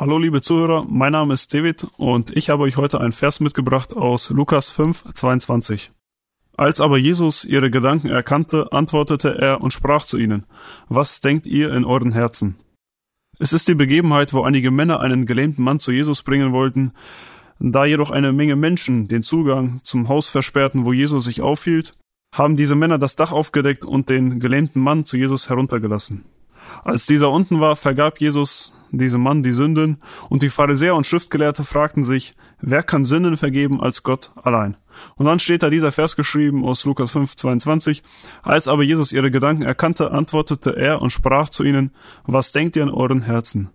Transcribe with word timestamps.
Hallo 0.00 0.16
liebe 0.16 0.40
Zuhörer, 0.42 0.86
mein 0.88 1.10
Name 1.10 1.34
ist 1.34 1.52
David 1.52 1.84
und 1.96 2.30
ich 2.36 2.50
habe 2.50 2.62
euch 2.62 2.76
heute 2.76 3.00
einen 3.00 3.10
Vers 3.10 3.40
mitgebracht 3.40 3.96
aus 3.96 4.30
Lukas 4.30 4.70
5, 4.70 5.12
22. 5.12 5.90
Als 6.56 6.80
aber 6.80 6.98
Jesus 6.98 7.44
ihre 7.44 7.68
Gedanken 7.68 8.06
erkannte, 8.06 8.70
antwortete 8.70 9.36
er 9.36 9.60
und 9.60 9.72
sprach 9.72 10.04
zu 10.04 10.16
ihnen, 10.16 10.46
Was 10.88 11.20
denkt 11.20 11.48
ihr 11.48 11.74
in 11.74 11.84
euren 11.84 12.12
Herzen? 12.12 12.60
Es 13.40 13.52
ist 13.52 13.66
die 13.66 13.74
Begebenheit, 13.74 14.32
wo 14.32 14.42
einige 14.44 14.70
Männer 14.70 15.00
einen 15.00 15.26
gelähmten 15.26 15.64
Mann 15.64 15.80
zu 15.80 15.90
Jesus 15.90 16.22
bringen 16.22 16.52
wollten, 16.52 16.92
da 17.58 17.84
jedoch 17.84 18.12
eine 18.12 18.32
Menge 18.32 18.54
Menschen 18.54 19.08
den 19.08 19.24
Zugang 19.24 19.80
zum 19.82 20.08
Haus 20.08 20.28
versperrten, 20.28 20.84
wo 20.84 20.92
Jesus 20.92 21.24
sich 21.24 21.40
aufhielt, 21.40 21.94
haben 22.32 22.56
diese 22.56 22.76
Männer 22.76 22.98
das 22.98 23.16
Dach 23.16 23.32
aufgedeckt 23.32 23.84
und 23.84 24.08
den 24.10 24.38
gelähmten 24.38 24.80
Mann 24.80 25.06
zu 25.06 25.16
Jesus 25.16 25.48
heruntergelassen. 25.48 26.24
Als 26.84 27.06
dieser 27.06 27.30
unten 27.30 27.60
war, 27.60 27.76
vergab 27.76 28.20
Jesus 28.20 28.72
diesem 28.90 29.22
Mann 29.22 29.42
die 29.42 29.52
Sünden, 29.52 29.98
und 30.28 30.42
die 30.42 30.48
Pharisäer 30.48 30.94
und 30.94 31.06
Schriftgelehrte 31.06 31.64
fragten 31.64 32.04
sich, 32.04 32.34
wer 32.60 32.82
kann 32.82 33.04
Sünden 33.04 33.36
vergeben 33.36 33.80
als 33.80 34.02
Gott 34.02 34.30
allein? 34.36 34.76
Und 35.16 35.26
dann 35.26 35.38
steht 35.38 35.62
da 35.62 35.70
dieser 35.70 35.92
Vers 35.92 36.16
geschrieben 36.16 36.64
aus 36.64 36.84
Lukas 36.84 37.10
5, 37.12 37.36
22. 37.36 38.02
Als 38.42 38.66
aber 38.66 38.82
Jesus 38.82 39.12
ihre 39.12 39.30
Gedanken 39.30 39.62
erkannte, 39.62 40.10
antwortete 40.10 40.76
er 40.76 41.00
und 41.00 41.10
sprach 41.10 41.50
zu 41.50 41.64
ihnen, 41.64 41.92
was 42.24 42.52
denkt 42.52 42.76
ihr 42.76 42.82
in 42.82 42.90
euren 42.90 43.22
Herzen? 43.22 43.70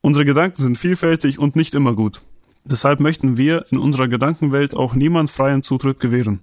Unsere 0.00 0.24
Gedanken 0.24 0.62
sind 0.62 0.78
vielfältig 0.78 1.38
und 1.38 1.56
nicht 1.56 1.74
immer 1.74 1.94
gut. 1.94 2.22
Deshalb 2.64 3.00
möchten 3.00 3.36
wir 3.36 3.64
in 3.70 3.78
unserer 3.78 4.08
Gedankenwelt 4.08 4.74
auch 4.74 4.94
niemand 4.94 5.30
freien 5.30 5.62
Zutritt 5.62 6.00
gewähren. 6.00 6.40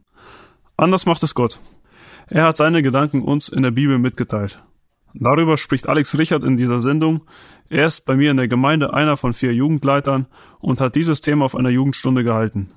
Anders 0.78 1.06
macht 1.06 1.24
es 1.24 1.36
Gott. 1.36 1.60
Er 2.28 2.46
hat 2.46 2.58
seine 2.58 2.82
Gedanken 2.82 3.22
uns 3.22 3.48
in 3.50 3.64
der 3.64 3.72
Bibel 3.72 3.98
mitgeteilt. 3.98 4.64
Darüber 5.18 5.56
spricht 5.56 5.88
Alex 5.88 6.18
Richard 6.18 6.44
in 6.44 6.58
dieser 6.58 6.82
Sendung. 6.82 7.22
Er 7.70 7.88
ist 7.88 8.06
bei 8.06 8.16
mir 8.16 8.32
in 8.32 8.38
der 8.38 8.50
Gemeinde 8.50 8.94
einer 8.94 9.16
von 9.16 9.34
vier 9.34 9.54
Jugendleitern 9.54 10.28
und 10.60 10.82
hat 10.82 10.96
dieses 10.96 11.22
Thema 11.22 11.46
auf 11.46 11.56
einer 11.56 11.70
Jugendstunde 11.70 12.24
gehalten. 12.24 12.72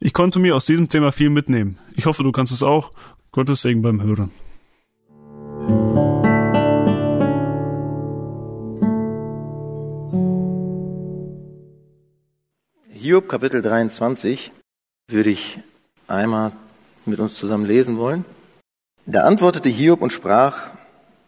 Ich 0.00 0.14
konnte 0.14 0.38
mir 0.38 0.56
aus 0.56 0.64
diesem 0.64 0.88
Thema 0.88 1.12
viel 1.12 1.28
mitnehmen. 1.28 1.78
Ich 1.94 2.06
hoffe, 2.06 2.22
du 2.22 2.32
kannst 2.32 2.52
es 2.52 2.62
auch. 2.62 2.92
Gottes 3.32 3.62
Segen 3.62 3.82
beim 3.82 4.02
Hören. 4.02 4.30
Hiob 12.92 13.28
Kapitel 13.28 13.60
23 13.60 14.52
würde 15.08 15.30
ich 15.30 15.58
einmal 16.08 16.52
mit 17.04 17.18
uns 17.18 17.34
zusammen 17.34 17.66
lesen 17.66 17.98
wollen. 17.98 18.24
Da 19.04 19.24
antwortete 19.24 19.68
Hiob 19.68 20.00
und 20.00 20.12
sprach, 20.12 20.68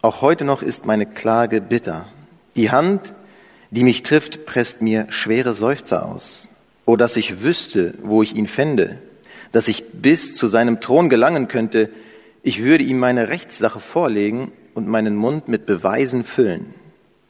auch 0.02 0.22
heute 0.22 0.44
noch 0.44 0.62
ist 0.62 0.86
meine 0.86 1.06
Klage 1.06 1.60
bitter. 1.60 2.06
Die 2.54 2.70
Hand, 2.70 3.14
die 3.70 3.84
mich 3.84 4.02
trifft, 4.02 4.46
presst 4.46 4.82
mir 4.82 5.06
schwere 5.10 5.54
Seufzer 5.54 6.06
aus. 6.06 6.48
O, 6.84 6.96
dass 6.96 7.16
ich 7.16 7.42
wüsste, 7.42 7.94
wo 8.02 8.22
ich 8.22 8.36
ihn 8.36 8.46
fände, 8.46 8.98
dass 9.52 9.68
ich 9.68 9.84
bis 9.92 10.36
zu 10.36 10.48
seinem 10.48 10.80
Thron 10.80 11.08
gelangen 11.08 11.48
könnte, 11.48 11.90
ich 12.42 12.62
würde 12.62 12.84
ihm 12.84 12.98
meine 12.98 13.28
Rechtssache 13.28 13.80
vorlegen 13.80 14.52
und 14.74 14.86
meinen 14.86 15.16
Mund 15.16 15.48
mit 15.48 15.66
Beweisen 15.66 16.24
füllen. 16.24 16.74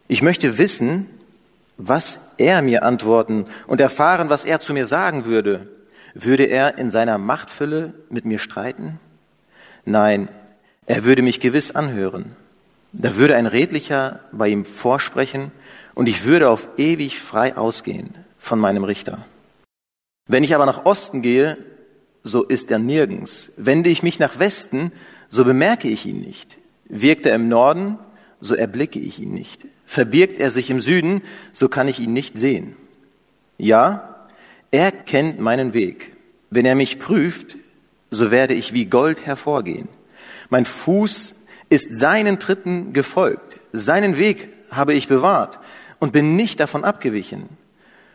Ich 0.08 0.20
möchte 0.20 0.58
wissen, 0.58 1.08
was 1.78 2.20
er 2.36 2.62
mir 2.62 2.82
antworten 2.82 3.46
und 3.66 3.80
erfahren, 3.80 4.28
was 4.28 4.44
er 4.44 4.60
zu 4.60 4.72
mir 4.72 4.86
sagen 4.86 5.24
würde. 5.24 5.68
Würde 6.14 6.44
er 6.44 6.78
in 6.78 6.90
seiner 6.90 7.18
Machtfülle 7.18 7.94
mit 8.10 8.24
mir 8.24 8.38
streiten? 8.38 8.98
Nein, 9.84 10.28
er 10.86 11.04
würde 11.04 11.22
mich 11.22 11.40
gewiss 11.40 11.70
anhören. 11.70 12.36
Da 12.98 13.16
würde 13.16 13.36
ein 13.36 13.46
Redlicher 13.46 14.20
bei 14.32 14.48
ihm 14.48 14.64
vorsprechen 14.64 15.52
und 15.94 16.08
ich 16.08 16.24
würde 16.24 16.48
auf 16.48 16.68
ewig 16.78 17.20
frei 17.20 17.56
ausgehen 17.56 18.14
von 18.38 18.58
meinem 18.58 18.84
Richter. 18.84 19.26
Wenn 20.26 20.44
ich 20.44 20.54
aber 20.54 20.64
nach 20.64 20.86
Osten 20.86 21.20
gehe, 21.20 21.58
so 22.22 22.42
ist 22.42 22.70
er 22.70 22.78
nirgends. 22.78 23.52
Wende 23.58 23.90
ich 23.90 24.02
mich 24.02 24.18
nach 24.18 24.38
Westen, 24.38 24.92
so 25.28 25.44
bemerke 25.44 25.88
ich 25.88 26.06
ihn 26.06 26.20
nicht. 26.20 26.56
Wirkt 26.88 27.26
er 27.26 27.34
im 27.34 27.48
Norden, 27.48 27.98
so 28.40 28.54
erblicke 28.54 28.98
ich 28.98 29.18
ihn 29.18 29.34
nicht. 29.34 29.66
Verbirgt 29.84 30.38
er 30.38 30.50
sich 30.50 30.70
im 30.70 30.80
Süden, 30.80 31.22
so 31.52 31.68
kann 31.68 31.88
ich 31.88 32.00
ihn 32.00 32.14
nicht 32.14 32.38
sehen. 32.38 32.76
Ja, 33.58 34.26
er 34.70 34.90
kennt 34.90 35.38
meinen 35.38 35.74
Weg. 35.74 36.12
Wenn 36.50 36.64
er 36.64 36.74
mich 36.74 36.98
prüft, 36.98 37.56
so 38.10 38.30
werde 38.30 38.54
ich 38.54 38.72
wie 38.72 38.86
Gold 38.86 39.26
hervorgehen. 39.26 39.88
Mein 40.48 40.64
Fuß 40.64 41.35
ist 41.68 41.96
seinen 41.98 42.38
Tritten 42.38 42.92
gefolgt. 42.92 43.60
Seinen 43.72 44.16
Weg 44.16 44.48
habe 44.70 44.94
ich 44.94 45.08
bewahrt 45.08 45.58
und 45.98 46.12
bin 46.12 46.36
nicht 46.36 46.60
davon 46.60 46.84
abgewichen. 46.84 47.48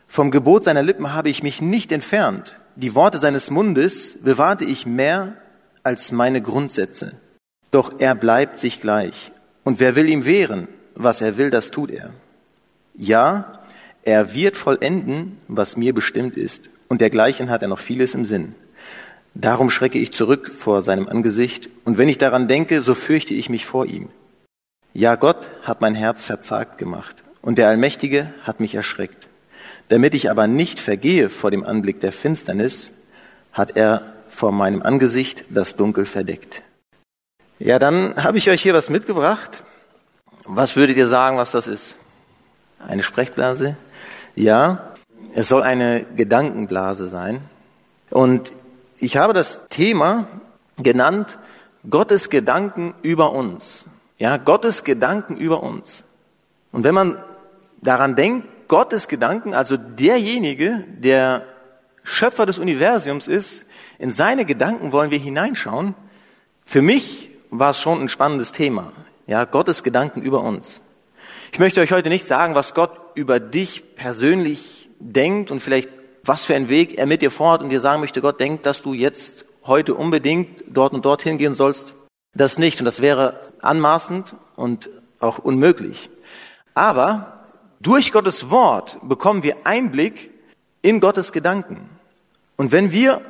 Vom 0.07 0.31
Gebot 0.31 0.63
seiner 0.63 0.83
Lippen 0.83 1.13
habe 1.13 1.29
ich 1.29 1.43
mich 1.43 1.61
nicht 1.61 1.91
entfernt. 1.91 2.57
Die 2.75 2.95
Worte 2.95 3.19
seines 3.19 3.49
Mundes 3.49 4.17
bewahrte 4.21 4.65
ich 4.65 4.85
mehr 4.85 5.35
als 5.83 6.11
meine 6.11 6.41
Grundsätze. 6.41 7.13
Doch 7.71 7.99
er 7.99 8.15
bleibt 8.15 8.59
sich 8.59 8.81
gleich. 8.81 9.31
Und 9.63 9.79
wer 9.79 9.95
will 9.95 10.09
ihm 10.09 10.25
wehren? 10.25 10.67
Was 10.95 11.21
er 11.21 11.37
will, 11.37 11.49
das 11.49 11.71
tut 11.71 11.91
er. 11.91 12.11
Ja, 12.95 13.53
er 14.03 14.33
wird 14.33 14.57
vollenden, 14.57 15.37
was 15.47 15.77
mir 15.77 15.93
bestimmt 15.93 16.35
ist. 16.35 16.69
Und 16.89 17.01
dergleichen 17.01 17.49
hat 17.49 17.61
er 17.61 17.69
noch 17.69 17.79
vieles 17.79 18.13
im 18.15 18.25
Sinn. 18.25 18.55
Darum 19.33 19.69
schrecke 19.69 19.97
ich 19.97 20.11
zurück 20.11 20.51
vor 20.51 20.81
seinem 20.81 21.07
Angesicht, 21.07 21.69
und 21.85 21.97
wenn 21.97 22.09
ich 22.09 22.17
daran 22.17 22.47
denke, 22.47 22.81
so 22.81 22.95
fürchte 22.95 23.33
ich 23.33 23.49
mich 23.49 23.65
vor 23.65 23.85
ihm. 23.85 24.09
Ja, 24.93 25.15
Gott 25.15 25.49
hat 25.63 25.79
mein 25.81 25.95
Herz 25.95 26.23
verzagt 26.23 26.77
gemacht, 26.77 27.23
und 27.41 27.57
der 27.57 27.69
Allmächtige 27.69 28.33
hat 28.43 28.59
mich 28.59 28.75
erschreckt. 28.75 29.27
Damit 29.87 30.13
ich 30.13 30.29
aber 30.29 30.47
nicht 30.47 30.79
vergehe 30.79 31.29
vor 31.29 31.51
dem 31.51 31.63
Anblick 31.63 32.01
der 32.01 32.11
Finsternis, 32.11 32.93
hat 33.53 33.77
er 33.77 34.13
vor 34.29 34.51
meinem 34.51 34.81
Angesicht 34.81 35.45
das 35.49 35.75
Dunkel 35.75 36.05
verdeckt. 36.05 36.63
Ja, 37.59 37.79
dann 37.79 38.15
habe 38.21 38.37
ich 38.37 38.49
euch 38.49 38.61
hier 38.61 38.73
was 38.73 38.89
mitgebracht. 38.89 39.63
Was 40.45 40.75
würdet 40.75 40.97
ihr 40.97 41.07
sagen, 41.07 41.37
was 41.37 41.51
das 41.51 41.67
ist? 41.67 41.97
Eine 42.79 43.03
Sprechblase? 43.03 43.77
Ja, 44.35 44.93
es 45.35 45.47
soll 45.47 45.61
eine 45.61 46.05
Gedankenblase 46.15 47.07
sein. 47.07 47.41
Und 48.09 48.51
ich 49.01 49.17
habe 49.17 49.33
das 49.33 49.67
Thema 49.69 50.27
genannt, 50.77 51.39
Gottes 51.89 52.29
Gedanken 52.29 52.93
über 53.01 53.31
uns. 53.31 53.85
Ja, 54.19 54.37
Gottes 54.37 54.83
Gedanken 54.83 55.37
über 55.37 55.63
uns. 55.63 56.03
Und 56.71 56.83
wenn 56.83 56.93
man 56.93 57.17
daran 57.81 58.15
denkt, 58.15 58.47
Gottes 58.67 59.07
Gedanken, 59.07 59.55
also 59.55 59.75
derjenige, 59.75 60.85
der 60.87 61.45
Schöpfer 62.03 62.45
des 62.45 62.59
Universums 62.59 63.27
ist, 63.27 63.65
in 63.97 64.11
seine 64.11 64.45
Gedanken 64.45 64.91
wollen 64.91 65.11
wir 65.11 65.17
hineinschauen. 65.17 65.95
Für 66.63 66.83
mich 66.83 67.29
war 67.49 67.71
es 67.71 67.79
schon 67.79 67.99
ein 67.99 68.09
spannendes 68.09 68.51
Thema. 68.51 68.93
Ja, 69.25 69.45
Gottes 69.45 69.83
Gedanken 69.83 70.21
über 70.21 70.41
uns. 70.41 70.79
Ich 71.51 71.59
möchte 71.59 71.81
euch 71.81 71.91
heute 71.91 72.09
nicht 72.09 72.25
sagen, 72.25 72.53
was 72.53 72.75
Gott 72.75 72.91
über 73.15 73.39
dich 73.39 73.95
persönlich 73.95 74.89
denkt 74.99 75.49
und 75.51 75.59
vielleicht 75.59 75.89
was 76.23 76.45
für 76.45 76.55
einen 76.55 76.69
Weg 76.69 76.97
er 76.97 77.05
mit 77.05 77.21
dir 77.21 77.31
fort 77.31 77.61
und 77.61 77.69
dir 77.69 77.81
sagen 77.81 78.01
möchte, 78.01 78.21
Gott 78.21 78.39
denkt, 78.39 78.65
dass 78.65 78.81
du 78.81 78.93
jetzt 78.93 79.45
heute 79.65 79.95
unbedingt 79.95 80.63
dort 80.67 80.93
und 80.93 81.05
dorthin 81.05 81.37
gehen 81.37 81.53
sollst. 81.53 81.93
Das 82.33 82.57
nicht 82.57 82.79
und 82.79 82.85
das 82.85 83.01
wäre 83.01 83.39
anmaßend 83.61 84.35
und 84.55 84.89
auch 85.19 85.39
unmöglich. 85.39 86.09
Aber 86.73 87.43
durch 87.79 88.11
Gottes 88.11 88.49
Wort 88.49 88.97
bekommen 89.03 89.43
wir 89.43 89.57
Einblick 89.65 90.31
in 90.81 90.99
Gottes 90.99 91.31
Gedanken. 91.31 91.89
Und 92.55 92.71
wenn 92.71 92.91
wir 92.91 93.21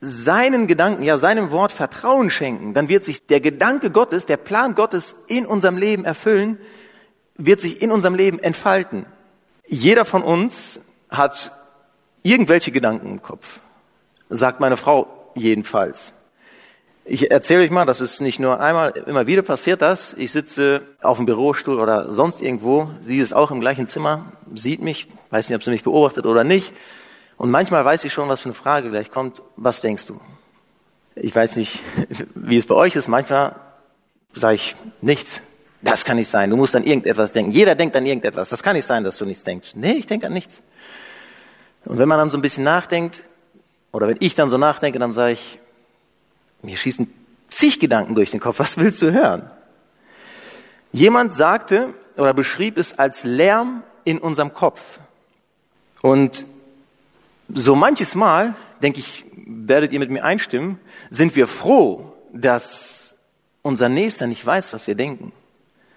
seinen 0.00 0.66
Gedanken, 0.66 1.02
ja 1.02 1.18
seinem 1.18 1.50
Wort 1.50 1.70
Vertrauen 1.70 2.30
schenken, 2.30 2.74
dann 2.74 2.88
wird 2.88 3.04
sich 3.04 3.26
der 3.26 3.40
Gedanke 3.40 3.90
Gottes, 3.90 4.26
der 4.26 4.36
Plan 4.36 4.74
Gottes 4.74 5.24
in 5.28 5.46
unserem 5.46 5.76
Leben 5.76 6.04
erfüllen, 6.04 6.58
wird 7.36 7.60
sich 7.60 7.82
in 7.82 7.92
unserem 7.92 8.14
Leben 8.14 8.38
entfalten. 8.38 9.06
Jeder 9.66 10.04
von 10.04 10.22
uns 10.22 10.80
hat 11.08 11.52
irgendwelche 12.22 12.72
Gedanken 12.72 13.10
im 13.10 13.22
Kopf, 13.22 13.60
sagt 14.30 14.60
meine 14.60 14.76
Frau 14.76 15.06
jedenfalls. 15.34 16.14
Ich 17.04 17.32
erzähle 17.32 17.64
euch 17.64 17.70
mal, 17.70 17.84
das 17.84 18.00
ist 18.00 18.20
nicht 18.20 18.38
nur 18.38 18.60
einmal, 18.60 18.92
immer 19.06 19.26
wieder 19.26 19.42
passiert 19.42 19.82
das. 19.82 20.14
Ich 20.14 20.30
sitze 20.30 20.82
auf 21.02 21.16
dem 21.16 21.26
Bürostuhl 21.26 21.80
oder 21.80 22.12
sonst 22.12 22.40
irgendwo, 22.40 22.90
sie 23.02 23.18
ist 23.18 23.32
auch 23.32 23.50
im 23.50 23.60
gleichen 23.60 23.88
Zimmer, 23.88 24.26
sieht 24.54 24.80
mich, 24.80 25.08
weiß 25.30 25.48
nicht, 25.48 25.56
ob 25.56 25.64
sie 25.64 25.70
mich 25.70 25.82
beobachtet 25.82 26.26
oder 26.26 26.44
nicht. 26.44 26.72
Und 27.36 27.50
manchmal 27.50 27.84
weiß 27.84 28.04
ich 28.04 28.12
schon, 28.12 28.28
was 28.28 28.40
für 28.40 28.50
eine 28.50 28.54
Frage 28.54 28.90
gleich 28.90 29.10
kommt. 29.10 29.42
Was 29.56 29.80
denkst 29.80 30.06
du? 30.06 30.20
Ich 31.16 31.34
weiß 31.34 31.56
nicht, 31.56 31.80
wie 32.36 32.56
es 32.56 32.66
bei 32.66 32.76
euch 32.76 32.94
ist. 32.94 33.08
Manchmal 33.08 33.56
sage 34.32 34.54
ich 34.54 34.76
nichts. 35.00 35.40
Das 35.80 36.04
kann 36.04 36.18
nicht 36.18 36.28
sein. 36.28 36.50
Du 36.50 36.56
musst 36.56 36.76
an 36.76 36.84
irgendetwas 36.84 37.32
denken. 37.32 37.50
Jeder 37.50 37.74
denkt 37.74 37.96
an 37.96 38.06
irgendetwas. 38.06 38.48
Das 38.50 38.62
kann 38.62 38.76
nicht 38.76 38.86
sein, 38.86 39.02
dass 39.02 39.18
du 39.18 39.24
nichts 39.24 39.42
denkst. 39.42 39.72
Nee, 39.74 39.94
ich 39.94 40.06
denke 40.06 40.26
an 40.28 40.32
nichts. 40.32 40.62
Und 41.84 41.98
wenn 41.98 42.08
man 42.08 42.18
dann 42.18 42.30
so 42.30 42.38
ein 42.38 42.42
bisschen 42.42 42.64
nachdenkt, 42.64 43.24
oder 43.92 44.08
wenn 44.08 44.16
ich 44.20 44.34
dann 44.34 44.50
so 44.50 44.58
nachdenke, 44.58 44.98
dann 44.98 45.14
sage 45.14 45.32
ich, 45.32 45.58
mir 46.62 46.76
schießen 46.76 47.12
zig 47.48 47.80
Gedanken 47.80 48.14
durch 48.14 48.30
den 48.30 48.40
Kopf. 48.40 48.58
Was 48.58 48.76
willst 48.78 49.02
du 49.02 49.12
hören? 49.12 49.50
Jemand 50.92 51.34
sagte 51.34 51.94
oder 52.16 52.34
beschrieb 52.34 52.78
es 52.78 52.98
als 52.98 53.24
Lärm 53.24 53.82
in 54.04 54.18
unserem 54.18 54.52
Kopf. 54.52 55.00
Und 56.00 56.46
so 57.48 57.74
manches 57.74 58.14
Mal, 58.14 58.54
denke 58.82 59.00
ich, 59.00 59.24
werdet 59.34 59.92
ihr 59.92 59.98
mit 59.98 60.10
mir 60.10 60.24
einstimmen, 60.24 60.78
sind 61.10 61.36
wir 61.36 61.46
froh, 61.46 62.12
dass 62.32 63.14
unser 63.62 63.88
Nächster 63.88 64.26
nicht 64.26 64.44
weiß, 64.44 64.72
was 64.72 64.86
wir 64.86 64.94
denken. 64.94 65.32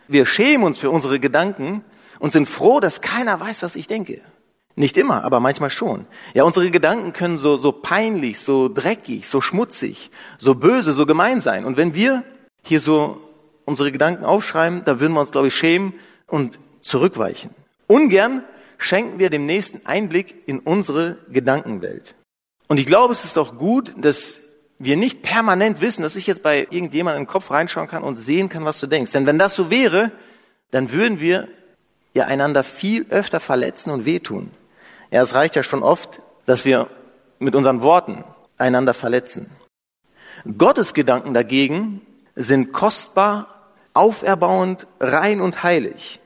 Wir 0.07 0.25
schämen 0.25 0.65
uns 0.65 0.77
für 0.77 0.91
unsere 0.91 1.19
Gedanken 1.19 1.83
und 2.19 2.31
sind 2.31 2.47
froh, 2.47 2.79
dass 2.79 3.01
keiner 3.01 3.39
weiß, 3.39 3.63
was 3.63 3.75
ich 3.75 3.87
denke. 3.87 4.21
Nicht 4.75 4.97
immer, 4.97 5.23
aber 5.23 5.39
manchmal 5.39 5.69
schon. 5.69 6.05
Ja, 6.33 6.43
unsere 6.43 6.69
Gedanken 6.69 7.13
können 7.13 7.37
so, 7.37 7.57
so 7.57 7.71
peinlich, 7.71 8.39
so 8.39 8.67
dreckig, 8.67 9.27
so 9.27 9.39
schmutzig, 9.39 10.11
so 10.37 10.55
böse, 10.55 10.91
so 10.91 11.05
gemein 11.05 11.39
sein. 11.39 11.63
Und 11.63 11.77
wenn 11.77 11.95
wir 11.95 12.23
hier 12.63 12.81
so 12.81 13.21
unsere 13.63 13.91
Gedanken 13.91 14.25
aufschreiben, 14.25 14.83
da 14.83 14.99
würden 14.99 15.13
wir 15.13 15.21
uns, 15.21 15.31
glaube 15.31 15.47
ich, 15.47 15.55
schämen 15.55 15.93
und 16.27 16.59
zurückweichen. 16.81 17.51
Ungern 17.87 18.43
schenken 18.77 19.17
wir 19.17 19.29
dem 19.29 19.45
Nächsten 19.45 19.85
Einblick 19.85 20.43
in 20.45 20.59
unsere 20.59 21.17
Gedankenwelt. 21.29 22.15
Und 22.67 22.77
ich 22.77 22.85
glaube, 22.85 23.13
es 23.13 23.23
ist 23.23 23.37
auch 23.37 23.57
gut, 23.57 23.93
dass 23.97 24.41
wir 24.77 24.97
nicht 24.97 25.21
permanent 25.21 25.79
wissen, 25.79 26.01
dass 26.01 26.17
ich 26.17 26.27
jetzt 26.27 26.43
bei 26.43 26.67
irgendjemandem 26.69 27.23
den 27.23 27.29
Kopf 27.29 27.49
reinschauen 27.49 27.87
kann 27.87 28.03
und 28.03 28.17
sehen 28.17 28.49
kann, 28.49 28.65
was 28.65 28.79
du 28.79 28.87
denkst. 28.87 29.13
Denn 29.13 29.25
wenn 29.25 29.39
das 29.39 29.55
so 29.55 29.69
wäre, 29.71 30.11
dann 30.71 30.91
würden 30.91 31.21
wir 31.21 31.47
ja 32.13 32.25
einander 32.25 32.63
viel 32.63 33.05
öfter 33.09 33.39
verletzen 33.39 33.91
und 33.91 34.05
wehtun. 34.05 34.51
Ja, 35.11 35.21
es 35.21 35.33
reicht 35.33 35.55
ja 35.55 35.63
schon 35.63 35.83
oft, 35.83 36.19
dass 36.45 36.65
wir 36.65 36.87
mit 37.39 37.55
unseren 37.55 37.81
Worten 37.81 38.23
einander 38.57 38.93
verletzen. 38.93 39.49
Gottes 40.57 40.93
Gedanken 40.93 41.33
dagegen 41.33 42.01
sind 42.35 42.71
kostbar, 42.71 43.47
auferbauend, 43.93 44.87
rein 44.99 45.41
und 45.41 45.63
heilig. 45.63 46.19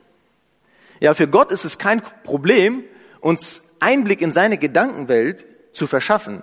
Ja, 0.98 1.14
für 1.14 1.28
Gott 1.28 1.52
ist 1.52 1.64
es 1.64 1.78
kein 1.78 2.02
Problem, 2.24 2.84
uns 3.20 3.62
Einblick 3.80 4.20
in 4.20 4.32
seine 4.32 4.58
Gedankenwelt 4.58 5.46
zu 5.72 5.86
verschaffen, 5.86 6.42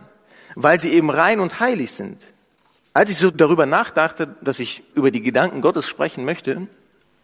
weil 0.55 0.79
sie 0.79 0.91
eben 0.93 1.09
rein 1.09 1.39
und 1.39 1.59
heilig 1.59 1.91
sind. 1.91 2.25
Als 2.93 3.11
ich 3.11 3.17
so 3.17 3.29
darüber 3.29 3.67
nachdachte, 3.67 4.35
dass 4.41 4.59
ich 4.59 4.83
über 4.95 5.11
die 5.11 5.21
Gedanken 5.21 5.61
Gottes 5.61 5.87
sprechen 5.87 6.25
möchte, 6.25 6.67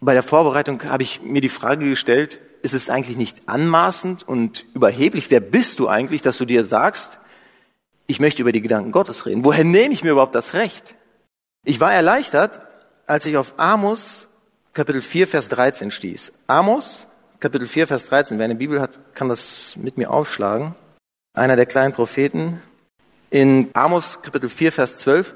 bei 0.04 0.14
der 0.14 0.22
Vorbereitung 0.22 0.82
habe 0.84 1.02
ich 1.02 1.22
mir 1.22 1.40
die 1.40 1.48
Frage 1.48 1.88
gestellt, 1.88 2.40
ist 2.62 2.74
es 2.74 2.90
eigentlich 2.90 3.16
nicht 3.16 3.48
anmaßend 3.48 4.26
und 4.26 4.66
überheblich? 4.74 5.30
Wer 5.30 5.40
bist 5.40 5.78
du 5.78 5.88
eigentlich, 5.88 6.22
dass 6.22 6.38
du 6.38 6.44
dir 6.44 6.64
sagst, 6.64 7.18
ich 8.06 8.20
möchte 8.20 8.42
über 8.42 8.52
die 8.52 8.60
Gedanken 8.60 8.92
Gottes 8.92 9.26
reden? 9.26 9.44
Woher 9.44 9.64
nehme 9.64 9.92
ich 9.92 10.04
mir 10.04 10.12
überhaupt 10.12 10.34
das 10.34 10.54
Recht? 10.54 10.94
Ich 11.64 11.80
war 11.80 11.92
erleichtert, 11.92 12.60
als 13.06 13.26
ich 13.26 13.36
auf 13.36 13.54
Amos 13.58 14.28
Kapitel 14.72 15.02
4, 15.02 15.28
Vers 15.28 15.48
13 15.48 15.90
stieß. 15.90 16.32
Amos 16.46 17.06
Kapitel 17.38 17.66
4, 17.66 17.86
Vers 17.86 18.06
13. 18.06 18.38
Wer 18.38 18.46
eine 18.46 18.54
Bibel 18.54 18.80
hat, 18.80 18.98
kann 19.14 19.28
das 19.28 19.76
mit 19.76 19.98
mir 19.98 20.10
aufschlagen. 20.10 20.74
Einer 21.34 21.56
der 21.56 21.66
kleinen 21.66 21.92
Propheten. 21.92 22.60
In 23.30 23.70
Amos 23.74 24.22
Kapitel 24.22 24.48
4, 24.48 24.72
Vers 24.72 24.98
12, 24.98 25.34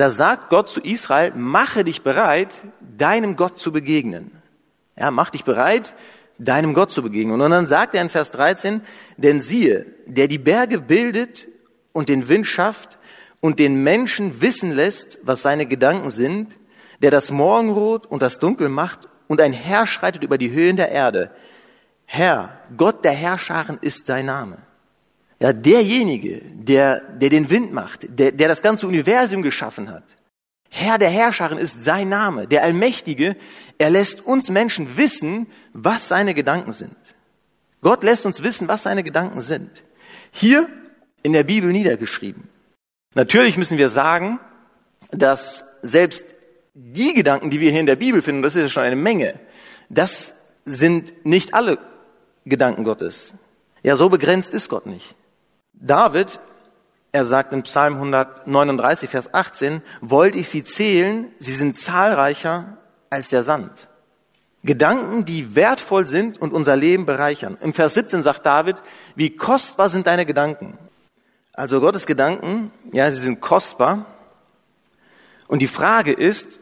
da 0.00 0.10
sagt 0.10 0.50
Gott 0.50 0.68
zu 0.68 0.80
Israel, 0.80 1.32
mache 1.34 1.84
dich 1.84 2.02
bereit, 2.02 2.64
deinem 2.80 3.36
Gott 3.36 3.58
zu 3.58 3.72
begegnen. 3.72 4.30
Ja, 4.96 5.10
mach 5.10 5.30
dich 5.30 5.44
bereit, 5.44 5.94
deinem 6.38 6.74
Gott 6.74 6.90
zu 6.90 7.02
begegnen. 7.02 7.40
Und 7.40 7.50
dann 7.50 7.66
sagt 7.66 7.94
er 7.94 8.02
in 8.02 8.08
Vers 8.08 8.30
13, 8.30 8.82
denn 9.16 9.40
siehe, 9.40 9.86
der 10.06 10.28
die 10.28 10.38
Berge 10.38 10.80
bildet 10.80 11.48
und 11.92 12.08
den 12.08 12.28
Wind 12.28 12.46
schafft 12.46 12.98
und 13.40 13.58
den 13.58 13.82
Menschen 13.82 14.40
wissen 14.40 14.72
lässt, 14.72 15.18
was 15.22 15.42
seine 15.42 15.66
Gedanken 15.66 16.10
sind, 16.10 16.56
der 17.02 17.10
das 17.10 17.30
Morgenrot 17.30 18.06
und 18.06 18.22
das 18.22 18.38
Dunkel 18.38 18.68
macht 18.68 19.08
und 19.26 19.40
ein 19.40 19.52
Herr 19.52 19.86
schreitet 19.86 20.22
über 20.22 20.38
die 20.38 20.50
Höhen 20.50 20.76
der 20.76 20.90
Erde. 20.90 21.30
Herr, 22.06 22.58
Gott 22.76 23.04
der 23.04 23.12
Herrscharen 23.12 23.78
ist 23.80 24.06
sein 24.06 24.26
Name. 24.26 24.58
Ja, 25.40 25.52
derjenige, 25.52 26.42
der, 26.54 27.00
der 27.12 27.30
den 27.30 27.48
Wind 27.48 27.72
macht, 27.72 28.06
der, 28.08 28.32
der 28.32 28.48
das 28.48 28.62
ganze 28.62 28.86
Universum 28.86 29.42
geschaffen 29.42 29.90
hat. 29.90 30.16
Herr 30.70 30.98
der 30.98 31.10
Herrscharen 31.10 31.58
ist 31.58 31.82
sein 31.82 32.08
Name. 32.08 32.46
Der 32.46 32.62
Allmächtige, 32.62 33.36
er 33.78 33.90
lässt 33.90 34.26
uns 34.26 34.50
Menschen 34.50 34.96
wissen, 34.96 35.46
was 35.72 36.08
seine 36.08 36.34
Gedanken 36.34 36.72
sind. 36.72 36.96
Gott 37.80 38.02
lässt 38.02 38.26
uns 38.26 38.42
wissen, 38.42 38.68
was 38.68 38.82
seine 38.82 39.04
Gedanken 39.04 39.40
sind. 39.40 39.84
Hier 40.32 40.68
in 41.22 41.32
der 41.32 41.44
Bibel 41.44 41.70
niedergeschrieben. 41.70 42.48
Natürlich 43.14 43.56
müssen 43.56 43.78
wir 43.78 43.88
sagen, 43.88 44.40
dass 45.10 45.64
selbst 45.82 46.26
die 46.74 47.14
Gedanken, 47.14 47.50
die 47.50 47.60
wir 47.60 47.70
hier 47.70 47.80
in 47.80 47.86
der 47.86 47.96
Bibel 47.96 48.22
finden, 48.22 48.42
das 48.42 48.56
ist 48.56 48.62
ja 48.62 48.68
schon 48.68 48.82
eine 48.82 48.96
Menge, 48.96 49.38
das 49.88 50.34
sind 50.64 51.24
nicht 51.24 51.54
alle 51.54 51.78
Gedanken 52.44 52.84
Gottes. 52.84 53.34
Ja, 53.82 53.96
so 53.96 54.08
begrenzt 54.08 54.52
ist 54.52 54.68
Gott 54.68 54.86
nicht. 54.86 55.14
David, 55.80 56.40
er 57.12 57.24
sagt 57.24 57.52
in 57.52 57.62
Psalm 57.62 57.94
139, 57.94 59.08
Vers 59.08 59.32
18, 59.32 59.82
wollte 60.00 60.38
ich 60.38 60.48
sie 60.48 60.64
zählen, 60.64 61.28
sie 61.38 61.54
sind 61.54 61.78
zahlreicher 61.78 62.78
als 63.10 63.28
der 63.28 63.42
Sand. 63.42 63.88
Gedanken, 64.64 65.24
die 65.24 65.54
wertvoll 65.54 66.06
sind 66.06 66.40
und 66.40 66.52
unser 66.52 66.76
Leben 66.76 67.06
bereichern. 67.06 67.56
Im 67.60 67.72
Vers 67.74 67.94
17 67.94 68.22
sagt 68.22 68.44
David, 68.44 68.76
wie 69.14 69.36
kostbar 69.36 69.88
sind 69.88 70.06
deine 70.06 70.26
Gedanken. 70.26 70.76
Also 71.52 71.80
Gottes 71.80 72.06
Gedanken, 72.06 72.72
ja, 72.92 73.10
sie 73.10 73.20
sind 73.20 73.40
kostbar. 73.40 74.06
Und 75.46 75.60
die 75.60 75.68
Frage 75.68 76.12
ist, 76.12 76.58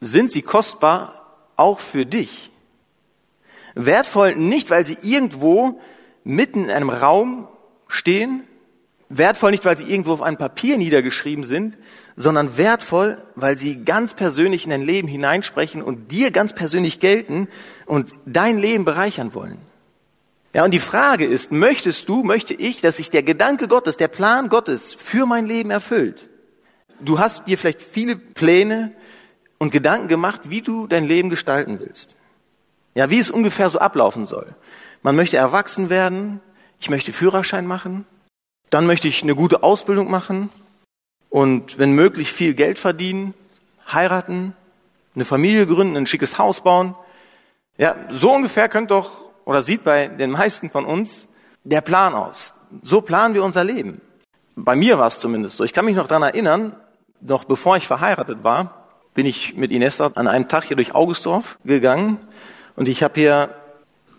sind 0.00 0.30
sie 0.30 0.42
kostbar 0.42 1.24
auch 1.56 1.78
für 1.78 2.04
dich? 2.04 2.50
Wertvoll 3.74 4.34
nicht, 4.34 4.70
weil 4.70 4.84
sie 4.84 4.98
irgendwo 5.00 5.80
mitten 6.24 6.64
in 6.64 6.70
einem 6.70 6.90
Raum 6.90 7.48
stehen, 7.90 8.44
wertvoll 9.08 9.50
nicht, 9.50 9.64
weil 9.64 9.76
sie 9.76 9.90
irgendwo 9.90 10.12
auf 10.12 10.22
einem 10.22 10.38
Papier 10.38 10.78
niedergeschrieben 10.78 11.44
sind, 11.44 11.76
sondern 12.16 12.56
wertvoll, 12.56 13.18
weil 13.34 13.58
sie 13.58 13.84
ganz 13.84 14.14
persönlich 14.14 14.64
in 14.64 14.70
dein 14.70 14.82
Leben 14.82 15.08
hineinsprechen 15.08 15.82
und 15.82 16.12
dir 16.12 16.30
ganz 16.30 16.54
persönlich 16.54 17.00
gelten 17.00 17.48
und 17.86 18.14
dein 18.24 18.58
Leben 18.58 18.84
bereichern 18.84 19.34
wollen. 19.34 19.58
Ja, 20.54 20.64
und 20.64 20.72
die 20.72 20.80
Frage 20.80 21.26
ist, 21.26 21.52
möchtest 21.52 22.08
du, 22.08 22.24
möchte 22.24 22.54
ich, 22.54 22.80
dass 22.80 22.96
sich 22.96 23.10
der 23.10 23.22
Gedanke 23.22 23.68
Gottes, 23.68 23.96
der 23.96 24.08
Plan 24.08 24.48
Gottes 24.48 24.92
für 24.94 25.26
mein 25.26 25.46
Leben 25.46 25.70
erfüllt? 25.70 26.28
Du 27.00 27.18
hast 27.18 27.46
dir 27.46 27.56
vielleicht 27.56 27.80
viele 27.80 28.16
Pläne 28.16 28.92
und 29.58 29.70
Gedanken 29.70 30.08
gemacht, 30.08 30.50
wie 30.50 30.62
du 30.62 30.86
dein 30.86 31.04
Leben 31.06 31.30
gestalten 31.30 31.78
willst. 31.80 32.16
Ja, 32.94 33.10
wie 33.10 33.18
es 33.18 33.30
ungefähr 33.30 33.70
so 33.70 33.78
ablaufen 33.78 34.26
soll. 34.26 34.54
Man 35.02 35.16
möchte 35.16 35.36
erwachsen 35.36 35.88
werden, 35.88 36.40
ich 36.80 36.90
möchte 36.90 37.12
Führerschein 37.12 37.66
machen, 37.66 38.06
dann 38.70 38.86
möchte 38.86 39.06
ich 39.06 39.22
eine 39.22 39.34
gute 39.34 39.62
Ausbildung 39.62 40.10
machen 40.10 40.48
und 41.28 41.78
wenn 41.78 41.92
möglich 41.92 42.32
viel 42.32 42.54
Geld 42.54 42.78
verdienen, 42.78 43.34
heiraten, 43.92 44.54
eine 45.14 45.24
Familie 45.24 45.66
gründen, 45.66 45.96
ein 45.96 46.06
schickes 46.06 46.38
Haus 46.38 46.62
bauen. 46.62 46.94
Ja, 47.78 47.96
so 48.10 48.32
ungefähr 48.32 48.68
könnte 48.68 48.94
doch 48.94 49.10
oder 49.44 49.62
sieht 49.62 49.84
bei 49.84 50.08
den 50.08 50.30
meisten 50.30 50.70
von 50.70 50.84
uns 50.84 51.28
der 51.64 51.80
Plan 51.80 52.14
aus. 52.14 52.54
So 52.82 53.00
planen 53.00 53.34
wir 53.34 53.44
unser 53.44 53.64
Leben. 53.64 54.00
Bei 54.56 54.76
mir 54.76 54.98
war 54.98 55.06
es 55.06 55.18
zumindest 55.18 55.56
so. 55.56 55.64
Ich 55.64 55.72
kann 55.72 55.84
mich 55.84 55.96
noch 55.96 56.06
daran 56.06 56.22
erinnern, 56.22 56.76
noch 57.20 57.44
bevor 57.44 57.76
ich 57.76 57.86
verheiratet 57.86 58.42
war, 58.42 58.86
bin 59.14 59.26
ich 59.26 59.56
mit 59.56 59.70
Ines 59.70 60.00
an 60.00 60.28
einem 60.28 60.48
Tag 60.48 60.64
hier 60.64 60.76
durch 60.76 60.94
Augustdorf 60.94 61.58
gegangen 61.64 62.18
und 62.76 62.88
ich 62.88 63.02
habe 63.02 63.20
hier 63.20 63.54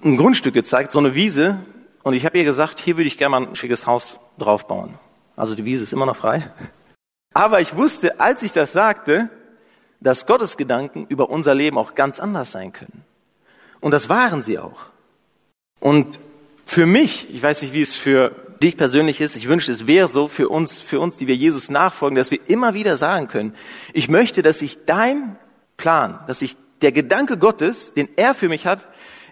ein 0.03 0.17
Grundstück 0.17 0.53
gezeigt, 0.53 0.91
so 0.91 0.99
eine 0.99 1.15
Wiese, 1.15 1.57
und 2.03 2.13
ich 2.13 2.25
habe 2.25 2.37
ihr 2.37 2.43
gesagt, 2.43 2.79
hier 2.79 2.97
würde 2.97 3.07
ich 3.07 3.17
gerne 3.17 3.39
mal 3.39 3.47
ein 3.47 3.55
schickes 3.55 3.85
Haus 3.85 4.17
drauf 4.37 4.67
bauen. 4.67 4.97
Also 5.35 5.55
die 5.55 5.65
Wiese 5.65 5.83
ist 5.83 5.93
immer 5.93 6.05
noch 6.05 6.15
frei. 6.15 6.51
Aber 7.33 7.61
ich 7.61 7.75
wusste, 7.75 8.19
als 8.19 8.43
ich 8.43 8.51
das 8.51 8.73
sagte, 8.73 9.29
dass 9.99 10.25
Gottes 10.25 10.57
Gedanken 10.57 11.05
über 11.07 11.29
unser 11.29 11.55
Leben 11.55 11.77
auch 11.77 11.95
ganz 11.95 12.19
anders 12.19 12.51
sein 12.51 12.73
können. 12.73 13.05
Und 13.79 13.91
das 13.91 14.09
waren 14.09 14.41
sie 14.41 14.59
auch. 14.59 14.87
Und 15.79 16.19
für 16.65 16.85
mich, 16.85 17.27
ich 17.33 17.41
weiß 17.41 17.61
nicht, 17.61 17.73
wie 17.73 17.81
es 17.81 17.95
für 17.95 18.31
dich 18.61 18.77
persönlich 18.77 19.21
ist, 19.21 19.35
ich 19.35 19.47
wünschte, 19.47 19.71
es 19.71 19.87
wäre 19.87 20.07
so 20.07 20.27
für 20.27 20.49
uns, 20.49 20.79
für 20.79 20.99
uns, 20.99 21.17
die 21.17 21.27
wir 21.27 21.35
Jesus 21.35 21.69
nachfolgen, 21.69 22.15
dass 22.15 22.31
wir 22.31 22.39
immer 22.47 22.73
wieder 22.73 22.97
sagen 22.97 23.27
können, 23.27 23.55
ich 23.93 24.09
möchte, 24.09 24.41
dass 24.41 24.59
sich 24.59 24.85
dein 24.85 25.35
Plan, 25.77 26.19
dass 26.27 26.39
sich 26.39 26.55
der 26.81 26.91
Gedanke 26.91 27.37
Gottes, 27.37 27.93
den 27.93 28.09
er 28.15 28.33
für 28.33 28.49
mich 28.49 28.67
hat, 28.67 28.85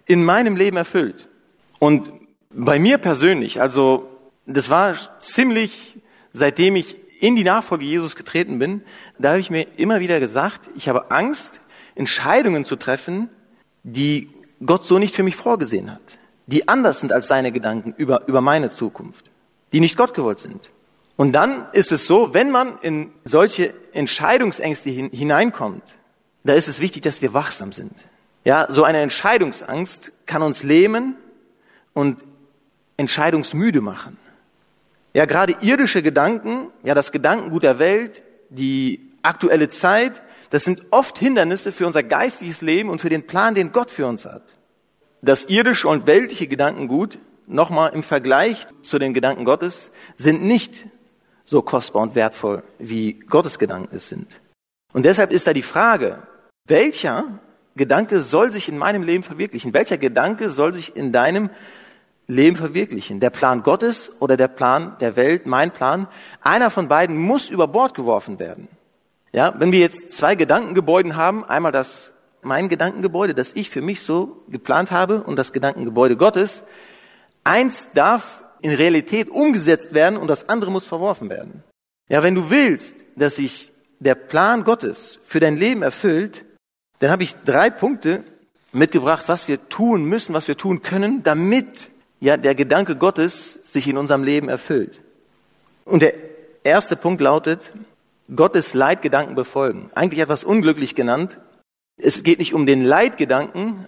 in 0.05 0.23
meinem 0.23 0.55
Leben 0.55 0.77
erfüllt. 0.77 1.29
Und 1.77 2.11
bei 2.53 2.79
mir 2.79 2.97
persönlich, 2.97 3.61
also 3.61 4.09
das 4.45 4.69
war 4.69 4.95
ziemlich, 5.19 5.99
seitdem 6.31 6.75
ich 6.75 6.95
in 7.21 7.35
die 7.35 7.43
Nachfolge 7.43 7.85
Jesus 7.85 8.15
getreten 8.15 8.59
bin, 8.59 8.81
da 9.17 9.29
habe 9.29 9.39
ich 9.39 9.49
mir 9.49 9.67
immer 9.77 9.99
wieder 9.99 10.19
gesagt, 10.19 10.69
ich 10.75 10.89
habe 10.89 11.11
Angst, 11.11 11.59
Entscheidungen 11.95 12.65
zu 12.65 12.75
treffen, 12.75 13.29
die 13.83 14.29
Gott 14.65 14.85
so 14.85 14.99
nicht 14.99 15.15
für 15.15 15.23
mich 15.23 15.35
vorgesehen 15.35 15.91
hat, 15.91 16.17
die 16.47 16.67
anders 16.67 17.01
sind 17.01 17.11
als 17.11 17.27
seine 17.27 17.51
Gedanken 17.51 17.93
über, 17.97 18.27
über 18.27 18.41
meine 18.41 18.69
Zukunft, 18.69 19.25
die 19.71 19.79
nicht 19.79 19.97
Gott 19.97 20.13
gewollt 20.13 20.39
sind. 20.39 20.69
Und 21.17 21.33
dann 21.33 21.67
ist 21.73 21.91
es 21.91 22.05
so, 22.05 22.33
wenn 22.33 22.49
man 22.49 22.77
in 22.81 23.11
solche 23.25 23.73
Entscheidungsängste 23.91 24.89
hineinkommt, 24.89 25.83
da 26.45 26.53
ist 26.53 26.69
es 26.69 26.79
wichtig, 26.79 27.03
dass 27.03 27.21
wir 27.21 27.33
wachsam 27.33 27.73
sind. 27.73 27.93
Ja, 28.45 28.67
so 28.69 28.85
eine 28.85 28.99
Entscheidungsangst 28.99 30.13
kann 30.25 30.41
uns 30.41 30.63
lähmen 30.63 31.17
und 31.93 32.23
entscheidungsmüde 32.99 33.81
machen. 33.81 34.17
Ja, 35.13 35.25
gerade 35.25 35.55
irdische 35.61 36.03
Gedanken, 36.03 36.67
ja, 36.83 36.93
das 36.93 37.11
Gedankengut 37.11 37.63
der 37.63 37.79
Welt, 37.79 38.21
die 38.49 39.11
aktuelle 39.23 39.69
Zeit, 39.69 40.21
das 40.49 40.65
sind 40.65 40.81
oft 40.91 41.17
Hindernisse 41.17 41.71
für 41.71 41.87
unser 41.87 42.03
geistiges 42.03 42.61
Leben 42.61 42.89
und 42.89 42.99
für 42.99 43.09
den 43.09 43.25
Plan, 43.25 43.55
den 43.55 43.71
Gott 43.71 43.89
für 43.89 44.05
uns 44.05 44.25
hat. 44.25 44.43
Das 45.21 45.45
irdische 45.45 45.87
und 45.87 46.07
weltliche 46.07 46.47
Gedankengut, 46.47 47.17
nochmal 47.47 47.91
im 47.93 48.03
Vergleich 48.03 48.67
zu 48.83 48.99
den 48.99 49.13
Gedanken 49.13 49.45
Gottes, 49.45 49.91
sind 50.15 50.43
nicht 50.43 50.85
so 51.45 51.61
kostbar 51.61 52.03
und 52.03 52.15
wertvoll, 52.15 52.63
wie 52.77 53.13
Gottes 53.13 53.59
Gedanken 53.59 53.95
es 53.95 54.09
sind. 54.09 54.41
Und 54.93 55.03
deshalb 55.03 55.31
ist 55.31 55.47
da 55.47 55.53
die 55.53 55.61
Frage, 55.61 56.23
welcher 56.67 57.25
Gedanke 57.75 58.21
soll 58.21 58.51
sich 58.51 58.69
in 58.69 58.77
meinem 58.77 59.03
Leben 59.03 59.23
verwirklichen? 59.23 59.73
Welcher 59.73 59.97
Gedanke 59.97 60.49
soll 60.49 60.73
sich 60.73 60.95
in 60.95 61.11
deinem 61.11 61.49
Leben 62.29 62.55
verwirklichen? 62.55 63.19
Der 63.19 63.31
Plan 63.31 63.63
Gottes 63.63 64.11
oder 64.19 64.37
der 64.37 64.47
Plan 64.47 64.95
der 64.99 65.15
Welt, 65.15 65.45
mein 65.45 65.71
Plan? 65.71 66.07
Einer 66.41 66.69
von 66.69 66.87
beiden 66.87 67.17
muss 67.17 67.49
über 67.49 67.67
Bord 67.67 67.95
geworfen 67.95 68.39
werden. 68.39 68.67
Ja, 69.31 69.53
wenn 69.59 69.71
wir 69.71 69.79
jetzt 69.79 70.11
zwei 70.11 70.35
Gedankengebäude 70.35 71.15
haben, 71.15 71.43
einmal 71.43 71.71
das 71.71 72.13
mein 72.41 72.69
Gedankengebäude, 72.69 73.33
das 73.33 73.53
ich 73.53 73.69
für 73.69 73.81
mich 73.81 74.01
so 74.01 74.43
geplant 74.47 74.91
habe 74.91 75.23
und 75.23 75.35
das 75.35 75.51
Gedankengebäude 75.51 76.15
Gottes, 76.15 76.63
eins 77.43 77.91
darf 77.93 78.43
in 78.61 78.71
Realität 78.71 79.29
umgesetzt 79.29 79.93
werden 79.93 80.17
und 80.17 80.27
das 80.27 80.47
andere 80.49 80.71
muss 80.71 80.87
verworfen 80.87 81.29
werden. 81.29 81.63
Ja, 82.09 82.23
wenn 82.23 82.35
du 82.35 82.49
willst, 82.49 82.95
dass 83.15 83.35
sich 83.35 83.71
der 83.99 84.15
Plan 84.15 84.63
Gottes 84.63 85.19
für 85.23 85.39
dein 85.39 85.57
Leben 85.57 85.81
erfüllt, 85.81 86.45
dann 86.99 87.11
habe 87.11 87.23
ich 87.23 87.35
drei 87.45 87.69
Punkte 87.69 88.23
mitgebracht, 88.71 89.25
was 89.27 89.47
wir 89.47 89.67
tun 89.69 90.05
müssen, 90.05 90.33
was 90.33 90.47
wir 90.47 90.57
tun 90.57 90.81
können, 90.81 91.23
damit 91.23 91.89
ja 92.19 92.37
der 92.37 92.55
Gedanke 92.55 92.95
Gottes 92.95 93.59
sich 93.63 93.87
in 93.87 93.97
unserem 93.97 94.23
Leben 94.23 94.49
erfüllt. 94.49 94.99
Und 95.85 96.01
der 96.01 96.13
erste 96.63 96.95
Punkt 96.95 97.21
lautet, 97.21 97.73
Gottes 98.35 98.73
Leitgedanken 98.73 99.35
befolgen. 99.35 99.89
Eigentlich 99.95 100.19
etwas 100.19 100.43
unglücklich 100.43 100.95
genannt. 100.95 101.39
Es 101.97 102.23
geht 102.23 102.39
nicht 102.39 102.53
um 102.53 102.65
den 102.65 102.83
Leitgedanken, 102.83 103.87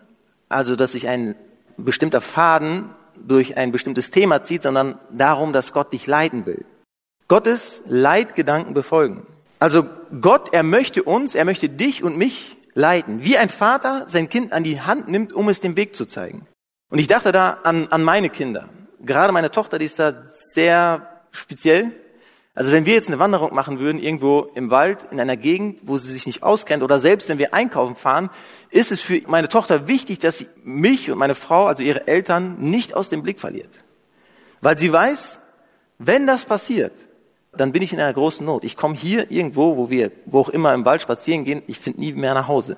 also 0.49 0.75
dass 0.75 0.93
sich 0.93 1.07
ein 1.07 1.35
bestimmter 1.77 2.21
Faden 2.21 2.89
durch 3.15 3.57
ein 3.57 3.71
bestimmtes 3.71 4.11
Thema 4.11 4.41
zieht, 4.43 4.63
sondern 4.63 4.99
darum, 5.11 5.53
dass 5.53 5.73
Gott 5.73 5.93
dich 5.93 6.07
leiten 6.07 6.45
will. 6.45 6.65
Gottes 7.27 7.83
Leitgedanken 7.87 8.73
befolgen. 8.73 9.25
Also 9.59 9.85
Gott, 10.19 10.53
er 10.53 10.63
möchte 10.63 11.03
uns, 11.03 11.35
er 11.35 11.45
möchte 11.45 11.69
dich 11.69 12.03
und 12.03 12.17
mich 12.17 12.57
leiten. 12.73 13.23
Wie 13.23 13.37
ein 13.37 13.49
Vater 13.49 14.05
sein 14.07 14.27
Kind 14.27 14.53
an 14.53 14.63
die 14.63 14.81
Hand 14.81 15.07
nimmt, 15.07 15.33
um 15.33 15.47
es 15.49 15.59
den 15.59 15.77
Weg 15.77 15.95
zu 15.95 16.05
zeigen. 16.05 16.47
Und 16.91 16.99
ich 16.99 17.07
dachte 17.07 17.31
da 17.31 17.57
an, 17.63 17.87
an 17.87 18.03
meine 18.03 18.29
Kinder. 18.29 18.69
Gerade 18.99 19.33
meine 19.33 19.49
Tochter, 19.49 19.79
die 19.79 19.85
ist 19.85 19.97
da 19.97 20.13
sehr 20.35 21.07
speziell. 21.31 21.91
Also 22.53 22.73
wenn 22.73 22.85
wir 22.85 22.93
jetzt 22.93 23.07
eine 23.07 23.17
Wanderung 23.17 23.55
machen 23.55 23.79
würden, 23.79 23.97
irgendwo 23.97 24.51
im 24.55 24.69
Wald, 24.69 25.07
in 25.09 25.19
einer 25.19 25.37
Gegend, 25.37 25.79
wo 25.83 25.97
sie 25.97 26.11
sich 26.11 26.25
nicht 26.25 26.43
auskennt, 26.43 26.83
oder 26.83 26.99
selbst 26.99 27.29
wenn 27.29 27.37
wir 27.37 27.53
einkaufen 27.53 27.95
fahren, 27.95 28.29
ist 28.69 28.91
es 28.91 28.99
für 28.99 29.21
meine 29.27 29.47
Tochter 29.47 29.87
wichtig, 29.87 30.19
dass 30.19 30.39
sie 30.39 30.47
mich 30.63 31.09
und 31.09 31.17
meine 31.17 31.33
Frau, 31.33 31.67
also 31.67 31.81
ihre 31.81 32.07
Eltern, 32.07 32.57
nicht 32.59 32.93
aus 32.93 33.07
dem 33.07 33.23
Blick 33.23 33.39
verliert. 33.39 33.79
Weil 34.59 34.77
sie 34.77 34.91
weiß, 34.91 35.39
wenn 35.97 36.27
das 36.27 36.43
passiert, 36.43 36.93
dann 37.53 37.71
bin 37.71 37.81
ich 37.81 37.93
in 37.93 38.01
einer 38.01 38.13
großen 38.13 38.45
Not. 38.45 38.65
Ich 38.65 38.75
komme 38.75 38.95
hier 38.95 39.31
irgendwo, 39.31 39.77
wo 39.77 39.89
wir, 39.89 40.11
wo 40.25 40.41
auch 40.41 40.49
immer 40.49 40.73
im 40.73 40.83
Wald 40.83 41.01
spazieren 41.01 41.45
gehen, 41.45 41.63
ich 41.67 41.79
finde 41.79 42.01
nie 42.01 42.11
mehr 42.11 42.33
nach 42.33 42.49
Hause. 42.49 42.75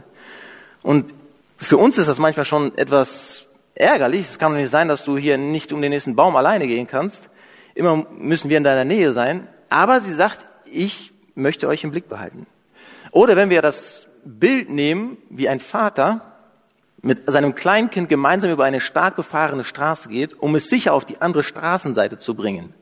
Und 0.83 1.13
für 1.57 1.77
uns 1.77 1.97
ist 1.97 2.07
das 2.07 2.19
manchmal 2.19 2.45
schon 2.45 2.77
etwas 2.77 3.47
ärgerlich. 3.75 4.21
Es 4.21 4.39
kann 4.39 4.51
doch 4.51 4.59
nicht 4.59 4.69
sein, 4.69 4.87
dass 4.87 5.03
du 5.03 5.17
hier 5.17 5.37
nicht 5.37 5.73
um 5.73 5.81
den 5.81 5.91
nächsten 5.91 6.15
Baum 6.15 6.35
alleine 6.35 6.67
gehen 6.67 6.87
kannst. 6.87 7.29
Immer 7.75 8.05
müssen 8.11 8.49
wir 8.49 8.57
in 8.57 8.63
deiner 8.63 8.85
Nähe 8.85 9.13
sein. 9.13 9.47
Aber 9.69 10.01
sie 10.01 10.13
sagt, 10.13 10.45
ich 10.65 11.11
möchte 11.35 11.67
euch 11.67 11.83
im 11.83 11.91
Blick 11.91 12.07
behalten. 12.07 12.45
Oder 13.11 13.35
wenn 13.35 13.49
wir 13.49 13.61
das 13.61 14.05
Bild 14.23 14.69
nehmen, 14.69 15.17
wie 15.29 15.49
ein 15.49 15.59
Vater 15.59 16.33
mit 17.01 17.29
seinem 17.29 17.53
Kleinkind 17.53 18.07
gemeinsam 18.07 18.51
über 18.51 18.63
eine 18.63 18.79
stark 18.79 19.15
befahrene 19.15 19.63
Straße 19.63 20.07
geht, 20.07 20.39
um 20.39 20.55
es 20.55 20.69
sicher 20.69 20.93
auf 20.93 21.05
die 21.05 21.21
andere 21.21 21.43
Straßenseite 21.43 22.17
zu 22.17 22.33
bringen. 22.33 22.73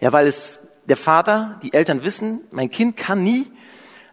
Ja, 0.00 0.12
weil 0.12 0.26
es 0.26 0.60
der 0.86 0.96
Vater, 0.96 1.60
die 1.62 1.74
Eltern 1.74 2.02
wissen, 2.02 2.40
mein 2.50 2.70
Kind 2.70 2.96
kann 2.96 3.22
nie 3.22 3.46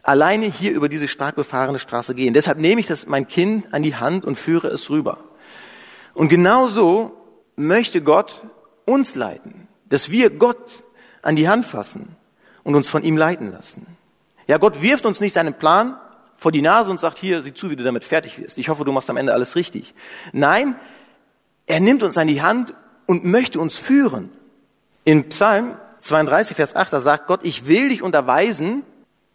alleine 0.04 0.46
hier 0.46 0.72
über 0.72 0.90
diese 0.90 1.08
stark 1.08 1.36
befahrene 1.36 1.80
Straße 1.80 2.14
gehen. 2.14 2.34
Deshalb 2.34 2.58
nehme 2.58 2.82
ich 2.82 2.88
das 2.88 3.08
mein 3.08 3.28
Kind 3.28 3.74
an 3.74 3.84
die 3.84 3.96
Hand 3.96 4.26
und 4.26 4.38
führe 4.38 4.68
es 4.68 4.90
rüber. 4.90 5.18
Und 6.18 6.30
genauso 6.30 7.16
möchte 7.58 8.02
Gott 8.02 8.42
uns 8.86 9.14
leiten, 9.14 9.68
dass 9.88 10.10
wir 10.10 10.32
Gott 10.32 10.84
an 11.22 11.36
die 11.36 11.48
Hand 11.48 11.64
fassen 11.64 12.16
und 12.64 12.74
uns 12.74 12.90
von 12.90 13.04
ihm 13.04 13.18
leiten 13.18 13.52
lassen. 13.52 13.86
Ja, 14.48 14.58
Gott 14.58 14.82
wirft 14.82 15.06
uns 15.06 15.20
nicht 15.20 15.34
seinen 15.34 15.54
Plan 15.54 15.96
vor 16.36 16.52
die 16.52 16.64
Nase 16.64 16.90
und 16.90 17.00
sagt, 17.00 17.20
hier, 17.20 17.44
sieh 17.44 17.54
zu, 17.54 17.70
wie 17.70 17.76
du 17.76 17.84
damit 17.84 18.04
fertig 18.04 18.40
wirst. 18.40 18.58
Ich 18.58 18.68
hoffe, 18.70 18.84
du 18.84 18.92
machst 18.92 19.12
am 19.12 19.18
Ende 19.18 19.32
alles 19.32 19.56
richtig. 19.56 19.94
Nein, 20.34 20.76
er 21.68 21.82
nimmt 21.82 22.02
uns 22.02 22.18
an 22.18 22.28
die 22.28 22.42
Hand 22.42 22.74
und 23.06 23.24
möchte 23.24 23.60
uns 23.60 23.78
führen. 23.78 24.32
In 25.04 25.30
Psalm 25.30 25.78
32, 26.00 26.58
Vers 26.58 26.76
8, 26.76 26.94
da 26.94 27.02
sagt 27.02 27.28
Gott, 27.28 27.42
ich 27.44 27.68
will 27.68 27.90
dich 27.90 28.02
unterweisen, 28.02 28.82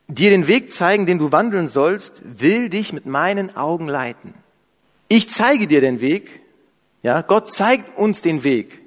dir 0.08 0.30
den 0.30 0.48
Weg 0.48 0.72
zeigen, 0.72 1.06
den 1.06 1.20
du 1.20 1.30
wandeln 1.30 1.68
sollst, 1.68 2.22
will 2.24 2.70
dich 2.70 2.92
mit 2.92 3.06
meinen 3.06 3.56
Augen 3.56 3.86
leiten. 3.86 4.34
Ich 5.06 5.28
zeige 5.28 5.68
dir 5.68 5.80
den 5.80 6.00
Weg. 6.00 6.41
Ja, 7.02 7.22
Gott 7.22 7.50
zeigt 7.50 7.98
uns 7.98 8.22
den 8.22 8.44
Weg, 8.44 8.80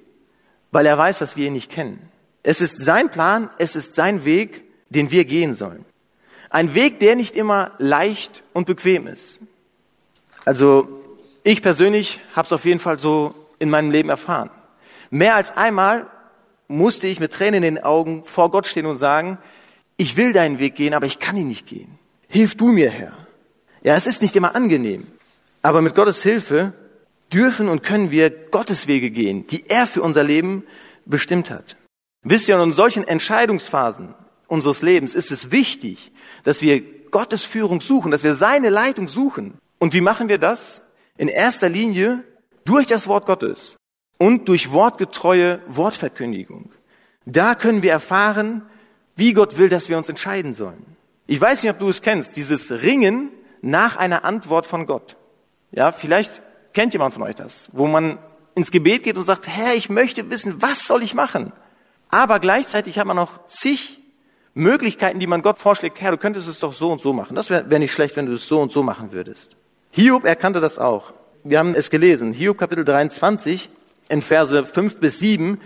weil 0.72 0.86
er 0.86 0.98
weiß, 0.98 1.20
dass 1.20 1.36
wir 1.36 1.48
ihn 1.48 1.54
nicht 1.54 1.72
kennen. 1.72 2.10
Es 2.44 2.62
ist 2.62 2.84
sein 2.84 3.10
Plan, 3.10 3.50
es 3.58 3.76
ist 3.76 3.94
sein 3.94 4.24
Weg, 4.24 4.64
den 4.90 5.12
wir 5.12 5.26
gehen 5.26 5.54
sollen. 5.54 5.84
Ein 6.50 6.74
Weg, 6.74 7.00
der 7.00 7.16
nicht 7.16 7.36
immer 7.36 7.72
leicht 7.80 8.44
und 8.54 8.68
bequem 8.68 9.08
ist. 9.08 9.40
Also 10.46 10.88
ich 11.44 11.62
persönlich 11.62 12.22
habe 12.36 12.46
es 12.46 12.54
auf 12.54 12.66
jeden 12.66 12.80
Fall 12.80 13.00
so 13.00 13.36
in 13.60 13.70
meinem 13.70 13.92
Leben 13.92 14.10
erfahren. 14.10 14.50
Mehr 15.10 15.36
als 15.36 15.58
einmal 15.58 16.08
musste 16.68 17.08
ich 17.08 17.20
mit 17.20 17.34
Tränen 17.34 17.64
in 17.64 17.76
den 17.76 17.84
Augen 17.84 18.24
vor 18.24 18.52
Gott 18.52 18.68
stehen 18.68 18.86
und 18.86 18.98
sagen, 18.98 19.38
ich 19.98 20.18
will 20.18 20.34
deinen 20.34 20.60
Weg 20.60 20.76
gehen, 20.76 20.94
aber 20.94 21.06
ich 21.06 21.20
kann 21.20 21.38
ihn 21.38 21.48
nicht 21.48 21.68
gehen. 21.68 21.98
Hilf 22.28 22.56
du 22.56 22.68
mir, 22.68 22.90
Herr. 22.90 23.14
Ja, 23.84 23.96
es 23.96 24.08
ist 24.08 24.22
nicht 24.22 24.36
immer 24.36 24.56
angenehm, 24.56 25.06
aber 25.62 25.82
mit 25.82 25.96
Gottes 25.96 26.24
Hilfe 26.24 26.74
dürfen 27.34 27.70
und 27.70 27.84
können 27.84 28.12
wir 28.12 28.30
Gottes 28.30 28.88
Wege 28.88 29.10
gehen, 29.12 29.48
die 29.48 29.68
er 29.70 29.88
für 29.88 30.02
unser 30.02 30.24
Leben 30.24 30.64
bestimmt 31.06 31.50
hat. 31.50 31.78
Wisst 32.24 32.48
ihr, 32.48 32.60
in 32.60 32.74
solchen 32.74 33.08
Entscheidungsphasen 33.08 34.16
unseres 34.48 34.82
Lebens 34.82 35.16
ist 35.16 35.32
es 35.32 35.52
wichtig, 35.52 36.12
dass 36.44 36.62
wir 36.62 36.82
Gottes 37.12 37.46
Führung 37.46 37.82
suchen, 37.82 38.12
dass 38.12 38.24
wir 38.24 38.36
seine 38.36 38.70
Leitung 38.70 39.08
suchen. 39.08 39.58
Und 39.80 39.94
wie 39.94 40.02
machen 40.02 40.28
wir 40.30 40.38
das? 40.38 40.84
In 41.18 41.28
erster 41.28 41.70
Linie 41.70 42.24
durch 42.66 42.88
das 42.88 43.08
Wort 43.08 43.26
Gottes 43.26 43.78
und 44.18 44.48
durch 44.48 44.72
wortgetreue 44.72 45.60
Wortverkündigung. 45.68 46.72
Da 47.26 47.56
können 47.56 47.84
wir 47.84 47.92
erfahren, 47.92 48.64
wie 49.16 49.34
Gott 49.34 49.58
will, 49.58 49.70
dass 49.70 49.90
wir 49.90 49.98
uns 49.98 50.10
entscheiden 50.10 50.54
sollen. 50.54 50.98
Ich 51.28 51.40
weiß 51.40 51.64
nicht, 51.64 51.72
ob 51.72 51.80
du 51.80 51.90
es 51.90 52.02
kennst, 52.02 52.38
dieses 52.38 52.72
Ringen 52.72 53.32
nach 53.62 53.96
einer 53.98 54.26
Antwort 54.26 54.66
von 54.66 54.86
Gott. 54.86 55.18
Ja, 55.72 55.92
vielleicht 55.92 56.44
kennt 56.76 56.94
jemand 56.94 57.14
von 57.14 57.24
euch 57.24 57.36
das, 57.36 57.70
wo 57.72 57.88
man 57.88 58.20
ins 58.54 58.70
Gebet 58.70 59.04
geht 59.04 59.18
und 59.18 59.24
sagt, 59.24 59.48
Herr, 59.48 59.74
ich 59.74 59.90
möchte 59.90 60.30
wissen, 60.30 60.62
was 60.62 60.86
soll 60.86 61.02
ich 61.02 61.16
machen? 61.16 61.52
Aber 62.10 62.40
gleichzeitig 62.40 63.00
hat 63.00 63.08
man 63.08 63.16
noch 63.16 63.48
zig 63.48 64.00
Möglichkeiten, 64.54 65.20
die 65.20 65.28
man 65.28 65.42
Gott 65.42 65.58
vorschlägt. 65.58 66.00
Herr, 66.00 66.12
du 66.12 66.18
könntest 66.18 66.48
es 66.48 66.60
doch 66.60 66.72
so 66.72 66.92
und 66.92 67.02
so 67.02 67.12
machen. 67.12 67.36
Das 67.36 67.50
wäre 67.50 67.70
wär 67.70 67.80
nicht 67.80 67.92
schlecht, 67.92 68.16
wenn 68.16 68.28
du 68.28 68.34
es 68.34 68.48
so 68.48 68.62
und 68.62 68.72
so 68.72 68.84
machen 68.84 69.12
würdest. 69.12 69.56
Hiob 69.92 70.26
erkannte 70.26 70.62
das 70.62 70.78
auch. 70.78 71.14
Wir 71.44 71.60
haben 71.60 71.76
es 71.76 71.90
gelesen. 71.90 72.32
Hiob 72.34 72.58
Kapitel 72.58 72.86
23 72.86 73.70
in 74.08 74.22
Verse 74.22 74.66
5 74.66 75.00
bis 75.00 75.20
7, 75.20 75.60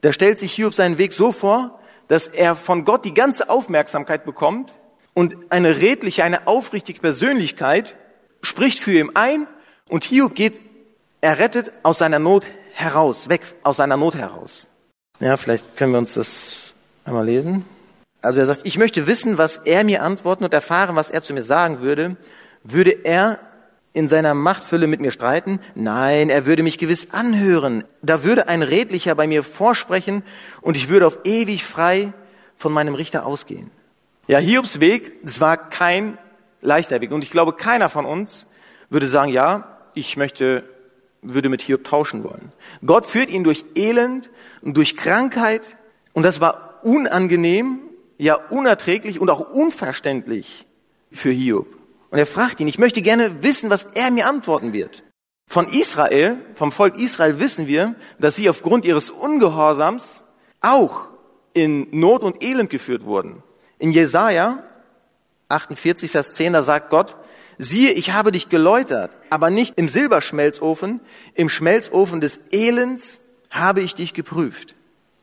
da 0.00 0.12
stellt 0.12 0.38
sich 0.38 0.52
Hiob 0.52 0.74
seinen 0.74 0.98
Weg 0.98 1.12
so 1.12 1.32
vor, 1.32 1.78
dass 2.08 2.26
er 2.28 2.56
von 2.56 2.84
Gott 2.84 3.04
die 3.04 3.14
ganze 3.14 3.48
Aufmerksamkeit 3.48 4.24
bekommt 4.24 4.74
und 5.14 5.36
eine 5.50 5.80
redliche, 5.80 6.24
eine 6.24 6.46
aufrichtige 6.46 7.00
Persönlichkeit 7.00 7.94
spricht 8.42 8.78
für 8.78 8.98
ihn 8.98 9.10
ein 9.14 9.46
und 9.88 10.04
Hiob 10.04 10.34
geht 10.34 10.58
errettet 11.20 11.72
aus 11.82 11.98
seiner 11.98 12.18
Not 12.18 12.46
heraus, 12.74 13.28
weg 13.28 13.42
aus 13.62 13.78
seiner 13.78 13.96
Not 13.96 14.14
heraus. 14.14 14.66
Ja, 15.20 15.36
vielleicht 15.36 15.76
können 15.76 15.92
wir 15.92 15.98
uns 15.98 16.14
das 16.14 16.72
einmal 17.04 17.24
lesen. 17.24 17.64
Also 18.20 18.40
er 18.40 18.46
sagt, 18.46 18.62
ich 18.64 18.78
möchte 18.78 19.06
wissen, 19.06 19.38
was 19.38 19.58
er 19.58 19.84
mir 19.84 20.02
antworten 20.02 20.44
und 20.44 20.54
erfahren, 20.54 20.96
was 20.96 21.10
er 21.10 21.22
zu 21.22 21.34
mir 21.34 21.42
sagen 21.42 21.80
würde. 21.80 22.16
Würde 22.62 22.90
er 23.04 23.38
in 23.92 24.08
seiner 24.08 24.34
Machtfülle 24.34 24.86
mit 24.86 25.00
mir 25.00 25.12
streiten? 25.12 25.60
Nein, 25.74 26.30
er 26.30 26.46
würde 26.46 26.62
mich 26.62 26.78
gewiss 26.78 27.08
anhören. 27.12 27.84
Da 28.02 28.24
würde 28.24 28.48
ein 28.48 28.62
Redlicher 28.62 29.14
bei 29.14 29.26
mir 29.26 29.42
vorsprechen 29.42 30.22
und 30.62 30.76
ich 30.76 30.88
würde 30.88 31.06
auf 31.06 31.18
ewig 31.24 31.64
frei 31.64 32.12
von 32.56 32.72
meinem 32.72 32.94
Richter 32.94 33.26
ausgehen. 33.26 33.70
Ja, 34.26 34.38
Hiobs 34.38 34.80
Weg, 34.80 35.22
das 35.22 35.40
war 35.40 35.56
kein 35.56 36.18
leichter 36.60 37.00
Weg. 37.00 37.12
Und 37.12 37.22
ich 37.22 37.30
glaube, 37.30 37.52
keiner 37.52 37.88
von 37.88 38.06
uns 38.06 38.46
würde 38.88 39.06
sagen, 39.08 39.30
ja, 39.30 39.73
ich 39.94 40.16
möchte, 40.16 40.64
würde 41.22 41.48
mit 41.48 41.62
Hiob 41.62 41.84
tauschen 41.84 42.24
wollen. 42.24 42.52
Gott 42.84 43.06
führt 43.06 43.30
ihn 43.30 43.44
durch 43.44 43.64
Elend 43.74 44.30
und 44.62 44.76
durch 44.76 44.96
Krankheit. 44.96 45.76
Und 46.12 46.22
das 46.22 46.40
war 46.40 46.80
unangenehm, 46.82 47.80
ja 48.18 48.34
unerträglich 48.34 49.20
und 49.20 49.30
auch 49.30 49.50
unverständlich 49.50 50.66
für 51.10 51.30
Hiob. 51.30 51.66
Und 52.10 52.18
er 52.18 52.26
fragt 52.26 52.60
ihn, 52.60 52.68
ich 52.68 52.78
möchte 52.78 53.02
gerne 53.02 53.42
wissen, 53.42 53.70
was 53.70 53.84
er 53.94 54.10
mir 54.10 54.28
antworten 54.28 54.72
wird. 54.72 55.02
Von 55.46 55.68
Israel, 55.68 56.38
vom 56.54 56.72
Volk 56.72 56.96
Israel 56.96 57.38
wissen 57.38 57.66
wir, 57.66 57.94
dass 58.18 58.36
sie 58.36 58.48
aufgrund 58.48 58.84
ihres 58.84 59.10
Ungehorsams 59.10 60.22
auch 60.60 61.08
in 61.52 61.88
Not 61.90 62.22
und 62.22 62.42
Elend 62.42 62.70
geführt 62.70 63.04
wurden. 63.04 63.42
In 63.78 63.90
Jesaja 63.90 64.62
48, 65.48 66.10
Vers 66.10 66.32
10, 66.32 66.54
da 66.54 66.62
sagt 66.62 66.90
Gott, 66.90 67.16
siehe, 67.58 67.92
ich 67.92 68.12
habe 68.12 68.32
dich 68.32 68.48
geläutert, 68.48 69.10
aber 69.30 69.50
nicht 69.50 69.74
im 69.76 69.88
Silberschmelzofen, 69.88 71.00
im 71.34 71.48
Schmelzofen 71.48 72.20
des 72.20 72.40
Elends 72.50 73.20
habe 73.50 73.80
ich 73.80 73.94
dich 73.94 74.14
geprüft. 74.14 74.74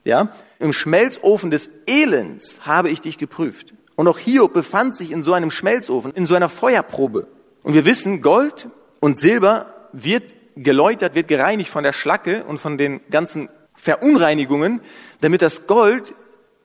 Ja? 0.03 0.29
Im 0.59 0.73
Schmelzofen 0.73 1.51
des 1.51 1.69
Elends 1.87 2.61
habe 2.65 2.89
ich 2.89 3.01
dich 3.01 3.17
geprüft. 3.17 3.73
Und 3.95 4.07
auch 4.07 4.17
Hiob 4.17 4.53
befand 4.53 4.95
sich 4.95 5.11
in 5.11 5.21
so 5.21 5.33
einem 5.33 5.51
Schmelzofen, 5.51 6.11
in 6.13 6.25
so 6.25 6.35
einer 6.35 6.49
Feuerprobe. 6.49 7.27
Und 7.63 7.73
wir 7.73 7.85
wissen, 7.85 8.21
Gold 8.21 8.67
und 8.99 9.17
Silber 9.17 9.73
wird 9.93 10.23
geläutert, 10.55 11.15
wird 11.15 11.27
gereinigt 11.27 11.69
von 11.69 11.83
der 11.83 11.93
Schlacke 11.93 12.43
und 12.45 12.59
von 12.59 12.77
den 12.77 13.01
ganzen 13.09 13.49
Verunreinigungen, 13.75 14.81
damit 15.21 15.41
das 15.41 15.67
Gold 15.67 16.13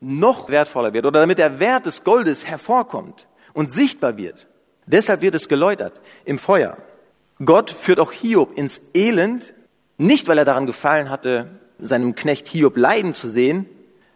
noch 0.00 0.48
wertvoller 0.48 0.92
wird 0.92 1.06
oder 1.06 1.20
damit 1.20 1.38
der 1.38 1.58
Wert 1.58 1.86
des 1.86 2.04
Goldes 2.04 2.46
hervorkommt 2.46 3.26
und 3.54 3.72
sichtbar 3.72 4.16
wird. 4.16 4.46
Deshalb 4.86 5.20
wird 5.20 5.34
es 5.34 5.48
geläutert 5.48 6.00
im 6.24 6.38
Feuer. 6.38 6.78
Gott 7.44 7.70
führt 7.70 8.00
auch 8.00 8.12
Hiob 8.12 8.56
ins 8.56 8.80
Elend, 8.94 9.52
nicht 9.98 10.28
weil 10.28 10.38
er 10.38 10.44
daran 10.44 10.66
gefallen 10.66 11.10
hatte, 11.10 11.48
seinem 11.78 12.14
Knecht 12.14 12.48
Hiob 12.48 12.76
leiden 12.76 13.12
zu 13.12 13.28
sehen, 13.28 13.66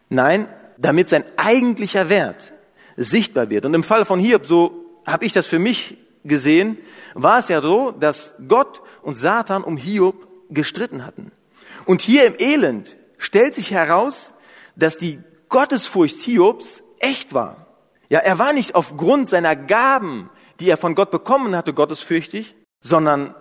nein, 0.08 0.48
damit 0.78 1.08
sein 1.08 1.24
eigentlicher 1.36 2.08
Wert 2.08 2.52
sichtbar 2.96 3.50
wird. 3.50 3.66
Und 3.66 3.74
im 3.74 3.82
Fall 3.82 4.04
von 4.04 4.18
Hiob, 4.18 4.46
so 4.46 4.72
habe 5.06 5.24
ich 5.24 5.32
das 5.32 5.46
für 5.46 5.58
mich 5.58 5.98
gesehen, 6.24 6.78
war 7.14 7.38
es 7.38 7.48
ja 7.48 7.60
so, 7.60 7.90
dass 7.90 8.34
Gott 8.48 8.80
und 9.02 9.16
Satan 9.16 9.64
um 9.64 9.76
Hiob 9.76 10.28
gestritten 10.50 11.04
hatten. 11.04 11.32
Und 11.84 12.02
hier 12.02 12.26
im 12.26 12.34
Elend 12.38 12.96
stellt 13.18 13.54
sich 13.54 13.70
heraus, 13.70 14.32
dass 14.76 14.98
die 14.98 15.18
Gottesfurcht 15.48 16.18
Hiobs 16.18 16.82
echt 16.98 17.34
war. 17.34 17.66
Ja, 18.08 18.20
er 18.20 18.38
war 18.38 18.52
nicht 18.52 18.74
aufgrund 18.74 19.28
seiner 19.28 19.56
Gaben, 19.56 20.30
die 20.60 20.68
er 20.68 20.76
von 20.76 20.94
Gott 20.94 21.10
bekommen 21.10 21.56
hatte, 21.56 21.72
gottesfürchtig, 21.72 22.54
sondern 22.80 23.34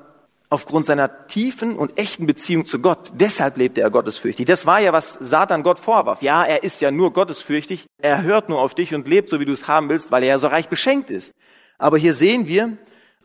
aufgrund 0.49 0.85
seiner 0.85 1.27
tiefen 1.27 1.77
und 1.77 1.99
echten 1.99 2.25
Beziehung 2.25 2.65
zu 2.65 2.79
Gott. 2.79 3.11
Deshalb 3.13 3.57
lebte 3.57 3.81
er 3.81 3.91
gottesfürchtig. 3.91 4.45
Das 4.45 4.65
war 4.65 4.79
ja, 4.79 4.93
was 4.93 5.13
Satan 5.13 5.61
Gott 5.61 5.79
vorwarf. 5.79 6.21
Ja, 6.23 6.43
er 6.43 6.63
ist 6.63 6.81
ja 6.81 6.89
nur 6.89 7.13
gottesfürchtig. 7.13 7.85
Er 8.01 8.23
hört 8.23 8.49
nur 8.49 8.59
auf 8.59 8.73
dich 8.73 8.95
und 8.95 9.07
lebt 9.07 9.29
so, 9.29 9.39
wie 9.39 9.45
du 9.45 9.51
es 9.51 9.67
haben 9.67 9.89
willst, 9.89 10.11
weil 10.11 10.23
er 10.23 10.29
ja 10.29 10.39
so 10.39 10.47
reich 10.47 10.67
beschenkt 10.67 11.11
ist. 11.11 11.33
Aber 11.77 11.97
hier 11.97 12.13
sehen 12.15 12.47
wir, 12.47 12.77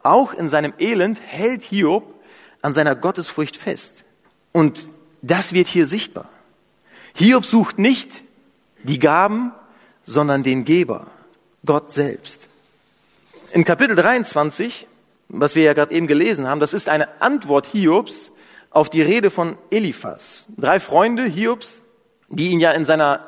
auch 0.02 0.34
in 0.34 0.50
seinem 0.50 0.74
Elend 0.78 1.22
hält 1.24 1.62
Hiob 1.62 2.04
an 2.60 2.74
seiner 2.74 2.94
Gottesfurcht 2.94 3.56
fest. 3.56 4.04
Und 4.52 4.86
das 5.22 5.54
wird 5.54 5.66
hier 5.66 5.86
sichtbar. 5.86 6.28
Hiob 7.14 7.44
sucht 7.44 7.78
nicht 7.78 8.22
die 8.82 8.98
Gaben, 8.98 9.52
sondern 10.04 10.42
den 10.42 10.66
Geber, 10.66 11.06
Gott 11.64 11.90
selbst. 11.90 12.48
In 13.54 13.62
Kapitel 13.62 13.94
23 13.94 14.88
was 15.28 15.54
wir 15.54 15.62
ja 15.62 15.72
gerade 15.72 15.94
eben 15.94 16.08
gelesen 16.08 16.48
haben, 16.48 16.58
das 16.58 16.74
ist 16.74 16.88
eine 16.88 17.20
Antwort 17.22 17.66
Hiobs 17.66 18.32
auf 18.70 18.90
die 18.90 19.00
Rede 19.00 19.30
von 19.30 19.56
Eliphas. 19.70 20.46
Drei 20.56 20.80
Freunde 20.80 21.24
Hiobs, 21.24 21.80
die 22.28 22.48
ihn 22.48 22.58
ja 22.58 22.72
in 22.72 22.84
seiner 22.84 23.20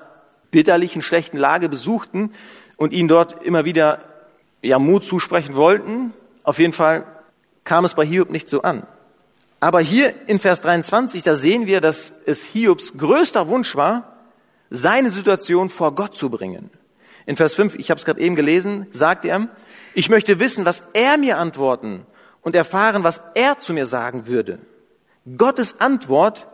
bitterlichen, 0.50 1.00
schlechten 1.00 1.36
Lage 1.36 1.68
besuchten 1.68 2.32
und 2.76 2.92
ihn 2.92 3.08
dort 3.08 3.44
immer 3.44 3.64
wieder 3.64 4.00
ja, 4.62 4.80
Mut 4.80 5.04
zusprechen 5.04 5.54
wollten. 5.54 6.12
Auf 6.42 6.58
jeden 6.58 6.72
Fall 6.72 7.06
kam 7.64 7.84
es 7.84 7.94
bei 7.94 8.04
Hiob 8.04 8.30
nicht 8.30 8.48
so 8.48 8.62
an. 8.62 8.86
Aber 9.60 9.80
hier 9.80 10.12
in 10.26 10.40
Vers 10.40 10.60
23, 10.60 11.22
da 11.22 11.36
sehen 11.36 11.66
wir, 11.66 11.80
dass 11.80 12.12
es 12.26 12.44
Hiobs 12.44 12.96
größter 12.98 13.48
Wunsch 13.48 13.76
war, 13.76 14.16
seine 14.70 15.12
Situation 15.12 15.68
vor 15.68 15.94
Gott 15.94 16.16
zu 16.16 16.30
bringen. 16.30 16.70
In 17.26 17.36
Vers 17.36 17.54
5, 17.54 17.76
ich 17.76 17.90
habe 17.90 17.98
es 17.98 18.04
gerade 18.04 18.20
eben 18.20 18.36
gelesen, 18.36 18.86
sagt 18.92 19.24
er, 19.24 19.48
ich 19.96 20.10
möchte 20.10 20.38
wissen, 20.38 20.66
was 20.66 20.84
er 20.92 21.16
mir 21.16 21.38
antworten 21.38 22.06
und 22.42 22.54
erfahren, 22.54 23.02
was 23.02 23.22
er 23.34 23.58
zu 23.58 23.72
mir 23.72 23.86
sagen 23.86 24.26
würde. 24.26 24.58
Gottes 25.38 25.80
Antwort 25.80 26.46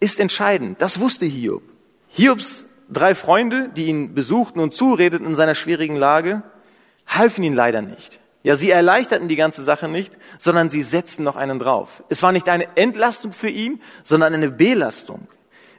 ist 0.00 0.18
entscheidend. 0.18 0.80
Das 0.80 0.98
wusste 0.98 1.26
Hiob. 1.26 1.62
Hiobs 2.08 2.64
drei 2.88 3.14
Freunde, 3.14 3.68
die 3.68 3.84
ihn 3.84 4.14
besuchten 4.14 4.60
und 4.60 4.72
zuredeten 4.72 5.26
in 5.26 5.36
seiner 5.36 5.54
schwierigen 5.54 5.96
Lage, 5.96 6.42
halfen 7.06 7.44
ihn 7.44 7.54
leider 7.54 7.82
nicht. 7.82 8.18
Ja, 8.42 8.56
sie 8.56 8.70
erleichterten 8.70 9.28
die 9.28 9.36
ganze 9.36 9.62
Sache 9.62 9.88
nicht, 9.88 10.16
sondern 10.38 10.70
sie 10.70 10.82
setzten 10.82 11.22
noch 11.22 11.36
einen 11.36 11.58
drauf. 11.58 12.02
Es 12.08 12.22
war 12.22 12.32
nicht 12.32 12.48
eine 12.48 12.78
Entlastung 12.78 13.34
für 13.34 13.50
ihn, 13.50 13.82
sondern 14.04 14.32
eine 14.32 14.50
Belastung. 14.50 15.28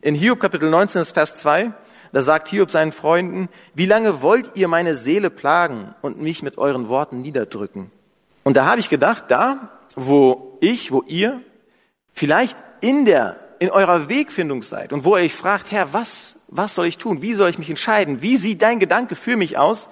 In 0.01 0.13
Hiob 0.13 0.39
Kapitel 0.39 0.69
19, 0.69 1.03
Vers 1.06 1.36
2, 1.38 1.73
da 2.17 2.23
sagt 2.23 2.47
Hiob 2.47 2.71
seinen 2.71 2.93
Freunden, 2.93 3.47
wie 3.75 3.86
lange 3.86 4.23
wollt 4.23 4.56
ihr 4.56 4.67
meine 4.67 4.95
Seele 4.95 5.30
plagen 5.30 5.93
und 6.01 6.19
mich 6.19 6.41
mit 6.41 6.58
euren 6.58 6.89
Worten 6.89 7.21
niederdrücken? 7.21 7.91
Und 8.43 8.58
da 8.58 8.65
habe 8.65 8.80
ich 8.80 8.89
gedacht, 8.89 9.25
da, 9.27 9.69
wo 9.95 10.58
ich, 10.60 10.91
wo 10.91 11.03
ihr 11.06 11.43
vielleicht 12.12 12.58
in 12.82 13.06
der, 13.06 13.36
in 13.60 13.69
eurer 13.69 14.10
Wegfindung 14.10 14.63
seid 14.63 14.93
und 14.93 15.06
wo 15.06 15.15
ihr 15.15 15.25
euch 15.25 15.36
fragt, 15.36 15.69
Herr, 15.69 15.93
was, 15.93 16.39
was 16.47 16.73
soll 16.73 16.88
ich 16.88 16.97
tun? 16.97 17.21
Wie 17.21 17.36
soll 17.36 17.51
ich 17.51 17.60
mich 17.60 17.69
entscheiden? 17.69 18.23
Wie 18.23 18.38
sieht 18.38 18.63
dein 18.63 18.80
Gedanke 18.80 19.13
für 19.13 19.38
mich 19.38 19.60
aus? 19.60 19.88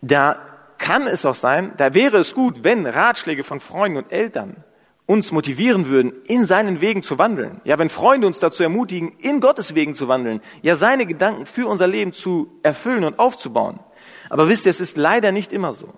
Da 0.00 0.42
kann 0.76 1.06
es 1.06 1.24
auch 1.24 1.36
sein, 1.36 1.72
da 1.76 1.94
wäre 1.94 2.16
es 2.16 2.34
gut, 2.34 2.64
wenn 2.64 2.84
Ratschläge 2.84 3.44
von 3.44 3.60
Freunden 3.60 3.98
und 3.98 4.10
Eltern 4.10 4.64
uns 5.08 5.32
motivieren 5.32 5.88
würden, 5.88 6.12
in 6.24 6.44
seinen 6.44 6.82
Wegen 6.82 7.02
zu 7.02 7.18
wandeln. 7.18 7.62
Ja, 7.64 7.78
wenn 7.78 7.88
Freunde 7.88 8.26
uns 8.26 8.40
dazu 8.40 8.62
ermutigen, 8.62 9.14
in 9.18 9.40
Gottes 9.40 9.74
Wegen 9.74 9.94
zu 9.94 10.06
wandeln, 10.06 10.42
ja, 10.60 10.76
seine 10.76 11.06
Gedanken 11.06 11.46
für 11.46 11.66
unser 11.66 11.86
Leben 11.86 12.12
zu 12.12 12.52
erfüllen 12.62 13.04
und 13.04 13.18
aufzubauen. 13.18 13.80
Aber 14.28 14.50
wisst 14.50 14.66
ihr, 14.66 14.70
es 14.70 14.80
ist 14.80 14.98
leider 14.98 15.32
nicht 15.32 15.50
immer 15.50 15.72
so. 15.72 15.88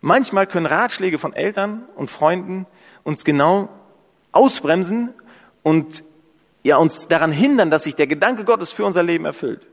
Manchmal 0.00 0.46
können 0.46 0.66
Ratschläge 0.66 1.18
von 1.18 1.32
Eltern 1.32 1.86
und 1.96 2.08
Freunden 2.08 2.66
uns 3.02 3.24
genau 3.24 3.68
ausbremsen 4.30 5.12
und 5.64 6.04
ja, 6.62 6.76
uns 6.76 7.08
daran 7.08 7.32
hindern, 7.32 7.68
dass 7.68 7.82
sich 7.82 7.96
der 7.96 8.06
Gedanke 8.06 8.44
Gottes 8.44 8.70
für 8.70 8.84
unser 8.84 9.02
Leben 9.02 9.24
erfüllt. 9.24 9.66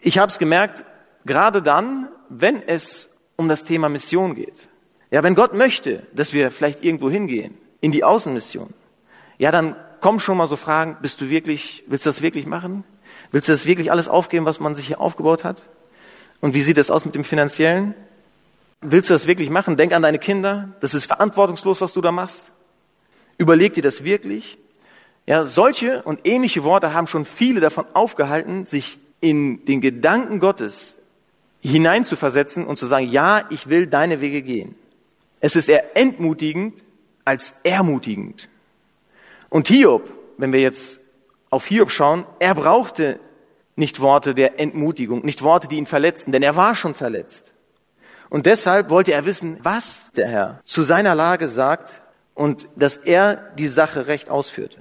Ich 0.00 0.18
habe 0.18 0.30
es 0.30 0.38
gemerkt, 0.38 0.84
gerade 1.26 1.60
dann, 1.60 2.08
wenn 2.28 2.62
es 2.62 3.18
um 3.34 3.48
das 3.48 3.64
Thema 3.64 3.88
Mission 3.88 4.36
geht. 4.36 4.68
Ja, 5.10 5.24
wenn 5.24 5.34
Gott 5.34 5.54
möchte, 5.54 6.06
dass 6.14 6.32
wir 6.32 6.52
vielleicht 6.52 6.84
irgendwo 6.84 7.10
hingehen, 7.10 7.58
in 7.82 7.92
die 7.92 8.04
Außenmission. 8.04 8.72
Ja, 9.36 9.50
dann 9.50 9.76
kommen 10.00 10.20
schon 10.20 10.38
mal 10.38 10.48
so 10.48 10.56
Fragen, 10.56 10.96
bist 11.02 11.20
du 11.20 11.28
wirklich, 11.28 11.84
willst 11.88 12.06
du 12.06 12.10
das 12.10 12.22
wirklich 12.22 12.46
machen? 12.46 12.84
Willst 13.30 13.48
du 13.48 13.52
das 13.52 13.66
wirklich 13.66 13.90
alles 13.90 14.08
aufgeben, 14.08 14.46
was 14.46 14.60
man 14.60 14.74
sich 14.74 14.86
hier 14.86 15.00
aufgebaut 15.00 15.44
hat? 15.44 15.62
Und 16.40 16.54
wie 16.54 16.62
sieht 16.62 16.78
es 16.78 16.90
aus 16.90 17.04
mit 17.04 17.14
dem 17.14 17.24
Finanziellen? 17.24 17.94
Willst 18.80 19.10
du 19.10 19.14
das 19.14 19.26
wirklich 19.26 19.50
machen? 19.50 19.76
Denk 19.76 19.92
an 19.92 20.02
deine 20.02 20.18
Kinder. 20.18 20.70
Das 20.80 20.94
ist 20.94 21.06
verantwortungslos, 21.06 21.80
was 21.80 21.92
du 21.92 22.00
da 22.00 22.12
machst. 22.12 22.50
Überleg 23.36 23.74
dir 23.74 23.82
das 23.82 24.04
wirklich. 24.04 24.58
Ja, 25.26 25.46
solche 25.46 26.02
und 26.02 26.20
ähnliche 26.24 26.64
Worte 26.64 26.94
haben 26.94 27.06
schon 27.06 27.24
viele 27.24 27.60
davon 27.60 27.84
aufgehalten, 27.94 28.66
sich 28.66 28.98
in 29.20 29.64
den 29.64 29.80
Gedanken 29.80 30.40
Gottes 30.40 30.98
hineinzuversetzen 31.60 32.66
und 32.66 32.76
zu 32.76 32.86
sagen, 32.86 33.08
ja, 33.08 33.44
ich 33.50 33.68
will 33.68 33.86
deine 33.86 34.20
Wege 34.20 34.42
gehen. 34.42 34.74
Es 35.40 35.56
ist 35.56 35.68
eher 35.68 35.96
entmutigend, 35.96 36.82
als 37.24 37.60
ermutigend. 37.62 38.48
Und 39.48 39.68
Hiob, 39.68 40.12
wenn 40.38 40.52
wir 40.52 40.60
jetzt 40.60 41.00
auf 41.50 41.66
Hiob 41.66 41.90
schauen, 41.90 42.26
er 42.38 42.54
brauchte 42.54 43.20
nicht 43.76 44.00
Worte 44.00 44.34
der 44.34 44.58
Entmutigung, 44.58 45.24
nicht 45.24 45.42
Worte, 45.42 45.68
die 45.68 45.76
ihn 45.76 45.86
verletzten, 45.86 46.32
denn 46.32 46.42
er 46.42 46.56
war 46.56 46.74
schon 46.74 46.94
verletzt. 46.94 47.52
Und 48.30 48.46
deshalb 48.46 48.90
wollte 48.90 49.12
er 49.12 49.26
wissen, 49.26 49.58
was 49.62 50.10
der 50.12 50.28
Herr 50.28 50.60
zu 50.64 50.82
seiner 50.82 51.14
Lage 51.14 51.48
sagt 51.48 52.00
und 52.34 52.66
dass 52.76 52.96
er 52.96 53.52
die 53.58 53.68
Sache 53.68 54.06
recht 54.06 54.30
ausführte. 54.30 54.78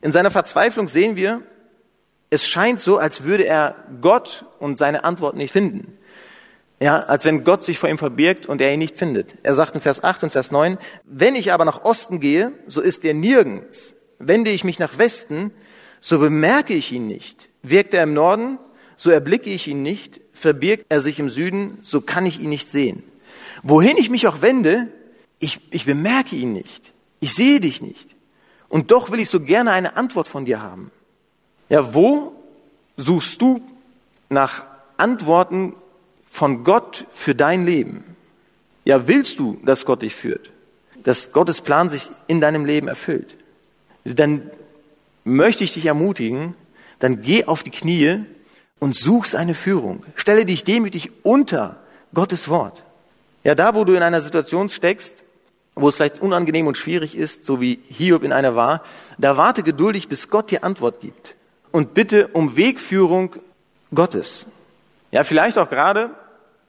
In 0.00 0.12
seiner 0.12 0.30
Verzweiflung 0.30 0.88
sehen 0.88 1.16
wir, 1.16 1.42
es 2.30 2.46
scheint 2.46 2.80
so, 2.80 2.98
als 2.98 3.24
würde 3.24 3.44
er 3.44 3.74
Gott 4.00 4.46
und 4.58 4.78
seine 4.78 5.04
Antwort 5.04 5.36
nicht 5.36 5.52
finden. 5.52 5.98
Ja, 6.82 6.98
als 6.98 7.24
wenn 7.24 7.44
Gott 7.44 7.62
sich 7.62 7.78
vor 7.78 7.88
ihm 7.88 7.96
verbirgt 7.96 8.46
und 8.46 8.60
er 8.60 8.72
ihn 8.72 8.80
nicht 8.80 8.96
findet. 8.96 9.36
Er 9.44 9.54
sagt 9.54 9.76
in 9.76 9.80
Vers 9.80 10.02
8 10.02 10.24
und 10.24 10.30
Vers 10.30 10.50
9, 10.50 10.78
wenn 11.04 11.36
ich 11.36 11.52
aber 11.52 11.64
nach 11.64 11.84
Osten 11.84 12.18
gehe, 12.18 12.50
so 12.66 12.80
ist 12.80 13.04
er 13.04 13.14
nirgends. 13.14 13.94
Wende 14.18 14.50
ich 14.50 14.64
mich 14.64 14.80
nach 14.80 14.98
Westen, 14.98 15.52
so 16.00 16.18
bemerke 16.18 16.74
ich 16.74 16.90
ihn 16.90 17.06
nicht. 17.06 17.48
Wirkt 17.62 17.94
er 17.94 18.02
im 18.02 18.14
Norden, 18.14 18.58
so 18.96 19.10
erblicke 19.10 19.48
ich 19.48 19.68
ihn 19.68 19.84
nicht. 19.84 20.20
Verbirgt 20.32 20.86
er 20.88 21.00
sich 21.00 21.20
im 21.20 21.30
Süden, 21.30 21.78
so 21.84 22.00
kann 22.00 22.26
ich 22.26 22.40
ihn 22.40 22.48
nicht 22.48 22.68
sehen. 22.68 23.04
Wohin 23.62 23.96
ich 23.96 24.10
mich 24.10 24.26
auch 24.26 24.42
wende, 24.42 24.88
ich, 25.38 25.60
ich 25.70 25.84
bemerke 25.84 26.34
ihn 26.34 26.52
nicht. 26.52 26.92
Ich 27.20 27.32
sehe 27.32 27.60
dich 27.60 27.80
nicht. 27.80 28.16
Und 28.68 28.90
doch 28.90 29.12
will 29.12 29.20
ich 29.20 29.28
so 29.28 29.38
gerne 29.38 29.70
eine 29.70 29.96
Antwort 29.96 30.26
von 30.26 30.46
dir 30.46 30.60
haben. 30.60 30.90
Ja, 31.68 31.94
wo 31.94 32.32
suchst 32.96 33.40
du 33.40 33.62
nach 34.28 34.62
Antworten 34.96 35.76
von 36.32 36.64
Gott 36.64 37.04
für 37.10 37.34
dein 37.34 37.66
Leben? 37.66 38.16
Ja, 38.86 39.06
willst 39.06 39.38
du, 39.38 39.60
dass 39.66 39.84
Gott 39.84 40.00
dich 40.00 40.14
führt? 40.14 40.50
Dass 41.02 41.32
Gottes 41.32 41.60
Plan 41.60 41.90
sich 41.90 42.08
in 42.26 42.40
deinem 42.40 42.64
Leben 42.64 42.88
erfüllt? 42.88 43.36
Dann 44.04 44.50
möchte 45.24 45.62
ich 45.62 45.74
dich 45.74 45.84
ermutigen, 45.84 46.54
dann 47.00 47.20
geh 47.20 47.44
auf 47.44 47.62
die 47.62 47.70
Knie 47.70 48.20
und 48.78 48.96
such 48.96 49.26
seine 49.26 49.54
Führung. 49.54 50.06
Stelle 50.14 50.46
dich 50.46 50.64
demütig 50.64 51.12
unter 51.22 51.76
Gottes 52.14 52.48
Wort. 52.48 52.82
Ja, 53.44 53.54
da, 53.54 53.74
wo 53.74 53.84
du 53.84 53.92
in 53.92 54.02
einer 54.02 54.22
Situation 54.22 54.70
steckst, 54.70 55.22
wo 55.74 55.90
es 55.90 55.96
vielleicht 55.96 56.22
unangenehm 56.22 56.66
und 56.66 56.78
schwierig 56.78 57.14
ist, 57.14 57.44
so 57.44 57.60
wie 57.60 57.78
Hiob 57.90 58.22
in 58.22 58.32
einer 58.32 58.56
war, 58.56 58.82
da 59.18 59.36
warte 59.36 59.62
geduldig, 59.62 60.08
bis 60.08 60.30
Gott 60.30 60.50
dir 60.50 60.64
Antwort 60.64 61.00
gibt. 61.00 61.34
Und 61.72 61.92
bitte 61.92 62.28
um 62.28 62.56
Wegführung 62.56 63.36
Gottes. 63.94 64.46
Ja, 65.10 65.24
vielleicht 65.24 65.58
auch 65.58 65.68
gerade 65.68 66.10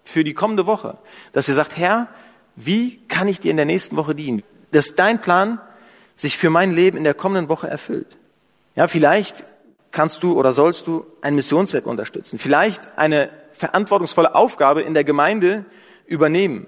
für 0.04 0.24
die 0.24 0.34
kommende 0.34 0.66
Woche, 0.66 0.98
dass 1.32 1.48
ihr 1.48 1.56
sagt, 1.56 1.78
Herr, 1.78 2.08
wie 2.56 2.98
kann 3.08 3.28
ich 3.28 3.40
dir 3.40 3.52
in 3.52 3.58
der 3.58 3.66
nächsten 3.66 3.96
Woche 3.96 4.16
dienen? 4.16 4.44
Dass 4.72 4.96
dein 4.96 5.22
Plan 5.22 5.60
sich 6.16 6.38
für 6.38 6.50
mein 6.50 6.74
Leben 6.74 6.98
in 6.98 7.04
der 7.04 7.14
kommenden 7.14 7.50
Woche 7.50 7.68
erfüllt. 7.68 8.18
Ja, 8.76 8.88
vielleicht 8.88 9.44
kannst 9.92 10.24
du 10.24 10.38
oder 10.38 10.54
sollst 10.54 10.88
du 10.88 11.06
ein 11.22 11.36
Missionswerk 11.36 11.86
unterstützen. 11.86 12.40
Vielleicht 12.40 12.98
eine 12.98 13.30
verantwortungsvolle 13.54 14.36
Aufgabe 14.36 14.82
in 14.82 14.94
der 14.94 15.04
Gemeinde 15.04 15.66
übernehmen. 16.06 16.68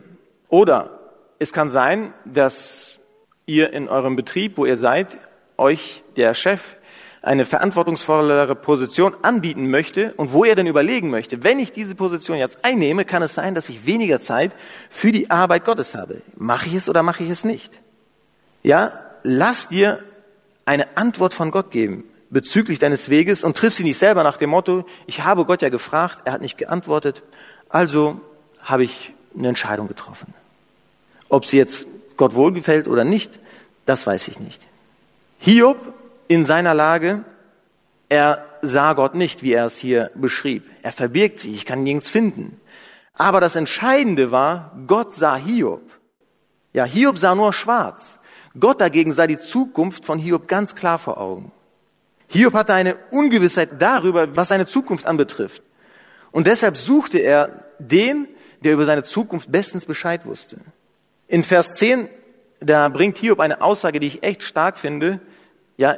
Oder 0.49 0.99
es 1.39 1.51
kann 1.51 1.69
sein, 1.69 2.13
dass 2.23 2.99
ihr 3.45 3.73
in 3.73 3.89
eurem 3.89 4.15
Betrieb, 4.15 4.57
wo 4.57 4.65
ihr 4.65 4.77
seid, 4.77 5.17
euch 5.57 6.03
der 6.15 6.33
Chef 6.33 6.77
eine 7.25 7.45
verantwortungsvollere 7.45 8.55
Position 8.55 9.15
anbieten 9.23 9.69
möchte 9.69 10.13
und 10.15 10.31
wo 10.31 10.45
er 10.45 10.55
denn 10.55 10.67
überlegen 10.67 11.09
möchte, 11.09 11.43
wenn 11.43 11.59
ich 11.59 11.71
diese 11.71 11.95
Position 11.95 12.37
jetzt 12.37 12.63
einnehme, 12.63 13.03
kann 13.03 13.23
es 13.23 13.33
sein, 13.33 13.55
dass 13.55 13.67
ich 13.67 13.87
weniger 13.87 14.21
Zeit 14.21 14.51
für 14.89 15.11
die 15.11 15.31
Arbeit 15.31 15.65
Gottes 15.65 15.95
habe. 15.95 16.21
Mache 16.37 16.67
ich 16.67 16.75
es 16.75 16.87
oder 16.87 17.01
mache 17.01 17.23
ich 17.23 17.29
es 17.31 17.43
nicht? 17.43 17.79
Ja, 18.61 18.91
lass 19.23 19.69
dir 19.69 19.99
eine 20.65 20.97
Antwort 20.97 21.33
von 21.33 21.49
Gott 21.49 21.71
geben 21.71 22.03
bezüglich 22.29 22.77
deines 22.77 23.09
Weges 23.09 23.43
und 23.43 23.57
triff 23.57 23.73
sie 23.73 23.83
nicht 23.83 23.97
selber 23.97 24.23
nach 24.23 24.37
dem 24.37 24.51
Motto, 24.51 24.85
ich 25.07 25.23
habe 25.23 25.45
Gott 25.45 25.61
ja 25.61 25.69
gefragt, 25.69 26.21
er 26.25 26.33
hat 26.33 26.41
nicht 26.41 26.57
geantwortet, 26.57 27.23
also 27.69 28.19
habe 28.61 28.83
ich 28.83 29.13
eine 29.35 29.47
Entscheidung 29.47 29.87
getroffen. 29.87 30.33
Ob 31.29 31.45
sie 31.45 31.57
jetzt 31.57 31.85
Gott 32.17 32.35
wohlgefällt 32.35 32.87
oder 32.87 33.03
nicht, 33.03 33.39
das 33.85 34.05
weiß 34.05 34.27
ich 34.27 34.39
nicht. 34.39 34.67
Hiob 35.39 35.94
in 36.27 36.45
seiner 36.45 36.73
Lage, 36.73 37.23
er 38.09 38.45
sah 38.61 38.93
Gott 38.93 39.15
nicht, 39.15 39.43
wie 39.43 39.53
er 39.53 39.65
es 39.65 39.77
hier 39.77 40.11
beschrieb. 40.15 40.63
Er 40.81 40.91
verbirgt 40.91 41.39
sich, 41.39 41.55
ich 41.55 41.65
kann 41.65 41.79
ihn 41.79 41.85
nirgends 41.85 42.09
finden. 42.09 42.59
Aber 43.13 43.39
das 43.39 43.55
Entscheidende 43.55 44.31
war, 44.31 44.77
Gott 44.87 45.13
sah 45.13 45.35
Hiob. 45.35 45.83
Ja, 46.73 46.83
Hiob 46.83 47.17
sah 47.17 47.35
nur 47.35 47.53
schwarz. 47.53 48.19
Gott 48.59 48.81
dagegen 48.81 49.13
sah 49.13 49.27
die 49.27 49.39
Zukunft 49.39 50.05
von 50.05 50.19
Hiob 50.19 50.47
ganz 50.47 50.75
klar 50.75 50.97
vor 50.97 51.19
Augen. 51.19 51.51
Hiob 52.27 52.53
hatte 52.53 52.73
eine 52.73 52.97
Ungewissheit 53.11 53.69
darüber, 53.79 54.35
was 54.35 54.49
seine 54.49 54.65
Zukunft 54.65 55.05
anbetrifft. 55.05 55.63
Und 56.31 56.47
deshalb 56.47 56.75
suchte 56.75 57.19
er 57.19 57.65
den, 57.79 58.27
der 58.61 58.73
über 58.73 58.85
seine 58.85 59.03
Zukunft 59.03 59.51
bestens 59.51 59.85
Bescheid 59.85 60.25
wusste. 60.25 60.57
In 61.27 61.43
Vers 61.43 61.73
10, 61.75 62.09
da 62.59 62.89
bringt 62.89 63.17
Hiob 63.17 63.39
eine 63.39 63.61
Aussage, 63.61 63.99
die 63.99 64.07
ich 64.07 64.23
echt 64.23 64.43
stark 64.43 64.77
finde. 64.77 65.19
Ja, 65.77 65.95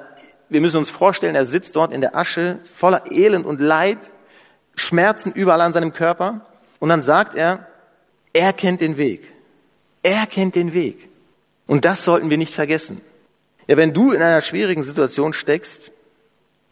wir 0.50 0.62
müssen 0.62 0.78
uns 0.78 0.90
vorstellen, 0.90 1.36
er 1.36 1.46
sitzt 1.46 1.76
dort 1.76 1.92
in 1.92 2.02
der 2.02 2.16
Asche, 2.16 2.60
voller 2.76 3.12
Elend 3.12 3.46
und 3.46 3.60
Leid, 3.60 4.00
Schmerzen 4.76 5.32
überall 5.34 5.62
an 5.62 5.74
seinem 5.74 5.94
Körper. 5.94 6.42
Und 6.80 6.90
dann 6.90 7.02
sagt 7.02 7.36
er, 7.36 7.68
er 8.34 8.54
kennt 8.54 8.82
den 8.82 8.98
Weg. 8.98 9.34
Er 10.04 10.26
kennt 10.26 10.56
den 10.56 10.74
Weg. 10.74 11.10
Und 11.66 11.86
das 11.86 12.04
sollten 12.04 12.30
wir 12.30 12.38
nicht 12.38 12.54
vergessen. 12.54 13.02
Ja, 13.68 13.76
wenn 13.76 13.94
du 13.94 14.12
in 14.12 14.22
einer 14.22 14.42
schwierigen 14.42 14.84
Situation 14.84 15.34
steckst, 15.34 15.92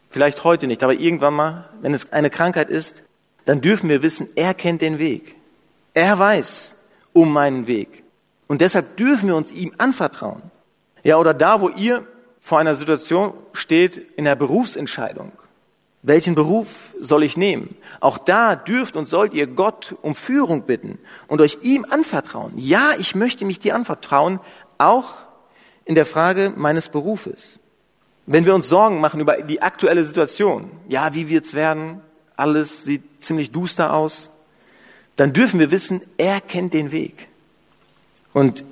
vielleicht 0.09 0.43
heute 0.45 0.67
nicht, 0.67 0.83
aber 0.83 0.93
irgendwann 0.93 1.33
mal, 1.33 1.69
wenn 1.81 1.93
es 1.93 2.13
eine 2.13 2.29
Krankheit 2.29 2.69
ist, 2.69 3.03
dann 3.43 3.61
dürfen 3.61 3.89
wir 3.89 4.01
wissen, 4.01 4.29
er 4.35 4.53
kennt 4.53 4.81
den 4.81 4.97
Weg. 4.99 5.35
Er 5.93 6.17
weiß 6.17 6.75
um 7.13 7.33
meinen 7.33 7.67
Weg. 7.67 8.03
Und 8.47 8.61
deshalb 8.61 8.95
dürfen 8.97 9.27
wir 9.27 9.35
uns 9.35 9.51
ihm 9.51 9.73
anvertrauen. 9.77 10.43
Ja, 11.03 11.17
oder 11.17 11.33
da, 11.33 11.61
wo 11.61 11.69
ihr 11.69 12.05
vor 12.45 12.59
einer 12.59 12.75
Situation 12.75 13.33
steht 13.53 13.97
in 14.17 14.25
der 14.25 14.35
Berufsentscheidung. 14.35 15.31
Welchen 16.03 16.35
Beruf 16.35 16.91
soll 17.01 17.23
ich 17.23 17.37
nehmen? 17.37 17.75
Auch 18.01 18.19
da 18.19 18.55
dürft 18.55 18.95
und 18.95 19.07
sollt 19.07 19.33
ihr 19.33 19.47
Gott 19.47 19.95
um 20.03 20.13
Führung 20.13 20.61
bitten 20.61 20.99
und 21.25 21.41
euch 21.41 21.57
ihm 21.63 21.87
anvertrauen. 21.89 22.53
Ja, 22.55 22.91
ich 22.99 23.15
möchte 23.15 23.45
mich 23.45 23.57
dir 23.57 23.73
anvertrauen, 23.73 24.39
auch 24.77 25.15
in 25.85 25.95
der 25.95 26.05
Frage 26.05 26.53
meines 26.55 26.89
Berufes. 26.89 27.57
Wenn 28.27 28.45
wir 28.45 28.53
uns 28.53 28.69
Sorgen 28.69 29.01
machen 29.01 29.21
über 29.21 29.41
die 29.41 29.63
aktuelle 29.63 30.05
Situation, 30.05 30.69
ja, 30.87 31.15
wie 31.15 31.29
wird's 31.29 31.55
werden? 31.55 32.01
Alles 32.37 32.85
sieht 32.85 33.23
ziemlich 33.23 33.49
duster 33.49 33.91
aus. 33.91 34.29
Dann 35.15 35.33
dürfen 35.33 35.59
wir 35.59 35.71
wissen, 35.71 35.99
er 36.17 36.41
kennt 36.41 36.75
den 36.75 36.91
Weg. 36.91 37.27
Und 38.33 38.63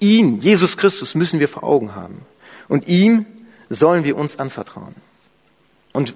ihn, 0.00 0.40
Jesus 0.40 0.76
Christus, 0.76 1.14
müssen 1.14 1.38
wir 1.38 1.48
vor 1.48 1.62
Augen 1.62 1.94
haben. 1.94 2.26
Und 2.68 2.86
ihm 2.88 3.26
sollen 3.70 4.04
wir 4.04 4.16
uns 4.16 4.38
anvertrauen. 4.38 4.94
Und 5.92 6.14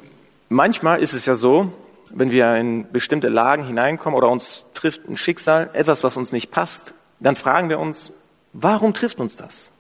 manchmal 0.49 1.03
ist 1.03 1.15
es 1.15 1.27
ja 1.27 1.35
so, 1.35 1.73
wenn 2.11 2.31
wir 2.31 2.57
in 2.57 2.91
bestimmte 2.93 3.29
Lagen 3.29 3.65
hineinkommen 3.65 4.17
oder 4.17 4.29
uns 4.29 4.67
trifft 4.75 5.09
ein 5.09 5.17
Schicksal, 5.17 5.71
etwas, 5.73 6.05
was 6.05 6.17
uns 6.17 6.33
nicht 6.33 6.51
passt, 6.51 6.95
dann 7.21 7.37
fragen 7.37 7.69
wir 7.69 7.79
uns, 7.79 8.13
warum 8.53 8.95
trifft 8.95 9.21
uns 9.21 9.37
das? 9.37 9.71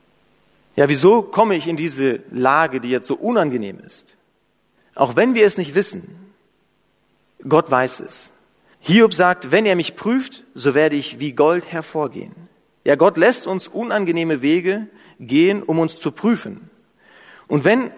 Ja, 0.76 0.88
wieso 0.88 1.22
komme 1.22 1.54
ich 1.56 1.68
in 1.68 1.76
diese 1.76 2.20
Lage, 2.30 2.80
die 2.80 2.88
jetzt 2.88 3.06
so 3.06 3.14
unangenehm 3.14 3.78
ist? 3.86 4.14
Auch 4.94 5.16
wenn 5.16 5.34
wir 5.34 5.44
es 5.44 5.58
nicht 5.58 5.74
wissen, 5.74 6.32
Gott 7.46 7.70
weiß 7.70 8.00
es. 8.00 8.32
Hiob 8.80 9.14
sagt, 9.14 9.50
wenn 9.50 9.66
er 9.66 9.76
mich 9.76 9.96
prüft, 9.96 10.44
so 10.54 10.74
werde 10.74 10.96
ich 10.96 11.18
wie 11.18 11.32
Gold 11.32 11.70
hervorgehen. 11.70 12.34
Ja, 12.84 12.96
Gott 12.96 13.16
lässt 13.16 13.46
uns 13.46 13.68
unangenehme 13.68 14.42
Wege 14.42 14.88
gehen, 15.26 15.62
um 15.62 15.78
uns 15.78 15.98
zu 15.98 16.12
prüfen. 16.12 16.70
Und 17.48 17.64
wenn 17.64 17.90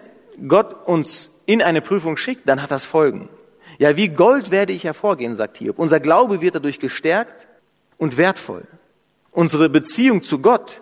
Gott 0.47 0.87
uns 0.87 1.31
in 1.45 1.61
eine 1.61 1.81
Prüfung 1.81 2.17
schickt, 2.17 2.47
dann 2.47 2.61
hat 2.61 2.71
das 2.71 2.85
Folgen. 2.85 3.29
Ja, 3.77 3.97
wie 3.97 4.09
Gold 4.09 4.51
werde 4.51 4.73
ich 4.73 4.83
hervorgehen, 4.83 5.35
sagt 5.35 5.57
Hiob. 5.57 5.79
Unser 5.79 5.99
Glaube 5.99 6.41
wird 6.41 6.55
dadurch 6.55 6.79
gestärkt 6.79 7.47
und 7.97 8.17
wertvoll. 8.17 8.63
Unsere 9.31 9.69
Beziehung 9.69 10.23
zu 10.23 10.39
Gott 10.39 10.81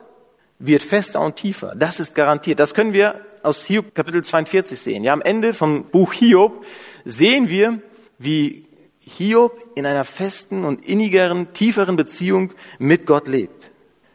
wird 0.60 0.84
fester 0.84 1.22
und 1.22 1.36
tiefer. 1.36 1.74
Das 1.76 2.00
ist 2.00 2.14
garantiert. 2.14 2.60
Das 2.60 2.74
können 2.74 2.94
wir 2.94 3.26
aus 3.42 3.66
Hiob 3.66 3.96
Kapitel 3.96 4.24
42 4.24 4.80
sehen. 4.80 5.04
Ja, 5.04 5.14
am 5.14 5.22
Ende 5.22 5.54
vom 5.54 5.86
Buch 5.86 6.14
Hiob 6.14 6.66
sehen 7.04 7.50
wir, 7.50 7.80
wie 8.20 8.68
Hiob 9.00 9.60
in 9.76 9.86
einer 9.86 10.06
festen 10.06 10.64
und 10.64 10.86
innigeren, 10.86 11.52
tieferen 11.54 11.96
Beziehung 11.96 12.54
mit 12.80 13.06
Gott 13.06 13.28
lebt. 13.28 13.72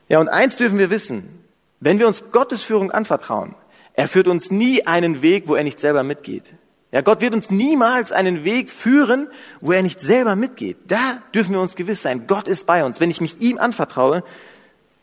Ja, 0.08 0.20
und 0.20 0.28
eins 0.28 0.56
dürfen 0.56 0.78
wir 0.78 0.88
wissen. 0.88 1.37
Wenn 1.80 1.98
wir 1.98 2.06
uns 2.06 2.30
Gottes 2.32 2.62
Führung 2.62 2.90
anvertrauen, 2.90 3.54
er 3.94 4.08
führt 4.08 4.28
uns 4.28 4.50
nie 4.50 4.86
einen 4.86 5.22
Weg, 5.22 5.48
wo 5.48 5.54
er 5.54 5.64
nicht 5.64 5.80
selber 5.80 6.02
mitgeht. 6.02 6.54
Ja, 6.90 7.02
Gott 7.02 7.20
wird 7.20 7.34
uns 7.34 7.50
niemals 7.50 8.12
einen 8.12 8.44
Weg 8.44 8.70
führen, 8.70 9.28
wo 9.60 9.72
er 9.72 9.82
nicht 9.82 10.00
selber 10.00 10.36
mitgeht. 10.36 10.78
Da 10.86 11.22
dürfen 11.34 11.52
wir 11.52 11.60
uns 11.60 11.76
gewiss 11.76 12.00
sein. 12.00 12.26
Gott 12.26 12.48
ist 12.48 12.66
bei 12.66 12.84
uns. 12.84 12.98
Wenn 12.98 13.10
ich 13.10 13.20
mich 13.20 13.40
ihm 13.40 13.58
anvertraue, 13.58 14.24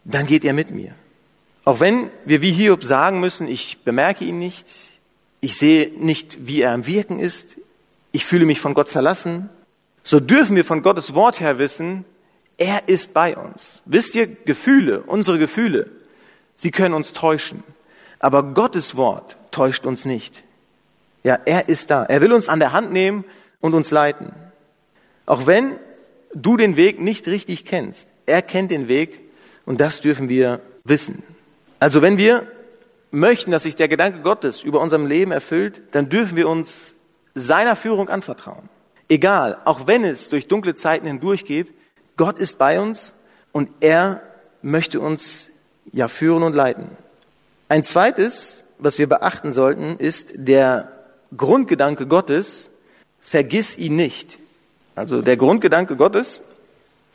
dann 0.03 0.25
geht 0.25 0.43
er 0.45 0.53
mit 0.53 0.71
mir. 0.71 0.93
Auch 1.63 1.79
wenn 1.79 2.09
wir 2.25 2.41
wie 2.41 2.51
Hiob 2.51 2.83
sagen 2.83 3.19
müssen, 3.19 3.47
ich 3.47 3.79
bemerke 3.83 4.25
ihn 4.25 4.39
nicht, 4.39 4.67
ich 5.41 5.57
sehe 5.57 5.91
nicht, 5.97 6.47
wie 6.47 6.61
er 6.61 6.71
am 6.71 6.87
Wirken 6.87 7.19
ist, 7.19 7.55
ich 8.11 8.25
fühle 8.25 8.45
mich 8.45 8.59
von 8.59 8.73
Gott 8.73 8.87
verlassen, 8.87 9.49
so 10.03 10.19
dürfen 10.19 10.55
wir 10.55 10.65
von 10.65 10.83
Gottes 10.83 11.13
Wort 11.15 11.39
her 11.39 11.57
wissen, 11.57 12.05
er 12.57 12.87
ist 12.87 13.13
bei 13.13 13.35
uns. 13.35 13.81
Wisst 13.85 14.15
ihr, 14.15 14.27
Gefühle, 14.27 15.01
unsere 15.01 15.37
Gefühle, 15.37 15.89
sie 16.55 16.71
können 16.71 16.93
uns 16.93 17.13
täuschen. 17.13 17.63
Aber 18.19 18.43
Gottes 18.43 18.95
Wort 18.97 19.37
täuscht 19.51 19.85
uns 19.85 20.05
nicht. 20.05 20.43
Ja, 21.23 21.39
er 21.45 21.69
ist 21.69 21.89
da. 21.91 22.03
Er 22.03 22.21
will 22.21 22.33
uns 22.33 22.49
an 22.49 22.59
der 22.59 22.71
Hand 22.71 22.91
nehmen 22.91 23.25
und 23.59 23.73
uns 23.73 23.91
leiten. 23.91 24.33
Auch 25.25 25.47
wenn 25.47 25.79
du 26.33 26.57
den 26.57 26.75
Weg 26.75 26.99
nicht 26.99 27.27
richtig 27.27 27.65
kennst, 27.65 28.07
er 28.25 28.41
kennt 28.41 28.71
den 28.71 28.87
Weg 28.87 29.21
und 29.65 29.81
das 29.81 30.01
dürfen 30.01 30.29
wir 30.29 30.61
wissen. 30.83 31.23
Also 31.79 32.01
wenn 32.01 32.17
wir 32.17 32.47
möchten, 33.11 33.51
dass 33.51 33.63
sich 33.63 33.75
der 33.75 33.87
Gedanke 33.87 34.19
Gottes 34.19 34.61
über 34.61 34.81
unserem 34.81 35.07
Leben 35.07 35.31
erfüllt, 35.31 35.81
dann 35.91 36.09
dürfen 36.09 36.35
wir 36.35 36.47
uns 36.49 36.95
seiner 37.33 37.75
Führung 37.75 38.09
anvertrauen. 38.09 38.69
Egal, 39.07 39.57
auch 39.65 39.87
wenn 39.87 40.03
es 40.03 40.29
durch 40.29 40.47
dunkle 40.47 40.75
Zeiten 40.75 41.07
hindurchgeht, 41.07 41.73
Gott 42.17 42.39
ist 42.39 42.57
bei 42.57 42.79
uns 42.79 43.13
und 43.51 43.69
er 43.79 44.21
möchte 44.61 44.99
uns 44.99 45.49
ja 45.91 46.07
führen 46.07 46.43
und 46.43 46.55
leiten. 46.55 46.89
Ein 47.69 47.83
zweites, 47.83 48.63
was 48.77 48.99
wir 48.99 49.07
beachten 49.07 49.51
sollten, 49.51 49.97
ist 49.97 50.33
der 50.35 50.91
Grundgedanke 51.35 52.07
Gottes, 52.07 52.69
vergiss 53.19 53.77
ihn 53.77 53.95
nicht. 53.95 54.39
Also 54.95 55.21
der 55.21 55.37
Grundgedanke 55.37 55.95
Gottes, 55.95 56.41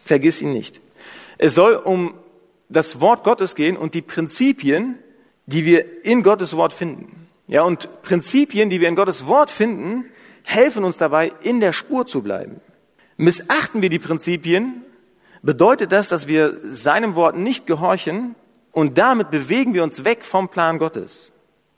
vergiss 0.04 0.42
ihn 0.42 0.52
nicht. 0.52 0.80
Es 1.38 1.54
soll 1.54 1.74
um 1.74 2.14
das 2.68 3.00
Wort 3.00 3.24
Gottes 3.24 3.54
gehen 3.54 3.76
und 3.76 3.94
die 3.94 4.02
Prinzipien, 4.02 4.98
die 5.46 5.64
wir 5.64 6.04
in 6.04 6.22
Gottes 6.22 6.56
Wort 6.56 6.72
finden. 6.72 7.28
Ja, 7.48 7.62
und 7.62 8.02
Prinzipien, 8.02 8.70
die 8.70 8.80
wir 8.80 8.88
in 8.88 8.94
Gottes 8.94 9.26
Wort 9.26 9.50
finden, 9.50 10.04
helfen 10.42 10.85
uns 10.85 10.98
dabei, 10.98 11.33
in 11.42 11.61
der 11.61 11.72
Spur 11.72 12.06
zu 12.06 12.22
bleiben. 12.22 12.61
Missachten 13.16 13.83
wir 13.83 13.88
die 13.88 13.98
Prinzipien, 13.98 14.83
bedeutet 15.42 15.92
das, 15.92 16.09
dass 16.09 16.28
wir 16.28 16.59
seinem 16.70 17.14
Wort 17.14 17.37
nicht 17.37 17.66
gehorchen 17.66 18.35
und 18.72 18.98
damit 18.98 19.30
bewegen 19.30 19.74
wir 19.74 19.83
uns 19.83 20.04
weg 20.04 20.24
vom 20.24 20.48
Plan 20.48 20.78
Gottes. 20.78 21.33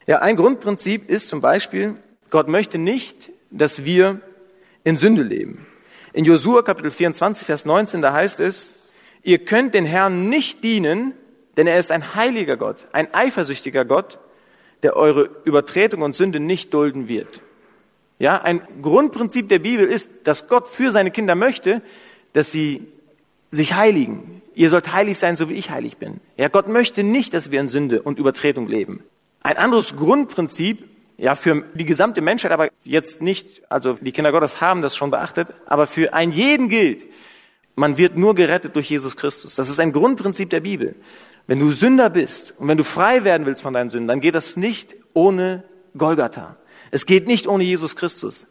Ja, 0.06 0.18
ein 0.18 0.36
Grundprinzip 0.36 1.08
ist 1.08 1.28
zum 1.28 1.40
Beispiel, 1.40 1.96
Gott 2.30 2.48
möchte 2.48 2.78
nicht, 2.78 3.30
dass 3.50 3.84
wir 3.84 4.20
in 4.84 4.96
Sünde 4.96 5.22
leben. 5.22 5.66
In 6.12 6.24
Josua 6.24 6.62
Kapitel 6.62 6.90
24, 6.90 7.46
Vers 7.46 7.64
19, 7.64 8.02
da 8.02 8.12
heißt 8.12 8.40
es, 8.40 8.74
ihr 9.22 9.38
könnt 9.38 9.74
den 9.74 9.86
Herrn 9.86 10.28
nicht 10.28 10.64
dienen, 10.64 11.14
denn 11.56 11.66
er 11.66 11.78
ist 11.78 11.90
ein 11.90 12.14
heiliger 12.14 12.56
Gott, 12.56 12.86
ein 12.92 13.12
eifersüchtiger 13.14 13.84
Gott, 13.84 14.18
der 14.82 14.96
eure 14.96 15.30
Übertretung 15.44 16.02
und 16.02 16.16
Sünde 16.16 16.40
nicht 16.40 16.74
dulden 16.74 17.08
wird. 17.08 17.42
Ja, 18.18 18.42
ein 18.42 18.60
Grundprinzip 18.82 19.48
der 19.48 19.58
Bibel 19.58 19.86
ist, 19.86 20.26
dass 20.26 20.48
Gott 20.48 20.68
für 20.68 20.92
seine 20.92 21.10
Kinder 21.10 21.34
möchte, 21.34 21.82
dass 22.32 22.50
sie 22.50 22.86
sich 23.50 23.74
heiligen. 23.74 24.41
Ihr 24.54 24.70
sollt 24.70 24.92
heilig 24.92 25.18
sein, 25.18 25.36
so 25.36 25.48
wie 25.48 25.54
ich 25.54 25.70
heilig 25.70 25.96
bin. 25.96 26.20
Ja, 26.36 26.48
Gott 26.48 26.68
möchte 26.68 27.02
nicht, 27.02 27.34
dass 27.34 27.50
wir 27.50 27.60
in 27.60 27.68
Sünde 27.68 28.02
und 28.02 28.18
Übertretung 28.18 28.68
leben. 28.68 29.02
Ein 29.42 29.56
anderes 29.56 29.96
Grundprinzip, 29.96 30.84
ja, 31.18 31.34
für 31.34 31.64
die 31.74 31.84
gesamte 31.84 32.20
Menschheit, 32.20 32.52
aber 32.52 32.68
jetzt 32.84 33.22
nicht, 33.22 33.62
also 33.70 33.94
die 33.94 34.12
Kinder 34.12 34.32
Gottes 34.32 34.60
haben 34.60 34.82
das 34.82 34.96
schon 34.96 35.10
beachtet, 35.10 35.48
aber 35.66 35.86
für 35.86 36.14
einen 36.14 36.32
jeden 36.32 36.68
gilt, 36.68 37.06
man 37.74 37.96
wird 37.96 38.16
nur 38.16 38.34
gerettet 38.34 38.76
durch 38.76 38.90
Jesus 38.90 39.16
Christus. 39.16 39.54
Das 39.54 39.68
ist 39.68 39.80
ein 39.80 39.92
Grundprinzip 39.92 40.50
der 40.50 40.60
Bibel. 40.60 40.94
Wenn 41.46 41.58
du 41.58 41.70
Sünder 41.70 42.10
bist 42.10 42.54
und 42.58 42.68
wenn 42.68 42.78
du 42.78 42.84
frei 42.84 43.24
werden 43.24 43.46
willst 43.46 43.62
von 43.62 43.72
deinen 43.72 43.90
Sünden, 43.90 44.08
dann 44.08 44.20
geht 44.20 44.34
das 44.34 44.56
nicht 44.56 44.94
ohne 45.14 45.64
Golgatha. 45.96 46.56
Es 46.90 47.06
geht 47.06 47.26
nicht 47.26 47.48
ohne 47.48 47.64
Jesus 47.64 47.96
Christus. 47.96 48.46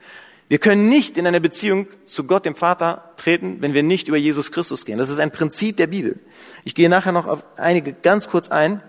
Wir 0.52 0.60
können 0.60 0.90
nicht 0.90 1.16
in 1.16 1.26
eine 1.26 1.40
Beziehung 1.40 1.88
zu 2.06 2.26
Gott, 2.26 2.44
dem 2.44 2.56
Vater, 2.56 3.06
treten, 3.16 3.62
wenn 3.62 3.74
wir 3.74 3.84
nicht 3.84 4.10
über 4.10 4.18
Jesus 4.18 4.52
Christus 4.52 4.84
gehen. 4.84 4.98
Das 4.98 5.08
ist 5.08 5.18
ein 5.18 5.32
Prinzip 5.32 5.78
der 5.78 5.88
Bibel. 5.88 6.20
Ich 6.66 6.76
gehe 6.76 6.90
nachher 6.90 7.14
noch 7.14 7.26
auf 7.26 7.46
einige 7.56 7.94
ganz 7.94 8.28
kurz 8.28 8.50
ein, 8.50 8.84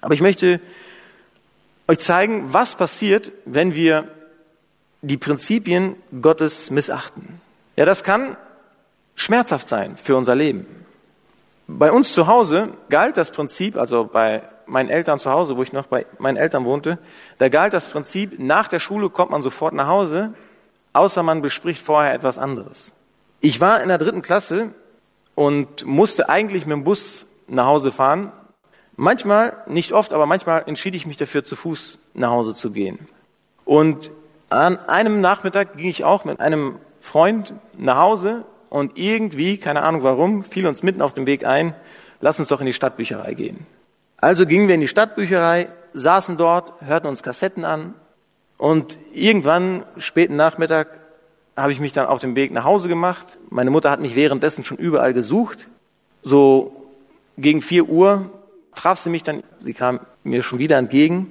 aber 0.00 0.14
ich 0.14 0.20
möchte 0.20 0.60
euch 1.86 2.00
zeigen, 2.00 2.52
was 2.52 2.74
passiert, 2.74 3.30
wenn 3.44 3.76
wir 3.76 4.08
die 5.00 5.16
Prinzipien 5.16 5.94
Gottes 6.22 6.72
missachten. 6.72 7.40
Ja, 7.76 7.84
das 7.84 8.02
kann 8.02 8.36
schmerzhaft 9.14 9.68
sein 9.68 9.96
für 9.96 10.16
unser 10.16 10.34
Leben. 10.34 10.66
Bei 11.68 11.92
uns 11.92 12.14
zu 12.14 12.26
Hause 12.26 12.70
galt 12.88 13.16
das 13.16 13.30
Prinzip, 13.30 13.76
also 13.76 14.10
bei 14.12 14.42
meinen 14.66 14.88
Eltern 14.88 15.20
zu 15.20 15.30
Hause, 15.30 15.56
wo 15.56 15.62
ich 15.62 15.72
noch 15.72 15.86
bei 15.86 16.04
meinen 16.18 16.36
Eltern 16.36 16.64
wohnte, 16.64 16.98
da 17.38 17.48
galt 17.48 17.74
das 17.74 17.86
Prinzip, 17.86 18.40
nach 18.40 18.66
der 18.66 18.80
Schule 18.80 19.08
kommt 19.08 19.30
man 19.30 19.42
sofort 19.42 19.72
nach 19.72 19.86
Hause, 19.86 20.34
außer 20.96 21.22
man 21.22 21.42
bespricht 21.42 21.82
vorher 21.82 22.14
etwas 22.14 22.38
anderes. 22.38 22.90
Ich 23.40 23.60
war 23.60 23.82
in 23.82 23.88
der 23.88 23.98
dritten 23.98 24.22
Klasse 24.22 24.72
und 25.34 25.84
musste 25.84 26.28
eigentlich 26.28 26.66
mit 26.66 26.72
dem 26.72 26.84
Bus 26.84 27.26
nach 27.48 27.66
Hause 27.66 27.92
fahren. 27.92 28.32
Manchmal, 28.96 29.58
nicht 29.66 29.92
oft, 29.92 30.14
aber 30.14 30.24
manchmal 30.24 30.64
entschied 30.66 30.94
ich 30.94 31.06
mich 31.06 31.18
dafür, 31.18 31.44
zu 31.44 31.54
Fuß 31.54 31.98
nach 32.14 32.30
Hause 32.30 32.54
zu 32.54 32.70
gehen. 32.70 33.08
Und 33.66 34.10
an 34.48 34.78
einem 34.78 35.20
Nachmittag 35.20 35.76
ging 35.76 35.88
ich 35.88 36.04
auch 36.04 36.24
mit 36.24 36.40
einem 36.40 36.76
Freund 37.00 37.52
nach 37.76 37.98
Hause 37.98 38.44
und 38.70 38.96
irgendwie, 38.96 39.58
keine 39.58 39.82
Ahnung 39.82 40.02
warum, 40.02 40.44
fiel 40.44 40.66
uns 40.66 40.82
mitten 40.82 41.02
auf 41.02 41.12
dem 41.12 41.26
Weg 41.26 41.44
ein, 41.44 41.74
lass 42.20 42.38
uns 42.38 42.48
doch 42.48 42.60
in 42.60 42.66
die 42.66 42.72
Stadtbücherei 42.72 43.34
gehen. 43.34 43.66
Also 44.16 44.46
gingen 44.46 44.66
wir 44.66 44.74
in 44.74 44.80
die 44.80 44.88
Stadtbücherei, 44.88 45.68
saßen 45.92 46.38
dort, 46.38 46.72
hörten 46.80 47.06
uns 47.06 47.22
Kassetten 47.22 47.66
an 47.66 47.94
und 48.58 48.98
irgendwann, 49.12 49.84
späten 49.98 50.36
Nachmittag, 50.36 50.88
habe 51.56 51.72
ich 51.72 51.80
mich 51.80 51.92
dann 51.92 52.06
auf 52.06 52.18
dem 52.18 52.36
Weg 52.36 52.52
nach 52.52 52.64
Hause 52.64 52.88
gemacht. 52.88 53.38
Meine 53.50 53.70
Mutter 53.70 53.90
hat 53.90 54.00
mich 54.00 54.14
währenddessen 54.14 54.64
schon 54.64 54.76
überall 54.76 55.14
gesucht. 55.14 55.66
So 56.22 56.76
gegen 57.38 57.62
vier 57.62 57.88
Uhr 57.88 58.30
traf 58.74 58.98
sie 58.98 59.10
mich 59.10 59.22
dann, 59.22 59.42
sie 59.62 59.74
kam 59.74 60.00
mir 60.22 60.42
schon 60.42 60.58
wieder 60.58 60.76
entgegen. 60.76 61.30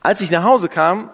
Als 0.00 0.20
ich 0.20 0.30
nach 0.30 0.42
Hause 0.42 0.68
kam, 0.68 1.10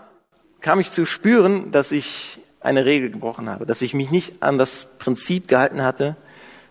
kam 0.61 0.81
ich 0.81 0.91
zu 0.91 1.05
spüren, 1.05 1.73
dass 1.73 1.93
ich 1.93 2.41
eine 2.61 2.85
Regel 2.85 3.11
gebrochen 3.11 3.49
habe, 3.49 3.67
dass 3.67 3.83
ich 3.83 3.95
mich 3.95 4.11
nicht 4.11 4.43
an 4.43 4.59
das 4.59 4.87
Prinzip 4.99 5.47
gehalten 5.47 5.83
hatte, 5.83 6.17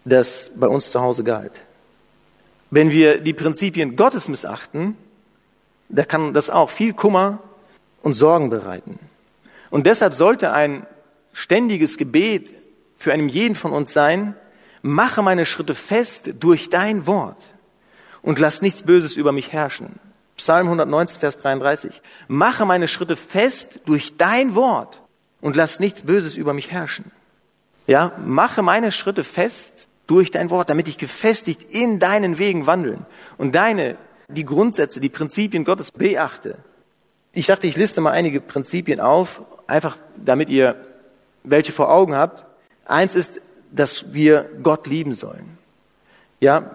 das 0.04 0.52
bei 0.56 0.68
uns 0.68 0.92
zu 0.92 1.02
Hause 1.02 1.24
galt. 1.24 1.62
Wenn 2.70 2.92
wir 2.92 3.22
die 3.22 3.34
Prinzipien 3.34 3.96
Gottes 3.96 4.28
missachten, 4.28 4.98
da 5.90 6.04
kann 6.04 6.34
das 6.34 6.50
auch 6.50 6.70
viel 6.70 6.94
Kummer 6.94 7.40
und 8.08 8.14
Sorgen 8.14 8.50
bereiten. 8.50 9.00
Und 9.70 9.86
deshalb 9.86 10.14
sollte 10.14 10.54
ein 10.54 10.88
ständiges 11.34 11.98
Gebet 11.98 12.54
für 12.96 13.12
einen 13.12 13.28
jeden 13.28 13.56
von 13.56 13.74
uns 13.74 13.92
sein, 13.92 14.34
mache 14.82 15.22
meine 15.22 15.46
Schritte 15.46 15.76
fest 15.76 16.30
durch 16.40 16.70
dein 16.70 17.06
Wort 17.06 17.46
und 18.22 18.40
lass 18.40 18.62
nichts 18.62 18.84
Böses 18.84 19.18
über 19.18 19.34
mich 19.34 19.52
herrschen. 19.52 20.00
Psalm 20.38 20.68
119, 20.68 21.20
Vers 21.20 21.36
33. 21.38 22.02
Mache 22.30 22.66
meine 22.66 22.88
Schritte 22.88 23.18
fest 23.18 23.82
durch 23.86 24.16
dein 24.16 24.56
Wort 24.56 25.02
und 25.42 25.58
lass 25.58 25.82
nichts 25.82 26.04
Böses 26.04 26.38
über 26.38 26.54
mich 26.54 26.72
herrschen. 26.72 27.12
Ja, 27.88 28.14
mache 28.26 28.62
meine 28.62 28.94
Schritte 28.94 29.26
fest 29.26 29.90
durch 30.08 30.32
dein 30.32 30.50
Wort, 30.50 30.70
damit 30.70 30.88
ich 30.88 30.98
gefestigt 30.98 31.62
in 31.72 32.00
deinen 32.00 32.38
Wegen 32.38 32.68
wandeln 32.68 33.06
und 33.38 33.54
deine, 33.54 33.98
die 34.30 34.46
Grundsätze, 34.46 35.02
die 35.02 35.10
Prinzipien 35.10 35.66
Gottes 35.66 35.92
beachte. 35.92 36.58
Ich 37.38 37.46
dachte, 37.46 37.68
ich 37.68 37.76
liste 37.76 38.02
mal 38.02 38.14
einige 38.14 38.42
Prinzipien 38.42 39.00
auf, 39.00 39.44
einfach 39.68 39.98
damit 40.16 40.50
ihr 40.50 40.76
welche 41.44 41.72
vor 41.72 41.92
Augen 41.92 42.16
habt. 42.16 42.48
Eins 42.84 43.14
ist, 43.14 43.42
dass 43.72 44.12
wir 44.12 44.50
Gott 44.64 44.88
lieben 44.88 45.14
sollen. 45.14 45.60
Ja, 46.40 46.72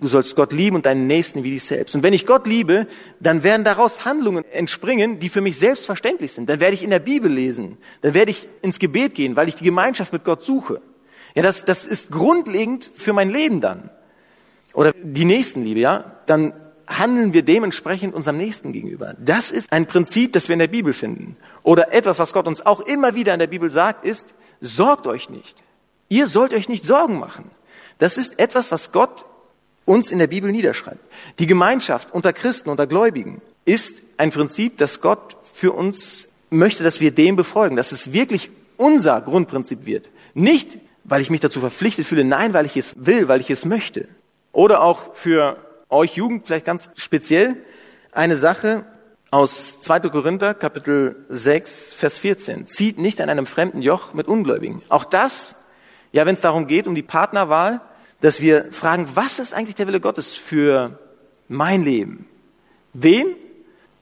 Du 0.00 0.08
sollst 0.08 0.34
Gott 0.34 0.52
lieben 0.52 0.74
und 0.74 0.84
deinen 0.84 1.06
Nächsten 1.06 1.44
wie 1.44 1.52
dich 1.52 1.62
selbst. 1.62 1.94
Und 1.94 2.02
wenn 2.02 2.12
ich 2.12 2.26
Gott 2.26 2.48
liebe, 2.48 2.88
dann 3.20 3.44
werden 3.44 3.62
daraus 3.62 4.04
Handlungen 4.04 4.44
entspringen, 4.50 5.20
die 5.20 5.28
für 5.28 5.40
mich 5.40 5.58
selbstverständlich 5.58 6.32
sind. 6.32 6.48
Dann 6.48 6.58
werde 6.58 6.74
ich 6.74 6.82
in 6.82 6.90
der 6.90 6.98
Bibel 6.98 7.30
lesen. 7.30 7.78
Dann 8.00 8.12
werde 8.12 8.32
ich 8.32 8.48
ins 8.62 8.80
Gebet 8.80 9.14
gehen, 9.14 9.36
weil 9.36 9.46
ich 9.46 9.54
die 9.54 9.64
Gemeinschaft 9.64 10.12
mit 10.12 10.24
Gott 10.24 10.44
suche. 10.44 10.82
Ja, 11.36 11.42
das, 11.42 11.64
das 11.64 11.86
ist 11.86 12.10
grundlegend 12.10 12.90
für 12.96 13.12
mein 13.12 13.30
Leben 13.30 13.60
dann. 13.60 13.90
Oder 14.74 14.92
die 14.92 15.24
Nächstenliebe, 15.24 15.78
ja. 15.78 16.16
Dann 16.26 16.52
handeln 16.98 17.32
wir 17.32 17.42
dementsprechend 17.42 18.14
unserem 18.14 18.38
Nächsten 18.38 18.72
gegenüber. 18.72 19.14
Das 19.18 19.50
ist 19.50 19.72
ein 19.72 19.86
Prinzip, 19.86 20.32
das 20.32 20.48
wir 20.48 20.54
in 20.54 20.58
der 20.58 20.68
Bibel 20.68 20.92
finden. 20.92 21.36
Oder 21.62 21.92
etwas, 21.92 22.18
was 22.18 22.32
Gott 22.32 22.46
uns 22.46 22.64
auch 22.64 22.80
immer 22.80 23.14
wieder 23.14 23.32
in 23.32 23.38
der 23.38 23.46
Bibel 23.46 23.70
sagt, 23.70 24.04
ist, 24.04 24.34
sorgt 24.60 25.06
euch 25.06 25.30
nicht. 25.30 25.62
Ihr 26.08 26.26
sollt 26.26 26.52
euch 26.52 26.68
nicht 26.68 26.84
Sorgen 26.84 27.18
machen. 27.18 27.50
Das 27.98 28.18
ist 28.18 28.38
etwas, 28.38 28.70
was 28.72 28.92
Gott 28.92 29.24
uns 29.84 30.10
in 30.10 30.18
der 30.18 30.26
Bibel 30.26 30.50
niederschreibt. 30.50 31.00
Die 31.38 31.46
Gemeinschaft 31.46 32.12
unter 32.12 32.32
Christen, 32.32 32.70
unter 32.70 32.86
Gläubigen 32.86 33.40
ist 33.64 34.02
ein 34.16 34.30
Prinzip, 34.30 34.78
das 34.78 35.00
Gott 35.00 35.36
für 35.52 35.72
uns 35.72 36.28
möchte, 36.50 36.84
dass 36.84 37.00
wir 37.00 37.12
dem 37.12 37.36
befolgen, 37.36 37.76
dass 37.76 37.92
es 37.92 38.12
wirklich 38.12 38.50
unser 38.76 39.20
Grundprinzip 39.20 39.86
wird. 39.86 40.08
Nicht, 40.34 40.78
weil 41.04 41.22
ich 41.22 41.30
mich 41.30 41.40
dazu 41.40 41.60
verpflichtet 41.60 42.06
fühle, 42.06 42.24
nein, 42.24 42.52
weil 42.52 42.66
ich 42.66 42.76
es 42.76 42.94
will, 42.96 43.28
weil 43.28 43.40
ich 43.40 43.50
es 43.50 43.64
möchte. 43.64 44.08
Oder 44.52 44.82
auch 44.82 45.14
für 45.14 45.56
euch 45.92 46.16
Jugend 46.16 46.46
vielleicht 46.46 46.66
ganz 46.66 46.90
speziell 46.94 47.56
eine 48.10 48.36
Sache 48.36 48.84
aus 49.30 49.80
2. 49.80 50.00
Korinther 50.00 50.54
Kapitel 50.54 51.24
6 51.28 51.94
Vers 51.94 52.18
14. 52.18 52.66
Zieht 52.66 52.98
nicht 52.98 53.20
an 53.20 53.30
einem 53.30 53.46
fremden 53.46 53.82
Joch 53.82 54.14
mit 54.14 54.28
Ungläubigen. 54.28 54.82
Auch 54.88 55.04
das, 55.04 55.56
ja, 56.12 56.26
wenn 56.26 56.34
es 56.34 56.40
darum 56.40 56.66
geht, 56.66 56.86
um 56.86 56.94
die 56.94 57.02
Partnerwahl, 57.02 57.80
dass 58.20 58.40
wir 58.40 58.72
fragen, 58.72 59.08
was 59.14 59.38
ist 59.38 59.54
eigentlich 59.54 59.74
der 59.74 59.86
Wille 59.86 60.00
Gottes 60.00 60.34
für 60.34 60.98
mein 61.48 61.82
Leben? 61.82 62.28
Wen 62.92 63.36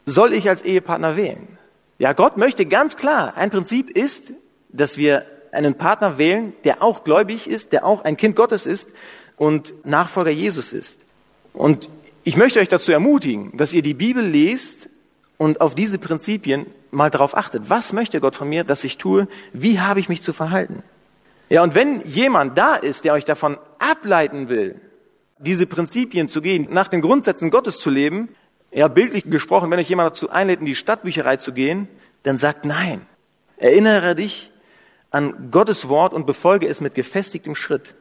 soll 0.06 0.32
ich 0.32 0.48
als 0.48 0.62
Ehepartner 0.62 1.16
wählen? 1.16 1.58
Ja, 1.98 2.12
Gott 2.12 2.36
möchte 2.36 2.66
ganz 2.66 2.96
klar, 2.96 3.36
ein 3.36 3.50
Prinzip 3.50 3.90
ist, 3.90 4.32
dass 4.70 4.96
wir 4.96 5.24
einen 5.52 5.74
Partner 5.74 6.18
wählen, 6.18 6.52
der 6.64 6.82
auch 6.82 7.04
gläubig 7.04 7.48
ist, 7.48 7.72
der 7.72 7.84
auch 7.84 8.04
ein 8.04 8.16
Kind 8.16 8.36
Gottes 8.36 8.66
ist 8.66 8.90
und 9.36 9.72
Nachfolger 9.84 10.30
Jesus 10.30 10.72
ist. 10.72 10.98
Und 11.52 11.88
ich 12.24 12.36
möchte 12.36 12.60
euch 12.60 12.68
dazu 12.68 12.92
ermutigen, 12.92 13.56
dass 13.56 13.72
ihr 13.72 13.82
die 13.82 13.94
Bibel 13.94 14.24
lest 14.24 14.88
und 15.38 15.60
auf 15.60 15.74
diese 15.74 15.98
Prinzipien 15.98 16.66
mal 16.90 17.10
darauf 17.10 17.36
achtet. 17.36 17.70
Was 17.70 17.92
möchte 17.92 18.20
Gott 18.20 18.36
von 18.36 18.48
mir, 18.48 18.64
dass 18.64 18.84
ich 18.84 18.98
tue? 18.98 19.26
Wie 19.52 19.80
habe 19.80 20.00
ich 20.00 20.08
mich 20.08 20.22
zu 20.22 20.32
verhalten? 20.32 20.82
Ja, 21.48 21.62
und 21.62 21.74
wenn 21.74 22.06
jemand 22.06 22.56
da 22.58 22.76
ist, 22.76 23.04
der 23.04 23.14
euch 23.14 23.24
davon 23.24 23.58
ableiten 23.78 24.48
will, 24.48 24.80
diese 25.38 25.66
Prinzipien 25.66 26.28
zu 26.28 26.42
gehen, 26.42 26.68
nach 26.70 26.88
den 26.88 27.00
Grundsätzen 27.00 27.50
Gottes 27.50 27.78
zu 27.78 27.90
leben, 27.90 28.28
ja, 28.70 28.86
bildlich 28.86 29.24
gesprochen, 29.28 29.70
wenn 29.70 29.80
euch 29.80 29.88
jemand 29.88 30.10
dazu 30.10 30.30
einlädt, 30.30 30.60
in 30.60 30.66
die 30.66 30.74
Stadtbücherei 30.74 31.38
zu 31.38 31.52
gehen, 31.52 31.88
dann 32.22 32.38
sagt 32.38 32.64
nein. 32.64 33.06
Erinnere 33.56 34.14
dich 34.14 34.52
an 35.10 35.50
Gottes 35.50 35.88
Wort 35.88 36.12
und 36.12 36.26
befolge 36.26 36.68
es 36.68 36.80
mit 36.80 36.94
gefestigtem 36.94 37.56
Schritt. 37.56 37.94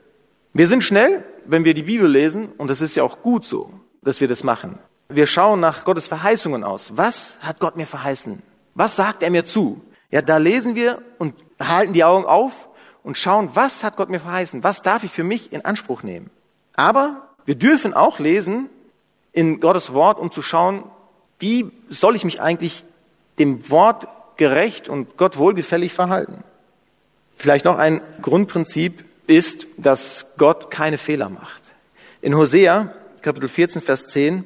Wir 0.54 0.68
sind 0.68 0.84
schnell, 0.84 1.24
wenn 1.46 1.64
wir 1.64 1.74
die 1.74 1.84
Bibel 1.84 2.10
lesen, 2.10 2.50
und 2.58 2.70
das 2.70 2.82
ist 2.82 2.96
ja 2.96 3.04
auch 3.04 3.22
gut 3.22 3.46
so, 3.46 3.72
dass 4.02 4.20
wir 4.20 4.28
das 4.28 4.44
machen. 4.44 4.80
Wir 5.08 5.28
schauen 5.28 5.60
nach 5.60 5.86
Gottes 5.86 6.08
Verheißungen 6.08 6.64
aus. 6.64 6.94
Was 6.96 7.40
hat 7.42 7.60
Gott 7.60 7.76
mir 7.76 7.86
verheißen? 7.86 8.42
Was 8.76 8.96
sagt 8.96 9.24
er 9.24 9.30
mir 9.30 9.46
zu? 9.46 9.82
Ja, 10.12 10.22
da 10.22 10.38
lesen 10.38 10.76
wir 10.76 11.02
und 11.18 11.36
halten 11.60 11.94
die 11.94 12.04
Augen 12.04 12.26
auf 12.26 12.70
und 13.04 13.18
schauen, 13.18 13.50
was 13.54 13.84
hat 13.84 13.96
Gott 13.96 14.10
mir 14.10 14.20
verheißen? 14.20 14.64
Was 14.64 14.82
darf 14.82 15.04
ich 15.04 15.12
für 15.12 15.24
mich 15.24 15.54
in 15.54 15.66
Anspruch 15.66 16.04
nehmen? 16.04 16.30
Aber 16.74 17.28
wir 17.46 17.56
dürfen 17.56 17.94
auch 17.94 18.20
lesen 18.20 18.70
in 19.32 19.60
Gottes 19.60 19.94
Wort, 19.94 20.20
um 20.20 20.32
zu 20.32 20.42
schauen, 20.42 20.84
wie 21.40 21.72
soll 21.90 22.16
ich 22.16 22.26
mich 22.26 22.42
eigentlich 22.42 22.86
dem 23.38 23.70
Wort 23.70 24.08
gerecht 24.38 24.90
und 24.90 25.18
Gott 25.18 25.38
wohlgefällig 25.38 25.94
verhalten? 25.94 26.44
Vielleicht 27.38 27.66
noch 27.66 27.78
ein 27.78 28.02
Grundprinzip 28.22 29.06
ist, 29.30 29.68
dass 29.78 30.34
Gott 30.38 30.72
keine 30.72 30.98
Fehler 30.98 31.30
macht. 31.30 31.64
In 32.22 32.36
Hosea, 32.36 32.94
Kapitel 33.22 33.48
14, 33.48 33.82
Vers 33.82 34.06
10, 34.08 34.44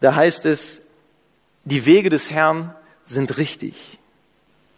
da 0.00 0.14
heißt 0.14 0.46
es, 0.46 0.82
die 1.64 1.86
Wege 1.86 2.10
des 2.10 2.30
Herrn 2.30 2.74
sind 3.04 3.38
richtig. 3.38 3.98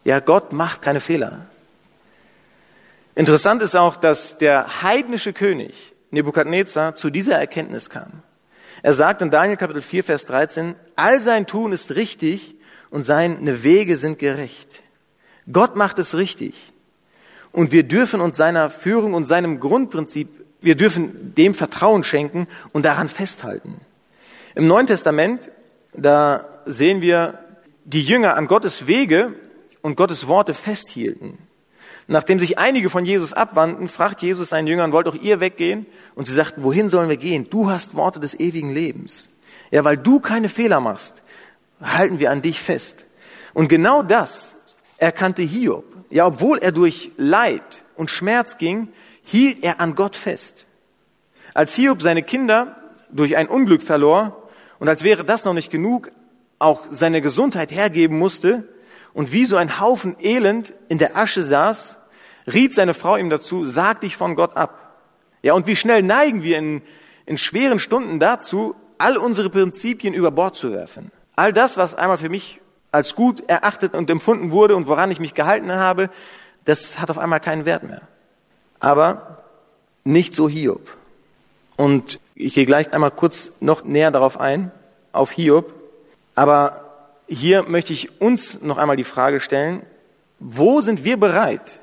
Ja, 0.05 0.21
Gott 0.21 0.53
macht 0.53 0.83
keine 0.83 1.01
Fehler. 1.01 1.47
Interessant 3.15 3.63
ist 3.63 3.75
auch, 3.75 3.97
dass 3.97 4.39
der 4.39 4.83
heidnische 4.83 5.33
König 5.33 5.75
Nebukadnezar 6.11 6.95
zu 6.95 7.11
dieser 7.11 7.39
Erkenntnis 7.39 7.91
kam. 7.91 8.23
Er 8.83 8.93
sagt 8.93 9.23
in 9.23 9.31
Daniel 9.31 9.57
Kapitel 9.57 9.83
4, 9.83 10.05
Vers 10.05 10.27
13, 10.27 10.77
all 10.95 11.21
sein 11.21 11.47
Tun 11.47 11.73
ist 11.73 11.97
richtig 11.97 12.55
und 12.91 13.03
seine 13.03 13.63
Wege 13.65 13.97
sind 13.97 14.19
gerecht. 14.19 14.83
Gott 15.51 15.77
macht 15.77 15.99
es 15.99 16.15
richtig. 16.15 16.55
Und 17.57 17.73
wir 17.73 17.85
dürfen 17.85 18.21
uns 18.21 18.37
seiner 18.37 18.69
Führung 18.69 19.15
und 19.15 19.25
seinem 19.25 19.61
Grundprinzip, 19.61 20.29
wir 20.61 20.75
dürfen 20.75 21.35
dem 21.37 21.55
Vertrauen 21.55 22.05
schenken 22.05 22.49
und 22.75 22.85
daran 22.85 23.09
festhalten. 23.09 23.81
Im 24.55 24.67
Neuen 24.67 24.87
Testament, 24.87 25.49
da 25.95 26.47
sehen 26.67 27.01
wir 27.01 27.39
die 27.87 28.03
Jünger 28.03 28.37
an 28.37 28.47
Gottes 28.47 28.87
Wege 28.87 29.33
und 29.81 29.97
Gottes 29.97 30.27
Worte 30.27 30.53
festhielten. 30.53 31.39
Nachdem 32.09 32.39
sich 32.39 32.59
einige 32.59 32.91
von 32.91 33.07
Jesus 33.07 33.33
abwandten, 33.33 33.89
fragt 33.89 34.21
Jesus 34.21 34.51
seinen 34.51 34.67
Jüngern, 34.67 34.93
wollt 34.93 35.09
auch 35.09 35.15
ihr 35.15 35.41
weggehen? 35.41 35.87
Und 36.15 36.27
sie 36.27 36.35
sagten, 36.35 36.63
wohin 36.63 36.91
sollen 36.91 37.09
wir 37.09 37.17
gehen? 37.17 37.49
Du 37.49 37.71
hast 37.71 37.97
Worte 37.97 38.21
des 38.21 38.39
ewigen 38.39 38.75
Lebens. 38.75 39.31
Ja, 39.71 39.83
weil 39.83 39.97
du 39.97 40.21
keine 40.21 40.51
Fehler 40.51 40.81
machst, 40.81 41.23
halten 41.81 42.19
wir 42.19 42.31
an 42.33 42.43
dich 42.43 42.61
fest. 42.61 43.07
Und 43.55 43.69
genau 43.69 44.03
das 44.03 44.59
erkannte 44.99 45.43
Hiob. 45.43 45.96
Ja, 46.11 46.27
obwohl 46.27 46.59
er 46.59 46.73
durch 46.73 47.11
Leid 47.17 47.85
und 47.97 48.11
Schmerz 48.11 48.59
ging, 48.59 48.89
hielt 49.23 49.63
er 49.63 49.81
an 49.81 49.95
Gott 49.95 50.17
fest. 50.17 50.67
Als 51.55 51.75
Hiob 51.75 52.03
seine 52.03 52.23
Kinder 52.23 52.77
durch 53.11 53.37
ein 53.37 53.49
Unglück 53.49 53.83
verlor 53.83 54.49
und 54.79 54.89
als 54.89 55.03
wäre 55.03 55.25
das 55.25 55.45
noch 55.45 55.55
nicht 55.55 55.71
genug, 55.71 56.11
auch 56.59 56.87
seine 56.91 57.21
Gesundheit 57.21 57.71
hergeben 57.71 58.19
musste 58.19 58.69
und 59.15 59.33
wie 59.33 59.47
so 59.47 59.57
ein 59.57 59.81
Haufen 59.81 60.17
Elend 60.21 60.73
in 60.89 60.99
der 60.99 61.17
Asche 61.17 61.43
saß, 61.43 61.97
riet 62.47 62.75
seine 62.75 62.95
Frau 62.95 63.17
ihm 63.17 63.31
dazu, 63.31 63.67
sag 63.67 64.03
dich 64.03 64.17
von 64.17 64.35
Gott 64.35 64.57
ab. 64.57 64.99
Ja, 65.43 65.55
und 65.55 65.67
wie 65.67 65.77
schnell 65.77 66.03
neigen 66.03 66.43
wir 66.43 66.59
in, 66.59 66.83
in 67.25 67.39
schweren 67.39 67.79
Stunden 67.79 68.21
dazu, 68.21 68.75
all 68.99 69.17
unsere 69.17 69.51
Prinzipien 69.51 70.15
über 70.15 70.31
Bord 70.31 70.57
zu 70.57 70.73
werfen. 70.73 71.11
All 71.35 71.53
das, 71.53 71.77
was 71.77 71.95
einmal 71.95 72.17
für 72.17 72.29
mich 72.29 72.61
als 72.97 73.15
gut 73.15 73.49
erachtet 73.49 73.95
und 73.95 74.11
empfunden 74.11 74.51
wurde 74.51 74.75
und 74.75 74.89
woran 74.89 75.11
ich 75.11 75.21
mich 75.21 75.35
gehalten 75.35 75.71
habe, 75.73 76.11
das 76.65 76.99
hat 76.99 77.11
auf 77.11 77.19
einmal 77.19 77.41
keinen 77.41 77.65
Wert 77.65 77.85
mehr. 77.85 78.03
Aber 78.81 79.45
nicht 80.05 80.35
so 80.35 80.49
Hiob. 80.49 80.97
Und 81.77 82.19
ich 82.35 82.55
gehe 82.55 82.67
gleich 82.67 82.93
einmal 82.93 83.11
kurz 83.11 83.53
noch 83.61 83.85
näher 83.85 84.11
darauf 84.11 84.41
ein, 84.41 84.73
auf 85.13 85.31
Hiob. 85.31 85.73
Aber 86.35 86.85
hier 87.29 87.65
möchte 87.65 87.93
ich 87.93 88.21
uns 88.21 88.63
noch 88.63 88.79
einmal 88.79 88.97
die 88.97 89.05
Frage 89.05 89.41
stellen, 89.41 89.83
wo 90.39 90.81
sind 90.81 91.05
wir 91.05 91.17
bereit, 91.19 91.81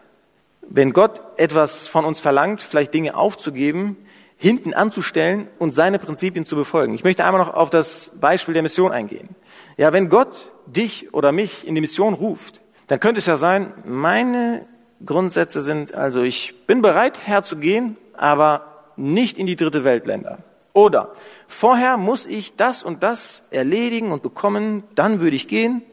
wenn 0.61 0.93
Gott 0.93 1.21
etwas 1.37 1.87
von 1.87 2.05
uns 2.05 2.19
verlangt, 2.19 2.61
vielleicht 2.61 2.93
Dinge 2.93 3.15
aufzugeben, 3.15 3.97
hinten 4.37 4.73
anzustellen 4.73 5.47
und 5.59 5.73
seine 5.73 5.99
Prinzipien 5.99 6.45
zu 6.45 6.55
befolgen? 6.55 6.93
Ich 6.93 7.03
möchte 7.03 7.25
einmal 7.25 7.41
noch 7.41 7.53
auf 7.53 7.69
das 7.69 8.11
Beispiel 8.19 8.53
der 8.53 8.63
Mission 8.63 8.91
eingehen. 8.91 9.29
Ja, 9.77 9.91
wenn 9.91 10.09
Gott 10.09 10.49
dich 10.65 11.13
oder 11.13 11.31
mich 11.31 11.67
in 11.67 11.75
die 11.75 11.81
Mission 11.81 12.13
ruft, 12.13 12.61
dann 12.87 12.99
könnte 12.99 13.19
es 13.19 13.25
ja 13.25 13.37
sein, 13.37 13.73
meine 13.85 14.65
Grundsätze 15.05 15.61
sind, 15.61 15.93
also 15.93 16.21
ich 16.21 16.65
bin 16.67 16.81
bereit 16.81 17.25
herzugehen, 17.25 17.97
aber 18.13 18.91
nicht 18.95 19.37
in 19.37 19.45
die 19.45 19.55
dritte 19.55 19.83
Weltländer. 19.83 20.39
Oder 20.73 21.11
vorher 21.47 21.97
muss 21.97 22.25
ich 22.25 22.55
das 22.55 22.83
und 22.83 23.03
das 23.03 23.43
erledigen 23.51 24.11
und 24.11 24.23
bekommen, 24.23 24.83
dann 24.95 25.21
würde 25.21 25.35
ich 25.35 25.47
gehen. 25.47 25.83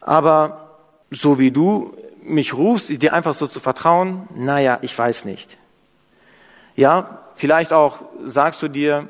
Aber 0.00 0.78
so 1.10 1.38
wie 1.38 1.50
du 1.50 1.96
mich 2.22 2.54
rufst, 2.54 2.88
dir 2.88 3.12
einfach 3.12 3.34
so 3.34 3.46
zu 3.46 3.60
vertrauen, 3.60 4.28
naja, 4.34 4.78
ich 4.82 4.96
weiß 4.96 5.26
nicht. 5.26 5.58
Ja, 6.76 7.22
vielleicht 7.34 7.72
auch 7.72 8.00
sagst 8.24 8.62
du 8.62 8.68
dir, 8.68 9.08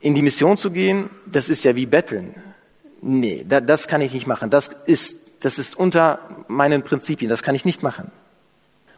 in 0.00 0.14
die 0.14 0.22
Mission 0.22 0.56
zu 0.56 0.70
gehen, 0.70 1.10
das 1.26 1.48
ist 1.48 1.64
ja 1.64 1.74
wie 1.76 1.86
betteln 1.86 2.34
nee, 3.04 3.44
da, 3.48 3.60
das 3.60 3.86
kann 3.86 4.00
ich 4.00 4.12
nicht 4.12 4.26
machen. 4.26 4.50
Das 4.50 4.68
ist, 4.86 5.30
das 5.40 5.58
ist 5.58 5.76
unter 5.76 6.18
meinen 6.48 6.82
Prinzipien, 6.82 7.28
das 7.28 7.42
kann 7.42 7.54
ich 7.54 7.64
nicht 7.64 7.82
machen. 7.82 8.10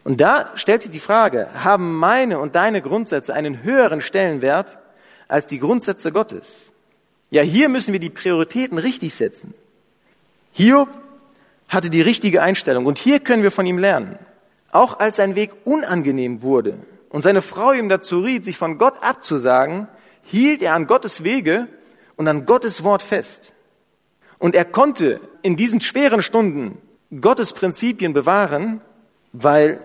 Und 0.04 0.20
da 0.20 0.52
stellt 0.54 0.82
sich 0.82 0.90
die 0.92 1.00
Frage, 1.00 1.48
haben 1.64 1.96
meine 1.98 2.38
und 2.38 2.54
deine 2.54 2.80
Grundsätze 2.80 3.34
einen 3.34 3.64
höheren 3.64 4.00
Stellenwert 4.00 4.78
als 5.26 5.46
die 5.46 5.58
Grundsätze 5.58 6.12
Gottes? 6.12 6.46
Ja, 7.30 7.42
hier 7.42 7.68
müssen 7.68 7.92
wir 7.92 7.98
die 7.98 8.10
Prioritäten 8.10 8.78
richtig 8.78 9.14
setzen. 9.14 9.52
Hiob 10.52 10.88
hatte 11.68 11.90
die 11.90 12.00
richtige 12.00 12.40
Einstellung 12.40 12.86
und 12.86 12.98
hier 12.98 13.18
können 13.18 13.42
wir 13.42 13.50
von 13.50 13.66
ihm 13.66 13.78
lernen. 13.78 14.16
Auch 14.70 15.00
als 15.00 15.16
sein 15.16 15.34
Weg 15.34 15.50
unangenehm 15.64 16.42
wurde 16.42 16.78
und 17.08 17.22
seine 17.22 17.42
Frau 17.42 17.72
ihm 17.72 17.88
dazu 17.88 18.20
riet, 18.20 18.44
sich 18.44 18.56
von 18.56 18.78
Gott 18.78 18.94
abzusagen, 19.02 19.88
hielt 20.22 20.62
er 20.62 20.74
an 20.74 20.86
Gottes 20.86 21.24
Wege 21.24 21.66
und 22.14 22.28
an 22.28 22.46
Gottes 22.46 22.84
Wort 22.84 23.02
fest. 23.02 23.52
Und 24.38 24.54
er 24.54 24.64
konnte 24.64 25.20
in 25.42 25.56
diesen 25.56 25.80
schweren 25.80 26.22
Stunden 26.22 26.78
Gottes 27.20 27.52
Prinzipien 27.52 28.12
bewahren, 28.12 28.80
weil 29.32 29.80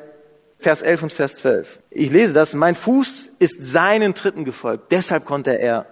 Vers 0.58 0.82
11 0.82 1.04
und 1.04 1.14
Vers 1.14 1.38
12. 1.38 1.80
Ich 1.90 2.12
lese 2.12 2.34
das, 2.34 2.54
mein 2.54 2.76
Fuß 2.76 3.32
ist 3.40 3.64
seinen 3.66 4.14
Tritten 4.14 4.46
gefolgt, 4.46 4.92
deshalb 4.92 5.26
konnte 5.26 5.60
er 5.60 5.88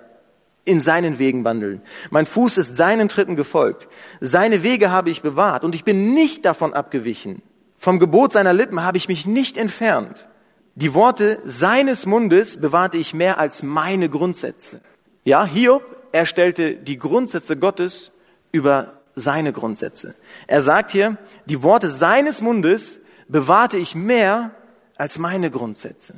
in 0.66 0.82
seinen 0.82 1.18
Wegen 1.18 1.44
wandeln. 1.44 1.82
Mein 2.12 2.28
Fuß 2.28 2.58
ist 2.60 2.78
seinen 2.78 3.08
Tritten 3.08 3.36
gefolgt. 3.36 3.88
Seine 4.22 4.62
Wege 4.62 4.92
habe 4.92 5.10
ich 5.10 5.24
bewahrt 5.24 5.64
und 5.64 5.74
ich 5.74 5.84
bin 5.84 6.14
nicht 6.14 6.46
davon 6.46 6.74
abgewichen. 6.74 7.42
Vom 7.78 7.98
Gebot 7.98 8.34
seiner 8.34 8.54
Lippen 8.54 8.84
habe 8.84 8.98
ich 8.98 9.08
mich 9.08 9.26
nicht 9.26 9.58
entfernt. 9.58 10.28
Die 10.76 10.94
Worte 10.94 11.40
seines 11.46 12.06
Mundes 12.06 12.62
bewahrte 12.62 12.98
ich 12.98 13.14
mehr 13.14 13.40
als 13.40 13.64
meine 13.64 14.10
Grundsätze. 14.10 14.82
Ja, 15.24 15.46
Hiob, 15.46 15.84
er 16.12 16.26
stellte 16.26 16.76
die 16.76 16.98
Grundsätze 17.00 17.58
Gottes 17.58 18.12
über 18.52 18.94
seine 19.16 19.54
Grundsätze. 19.54 20.16
Er 20.48 20.62
sagt 20.62 20.92
hier, 20.92 21.18
die 21.46 21.64
Worte 21.64 21.90
seines 21.90 22.42
Mundes 22.42 23.00
bewahrte 23.28 23.78
ich 23.78 23.96
mehr 23.96 24.52
als 24.98 25.20
meine 25.20 25.52
Grundsätze. 25.52 26.14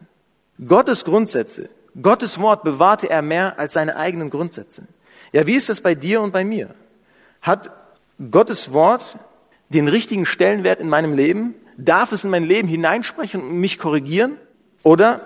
Gottes 0.66 1.06
Grundsätze, 1.06 1.70
Gottes 2.02 2.40
Wort 2.40 2.64
bewahrte 2.64 3.10
er 3.10 3.22
mehr 3.22 3.60
als 3.60 3.74
seine 3.74 3.96
eigenen 3.96 4.30
Grundsätze. 4.30 4.84
Ja, 5.32 5.48
wie 5.48 5.56
ist 5.56 5.70
das 5.70 5.82
bei 5.82 5.96
dir 5.96 6.22
und 6.22 6.32
bei 6.32 6.44
mir? 6.44 6.74
Hat 7.42 7.72
Gottes 8.30 8.72
Wort 8.72 9.18
den 9.70 9.88
richtigen 9.88 10.26
Stellenwert 10.26 10.80
in 10.80 10.90
meinem 10.90 11.14
Leben? 11.14 11.56
Darf 11.78 12.12
es 12.12 12.24
in 12.24 12.30
mein 12.30 12.44
Leben 12.44 12.68
hineinsprechen 12.68 13.42
und 13.42 13.60
mich 13.60 13.80
korrigieren? 13.80 14.38
Oder 14.84 15.22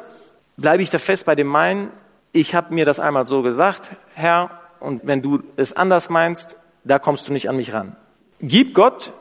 bleibe 0.58 0.84
ich 0.84 0.90
da 0.90 1.00
fest 1.00 1.26
bei 1.26 1.36
dem 1.36 1.48
meinen, 1.48 1.92
ich 2.32 2.56
habe 2.56 2.74
mir 2.74 2.86
das 2.86 3.00
einmal 3.00 3.28
so 3.28 3.42
gesagt, 3.42 3.92
Herr, 4.14 4.52
und 4.80 5.02
wenn 5.06 5.22
du 5.22 5.42
es 5.56 5.74
anders 5.74 6.10
meinst, 6.10 6.58
da 6.86 7.00
kommst 7.00 7.28
du 7.28 7.34
nicht 7.34 7.50
an 7.50 7.58
mich 7.58 7.74
ran. 7.74 7.96
Gib 8.40 8.74
Gott 8.74 9.12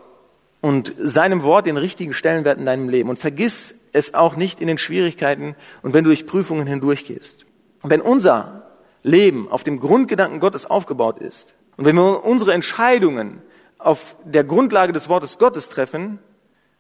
und 0.61 0.93
seinem 0.99 1.43
Wort 1.43 1.67
den 1.67 1.77
richtigen 1.77 2.15
Stellenwert 2.15 2.59
in 2.59 2.67
deinem 2.67 2.89
Leben 2.89 3.09
und 3.09 3.19
vergiss 3.19 3.75
es 3.93 4.15
auch 4.15 4.37
nicht 4.37 4.61
in 4.61 4.69
den 4.69 4.79
Schwierigkeiten 4.79 5.57
und 5.83 5.95
wenn 5.95 6.05
du 6.05 6.11
durch 6.11 6.27
Prüfungen 6.27 6.67
hindurchgehst. 6.67 7.45
Und 7.83 7.91
wenn 7.91 8.01
unser 8.01 8.71
Leben 9.03 9.51
auf 9.51 9.65
dem 9.65 9.81
Grundgedanken 9.81 10.41
Gottes 10.41 10.67
aufgebaut 10.67 11.19
ist 11.19 11.55
und 11.77 11.85
wenn 11.85 11.97
wir 11.97 12.25
unsere 12.25 12.53
Entscheidungen 12.53 13.43
auf 13.79 14.17
der 14.25 14.45
Grundlage 14.45 14.93
des 14.93 15.09
Wortes 15.09 15.39
Gottes 15.39 15.69
treffen, 15.69 16.19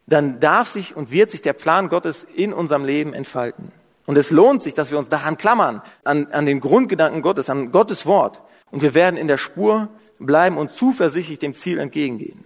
dann 0.06 0.40
darf 0.40 0.68
sich 0.68 0.96
und 0.96 1.10
wird 1.10 1.30
sich 1.30 1.42
der 1.42 1.52
Plan 1.52 1.88
Gottes 1.88 2.24
in 2.24 2.52
unserem 2.52 2.84
Leben 2.84 3.14
entfalten. 3.14 3.72
Und 4.06 4.16
es 4.16 4.30
lohnt 4.30 4.62
sich, 4.62 4.74
dass 4.74 4.90
wir 4.90 4.98
uns 4.98 5.08
daran 5.08 5.38
klammern, 5.38 5.82
an, 6.04 6.26
an 6.30 6.46
den 6.46 6.60
Grundgedanken 6.60 7.22
Gottes, 7.22 7.48
an 7.48 7.72
Gottes 7.72 8.04
Wort. 8.04 8.42
Und 8.70 8.82
wir 8.82 8.94
werden 8.94 9.16
in 9.16 9.28
der 9.28 9.38
Spur 9.38 9.88
bleiben 10.26 10.56
und 10.56 10.70
zuversichtlich 10.72 11.38
dem 11.38 11.54
Ziel 11.54 11.78
entgegengehen. 11.78 12.44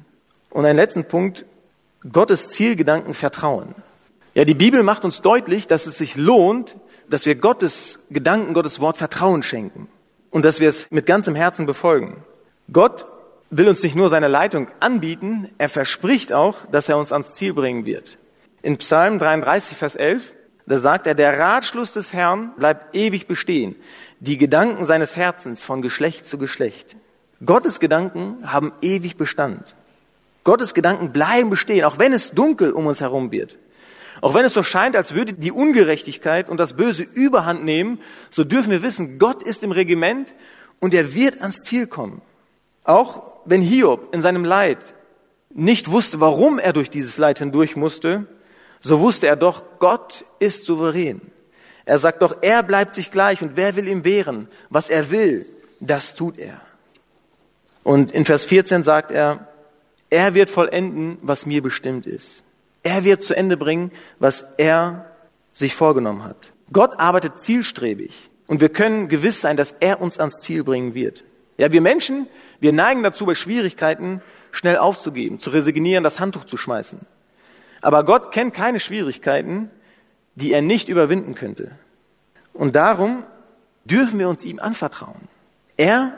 Und 0.51 0.65
ein 0.65 0.77
letzten 0.77 1.05
Punkt, 1.05 1.45
Gottes 2.13 2.51
Zielgedanken 2.51 3.15
vertrauen. 3.15 3.75
Ja, 4.35 4.45
die 4.45 4.55
Bibel 4.55 4.83
macht 4.83 5.05
uns 5.05 5.21
deutlich, 5.21 5.67
dass 5.67 5.87
es 5.87 5.99
sich 5.99 6.17
lohnt, 6.17 6.77
dass 7.11 7.27
wir 7.27 7.35
Gottes 7.35 8.07
Gedanken, 8.11 8.55
Gottes 8.55 8.81
Wort 8.81 8.97
Vertrauen 8.97 9.43
schenken 9.43 9.89
und 10.31 10.45
dass 10.45 10.61
wir 10.61 10.69
es 10.69 10.91
mit 10.91 11.07
ganzem 11.07 11.35
Herzen 11.35 11.67
befolgen. 11.67 12.23
Gott 12.73 13.05
will 13.51 13.69
uns 13.69 13.83
nicht 13.83 13.97
nur 13.97 14.11
seine 14.11 14.29
Leitung 14.29 14.69
anbieten, 14.79 15.49
er 15.59 15.69
verspricht 15.69 16.33
auch, 16.33 16.59
dass 16.71 16.89
er 16.89 16.99
uns 16.99 17.13
ans 17.13 17.33
Ziel 17.33 17.55
bringen 17.55 17.85
wird. 17.85 18.19
In 18.63 18.77
Psalm 18.77 19.19
33, 19.19 19.77
Vers 19.77 19.97
11, 19.97 20.35
da 20.67 20.79
sagt 20.79 21.07
er, 21.07 21.15
der 21.15 21.39
Ratschluss 21.39 21.95
des 21.95 22.13
Herrn 22.13 22.53
bleibt 22.57 22.95
ewig 22.95 23.27
bestehen, 23.27 23.75
die 24.21 24.37
Gedanken 24.37 24.85
seines 24.85 25.17
Herzens 25.17 25.65
von 25.65 25.81
Geschlecht 25.81 26.27
zu 26.27 26.37
Geschlecht. 26.37 26.97
Gottes 27.45 27.81
Gedanken 27.81 28.39
haben 28.45 28.73
ewig 28.83 29.17
Bestand. 29.17 29.75
Gottes 30.45 30.75
Gedanken 30.75 31.13
bleiben 31.13 31.51
bestehen, 31.51 31.85
auch 31.85 31.99
wenn 31.99 32.13
es 32.13 32.33
dunkel 32.33 32.73
um 32.73 32.87
uns 32.87 33.01
herum 33.01 33.31
wird. 33.31 33.57
Auch 34.21 34.35
wenn 34.35 34.45
es 34.45 34.55
so 34.55 34.63
scheint, 34.63 34.97
als 34.97 35.15
würde 35.15 35.33
die 35.33 35.53
Ungerechtigkeit 35.53 36.49
und 36.49 36.59
das 36.59 36.75
Böse 36.75 37.03
überhand 37.03 37.65
nehmen, 37.65 38.01
so 38.31 38.43
dürfen 38.45 38.71
wir 38.71 38.83
wissen, 38.83 39.19
Gott 39.19 39.43
ist 39.43 39.63
im 39.63 39.71
Regiment 39.71 40.35
und 40.81 40.95
er 40.95 41.15
wird 41.15 41.41
ans 41.41 41.61
Ziel 41.61 41.87
kommen. 41.87 42.23
Auch 42.83 43.23
wenn 43.45 43.63
Hiob 43.63 44.13
in 44.13 44.23
seinem 44.23 44.45
Leid 44.45 44.79
nicht 45.51 45.91
wusste, 45.91 46.21
warum 46.21 46.59
er 46.59 46.73
durch 46.73 46.91
dieses 46.91 47.19
Leid 47.19 47.39
hindurch 47.39 47.77
musste, 47.77 48.27
so 48.81 49.01
wusste 49.01 49.27
er 49.27 49.37
doch, 49.37 49.63
Gott 49.79 50.25
ist 50.39 50.67
souverän. 50.67 51.21
Er 51.85 51.99
sagt 51.99 52.23
doch, 52.23 52.39
er 52.43 52.63
bleibt 52.63 52.95
sich 52.95 53.11
gleich 53.11 53.43
und 53.43 53.57
wer 53.57 53.77
will 53.77 53.89
ihm 53.89 54.05
wehren? 54.05 54.49
Was 54.71 54.91
er 54.91 55.11
will, 55.11 55.47
das 55.81 56.15
tut 56.15 56.39
er. 56.39 56.61
Und 57.89 58.13
in 58.13 58.27
Vers 58.27 58.45
14 58.45 58.83
sagt 58.83 59.11
er, 59.11 59.49
er 60.11 60.35
wird 60.35 60.51
vollenden, 60.51 61.17
was 61.23 61.47
mir 61.47 61.63
bestimmt 61.63 62.07
ist. 62.07 62.45
Er 62.83 63.03
wird 63.05 63.23
zu 63.23 63.35
Ende 63.35 63.57
bringen, 63.57 63.93
was 64.19 64.45
er 64.59 65.11
sich 65.53 65.75
vorgenommen 65.75 66.23
hat. 66.23 66.53
Gott 66.71 67.01
arbeitet 67.01 67.39
zielstrebig 67.39 68.13
und 68.47 68.61
wir 68.61 68.69
können 68.69 69.09
gewiss 69.09 69.41
sein, 69.41 69.57
dass 69.57 69.73
er 69.73 70.03
uns 70.03 70.19
ans 70.19 70.41
Ziel 70.41 70.65
bringen 70.65 70.93
wird. 70.93 71.25
Ja, 71.57 71.73
wir 71.73 71.81
Menschen, 71.81 72.27
wir 72.61 72.75
neigen 72.75 73.03
dazu, 73.03 73.25
bei 73.25 73.35
Schwierigkeiten 73.35 74.21
schnell 74.51 74.77
aufzugeben, 74.77 75.39
zu 75.39 75.49
resignieren, 75.49 76.05
das 76.05 76.21
Handtuch 76.21 76.45
zu 76.45 76.59
schmeißen. 76.59 77.01
Aber 77.81 78.05
Gott 78.05 78.33
kennt 78.33 78.53
keine 78.53 78.81
Schwierigkeiten, 78.81 79.71
die 80.35 80.53
er 80.53 80.61
nicht 80.61 80.91
überwinden 80.91 81.35
könnte. 81.35 81.71
Und 82.53 82.77
darum 82.77 83.25
dürfen 83.87 84.19
wir 84.19 84.29
uns 84.29 84.45
ihm 84.45 84.59
anvertrauen. 84.59 85.27
Er 85.79 86.13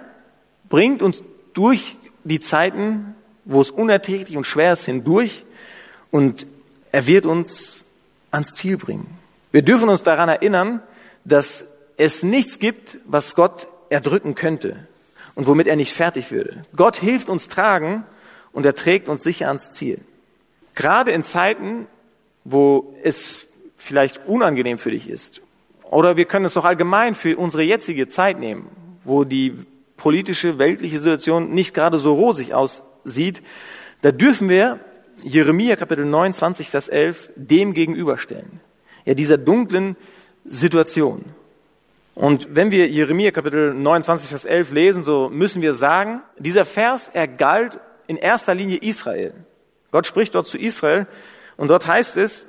bringt 0.68 1.01
uns 1.01 1.23
durch 1.55 1.96
die 2.24 2.40
Zeiten 2.40 3.14
wo 3.44 3.61
es 3.61 3.70
unerträglich 3.70 4.36
und 4.36 4.46
schwer 4.46 4.72
ist, 4.72 4.84
hindurch 4.84 5.44
und 6.11 6.46
er 6.92 7.07
wird 7.07 7.26
uns 7.26 7.84
ans 8.30 8.55
Ziel 8.55 8.76
bringen. 8.76 9.18
Wir 9.53 9.62
dürfen 9.62 9.88
uns 9.88 10.03
daran 10.03 10.28
erinnern, 10.28 10.80
dass 11.24 11.66
es 11.96 12.22
nichts 12.22 12.59
gibt, 12.59 12.98
was 13.07 13.34
Gott 13.34 13.66
erdrücken 13.88 14.34
könnte 14.34 14.86
und 15.34 15.46
womit 15.46 15.66
er 15.66 15.76
nicht 15.76 15.92
fertig 15.92 16.30
würde. 16.30 16.64
Gott 16.76 16.96
hilft 16.96 17.28
uns 17.28 17.48
tragen 17.48 18.05
und 18.53 18.64
er 18.64 18.74
trägt 18.74 19.09
uns 19.09 19.22
sicher 19.22 19.48
ans 19.48 19.72
Ziel. 19.72 20.01
Gerade 20.74 21.11
in 21.11 21.22
Zeiten, 21.22 21.86
wo 22.44 22.94
es 23.03 23.48
vielleicht 23.76 24.26
unangenehm 24.26 24.78
für 24.78 24.92
dich 24.92 25.09
ist, 25.09 25.40
oder 25.82 26.16
wir 26.16 26.24
können 26.24 26.44
es 26.44 26.55
doch 26.55 26.64
allgemein 26.64 27.16
für 27.16 27.36
unsere 27.36 27.64
jetzige 27.64 28.07
Zeit 28.07 28.38
nehmen, 28.38 28.68
wo 29.03 29.24
die 29.24 29.55
politische, 30.01 30.59
weltliche 30.59 30.98
Situation 30.98 31.53
nicht 31.53 31.74
gerade 31.74 31.98
so 31.98 32.14
rosig 32.14 32.55
aus, 32.55 32.82
sieht, 33.05 33.42
da 34.01 34.12
dürfen 34.12 34.48
wir 34.48 34.80
Jeremia 35.22 35.76
Kapitel 35.76 36.07
29, 36.07 36.70
Vers 36.70 36.88
11 36.88 37.30
dem 37.36 37.74
gegenüberstellen. 37.74 38.61
Ja, 39.05 39.12
dieser 39.12 39.36
dunklen 39.36 39.96
Situation. 40.46 41.26
Und 42.14 42.55
wenn 42.55 42.70
wir 42.70 42.88
Jeremia 42.88 43.30
Kapitel 43.30 43.74
29, 43.74 44.30
Vers 44.30 44.46
11 44.46 44.72
lesen, 44.72 45.03
so 45.03 45.28
müssen 45.28 45.61
wir 45.61 45.74
sagen, 45.74 46.22
dieser 46.38 46.64
Vers, 46.64 47.11
er 47.12 47.28
galt 47.28 47.78
in 48.07 48.16
erster 48.16 48.55
Linie 48.55 48.78
Israel. 48.78 49.34
Gott 49.90 50.07
spricht 50.07 50.34
dort 50.34 50.46
zu 50.46 50.59
Israel 50.59 51.07
und 51.59 51.68
dort 51.68 51.86
heißt 51.86 52.16
es, 52.16 52.46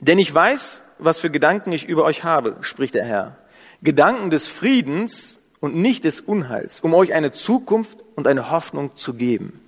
denn 0.00 0.18
ich 0.18 0.34
weiß, 0.34 0.82
was 0.98 1.18
für 1.18 1.30
Gedanken 1.30 1.72
ich 1.72 1.88
über 1.88 2.04
euch 2.04 2.22
habe, 2.22 2.56
spricht 2.60 2.94
der 2.94 3.04
Herr. 3.04 3.38
Gedanken 3.82 4.30
des 4.30 4.48
Friedens 4.48 5.41
und 5.62 5.76
nicht 5.76 6.02
des 6.02 6.20
Unheils, 6.20 6.80
um 6.80 6.92
euch 6.92 7.14
eine 7.14 7.30
Zukunft 7.30 7.98
und 8.16 8.26
eine 8.26 8.50
Hoffnung 8.50 8.96
zu 8.96 9.14
geben. 9.14 9.60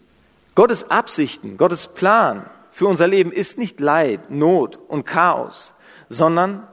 Gottes 0.56 0.90
Absichten, 0.90 1.56
Gottes 1.56 1.86
Plan 1.86 2.50
für 2.72 2.88
unser 2.88 3.06
Leben 3.06 3.30
ist 3.30 3.58
nicht 3.58 3.78
Leid, 3.78 4.28
Not 4.28 4.76
und 4.88 5.06
Chaos, 5.06 5.72
sondern 6.08 6.66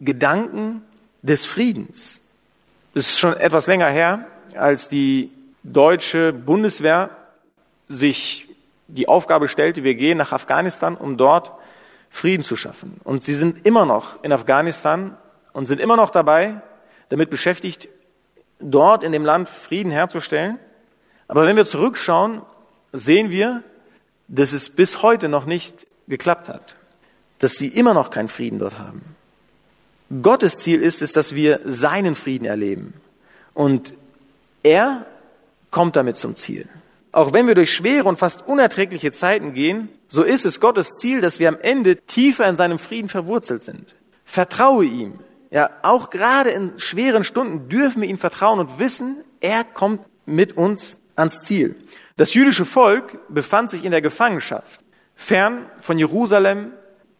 Gedanken 0.00 0.82
des 1.22 1.44
Friedens. 1.44 2.20
Es 2.94 3.08
ist 3.08 3.18
schon 3.18 3.36
etwas 3.36 3.66
länger 3.66 3.88
her, 3.88 4.26
als 4.54 4.88
die 4.88 5.32
deutsche 5.64 6.32
Bundeswehr 6.32 7.10
sich 7.88 8.48
die 8.86 9.08
Aufgabe 9.08 9.48
stellte, 9.48 9.82
wir 9.82 9.96
gehen 9.96 10.18
nach 10.18 10.30
Afghanistan, 10.30 10.96
um 10.96 11.16
dort 11.16 11.50
Frieden 12.10 12.44
zu 12.44 12.54
schaffen. 12.54 13.00
Und 13.02 13.24
sie 13.24 13.34
sind 13.34 13.66
immer 13.66 13.86
noch 13.86 14.22
in 14.22 14.32
Afghanistan 14.32 15.16
und 15.52 15.66
sind 15.66 15.80
immer 15.80 15.96
noch 15.96 16.10
dabei, 16.10 16.60
damit 17.08 17.28
beschäftigt, 17.28 17.88
dort 18.62 19.02
in 19.02 19.12
dem 19.12 19.24
Land 19.24 19.48
Frieden 19.48 19.92
herzustellen. 19.92 20.58
Aber 21.28 21.46
wenn 21.46 21.56
wir 21.56 21.66
zurückschauen, 21.66 22.42
sehen 22.92 23.30
wir, 23.30 23.62
dass 24.28 24.52
es 24.52 24.70
bis 24.70 25.02
heute 25.02 25.28
noch 25.28 25.46
nicht 25.46 25.86
geklappt 26.08 26.48
hat, 26.48 26.76
dass 27.38 27.52
sie 27.52 27.68
immer 27.68 27.94
noch 27.94 28.10
keinen 28.10 28.28
Frieden 28.28 28.58
dort 28.58 28.78
haben. 28.78 29.02
Gottes 30.22 30.58
Ziel 30.58 30.82
ist 30.82 31.00
es, 31.00 31.12
dass 31.12 31.34
wir 31.34 31.60
seinen 31.64 32.14
Frieden 32.14 32.44
erleben. 32.44 32.94
Und 33.54 33.94
er 34.62 35.06
kommt 35.70 35.96
damit 35.96 36.16
zum 36.16 36.36
Ziel. 36.36 36.68
Auch 37.12 37.32
wenn 37.32 37.46
wir 37.46 37.54
durch 37.54 37.72
schwere 37.72 38.08
und 38.08 38.18
fast 38.18 38.46
unerträgliche 38.46 39.12
Zeiten 39.12 39.54
gehen, 39.54 39.88
so 40.08 40.22
ist 40.22 40.44
es 40.44 40.60
Gottes 40.60 40.96
Ziel, 40.96 41.20
dass 41.20 41.38
wir 41.38 41.48
am 41.48 41.58
Ende 41.60 41.96
tiefer 41.96 42.46
in 42.48 42.56
seinem 42.56 42.78
Frieden 42.78 43.08
verwurzelt 43.08 43.62
sind. 43.62 43.94
Vertraue 44.24 44.84
ihm. 44.84 45.18
Ja, 45.52 45.68
auch 45.82 46.08
gerade 46.08 46.48
in 46.48 46.72
schweren 46.78 47.24
Stunden 47.24 47.68
dürfen 47.68 48.00
wir 48.00 48.08
ihm 48.08 48.16
vertrauen 48.16 48.58
und 48.58 48.78
wissen, 48.78 49.22
er 49.40 49.64
kommt 49.64 50.00
mit 50.24 50.56
uns 50.56 50.96
ans 51.14 51.42
Ziel. 51.42 51.76
Das 52.16 52.32
jüdische 52.32 52.64
Volk 52.64 53.18
befand 53.28 53.70
sich 53.70 53.84
in 53.84 53.90
der 53.90 54.00
Gefangenschaft, 54.00 54.80
fern 55.14 55.66
von 55.82 55.98
Jerusalem, 55.98 56.72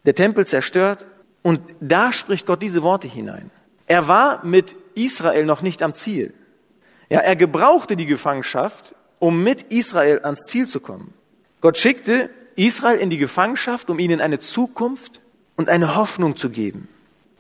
der 0.07 0.15
Tempel 0.15 0.47
zerstört, 0.47 1.05
und 1.43 1.61
da 1.81 2.11
spricht 2.13 2.47
Gott 2.47 2.63
diese 2.63 2.83
Worte 2.83 3.07
hinein. 3.07 3.51
Er 3.87 4.09
war 4.09 4.43
mit 4.47 4.77
Israel 4.95 5.45
noch 5.45 5.61
nicht 5.61 5.83
am 5.83 5.93
Ziel. 5.93 6.33
Ja, 7.11 7.21
er 7.21 7.37
gebrauchte 7.37 7.97
die 7.97 8.07
Gefangenschaft, 8.07 8.95
um 9.19 9.43
mit 9.43 9.73
Israel 9.73 10.21
ans 10.23 10.47
Ziel 10.47 10.67
zu 10.67 10.81
kommen. 10.81 11.13
Gott 11.61 11.77
schickte 11.77 12.31
Israel 12.57 12.99
in 12.99 13.11
die 13.11 13.19
Gefangenschaft, 13.19 13.91
um 13.91 13.99
ihnen 13.99 14.23
eine 14.23 14.39
Zukunft 14.39 15.21
und 15.57 15.69
eine 15.69 15.97
Hoffnung 15.97 16.37
zu 16.37 16.49
geben. 16.49 16.89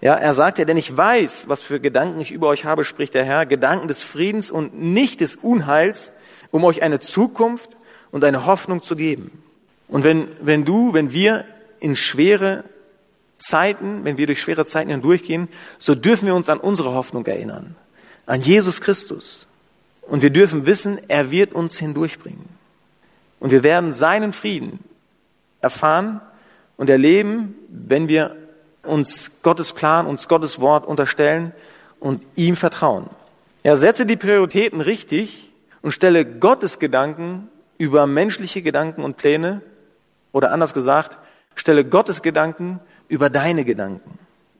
Ja, 0.02 0.16
er 0.16 0.34
sagte, 0.34 0.66
denn 0.66 0.76
ich 0.76 0.94
weiß, 0.94 1.48
was 1.48 1.62
für 1.62 1.78
Gedanken 1.78 2.20
ich 2.20 2.32
über 2.32 2.48
euch 2.48 2.64
habe, 2.64 2.84
spricht 2.84 3.14
der 3.14 3.24
Herr, 3.24 3.46
Gedanken 3.46 3.86
des 3.86 4.02
Friedens 4.02 4.50
und 4.50 4.76
nicht 4.76 5.20
des 5.20 5.36
Unheils, 5.36 6.10
um 6.50 6.64
euch 6.64 6.82
eine 6.82 6.98
Zukunft 6.98 7.70
und 8.10 8.24
eine 8.24 8.44
Hoffnung 8.44 8.82
zu 8.82 8.96
geben. 8.96 9.44
Und 9.86 10.02
wenn, 10.02 10.26
wenn 10.40 10.64
du, 10.64 10.92
wenn 10.92 11.12
wir 11.12 11.44
in 11.78 11.94
schwere 11.94 12.64
Zeiten, 13.36 14.04
wenn 14.04 14.18
wir 14.18 14.26
durch 14.26 14.40
schwere 14.40 14.66
Zeiten 14.66 14.90
hindurchgehen, 14.90 15.46
so 15.78 15.94
dürfen 15.94 16.26
wir 16.26 16.34
uns 16.34 16.50
an 16.50 16.58
unsere 16.58 16.94
Hoffnung 16.94 17.24
erinnern, 17.26 17.76
an 18.26 18.42
Jesus 18.42 18.80
Christus. 18.80 19.46
Und 20.02 20.22
wir 20.22 20.30
dürfen 20.30 20.66
wissen, 20.66 20.98
er 21.06 21.30
wird 21.30 21.52
uns 21.52 21.78
hindurchbringen. 21.78 22.48
Und 23.38 23.52
wir 23.52 23.62
werden 23.62 23.94
seinen 23.94 24.32
Frieden 24.32 24.80
erfahren 25.60 26.20
und 26.76 26.90
erleben, 26.90 27.54
wenn 27.68 28.08
wir 28.08 28.36
uns 28.82 29.32
Gottes 29.42 29.72
Plan, 29.72 30.06
uns 30.06 30.28
Gottes 30.28 30.60
Wort 30.60 30.86
unterstellen 30.86 31.52
und 32.00 32.22
ihm 32.34 32.56
vertrauen. 32.56 33.08
Ja, 33.64 33.76
setze 33.76 34.06
die 34.06 34.16
Prioritäten 34.16 34.80
richtig 34.80 35.50
und 35.82 35.92
stelle 35.92 36.24
Gottes 36.24 36.78
Gedanken 36.78 37.48
über 37.78 38.06
menschliche 38.06 38.62
Gedanken 38.62 39.02
und 39.02 39.16
Pläne 39.16 39.62
Oder 40.32 40.50
anders 40.50 40.72
gesagt, 40.72 41.18
stelle 41.54 41.84
Gottes 41.84 42.22
Gedanken 42.22 42.80
über 43.08 43.28
deine 43.28 43.64
Gedanken. 43.64 44.18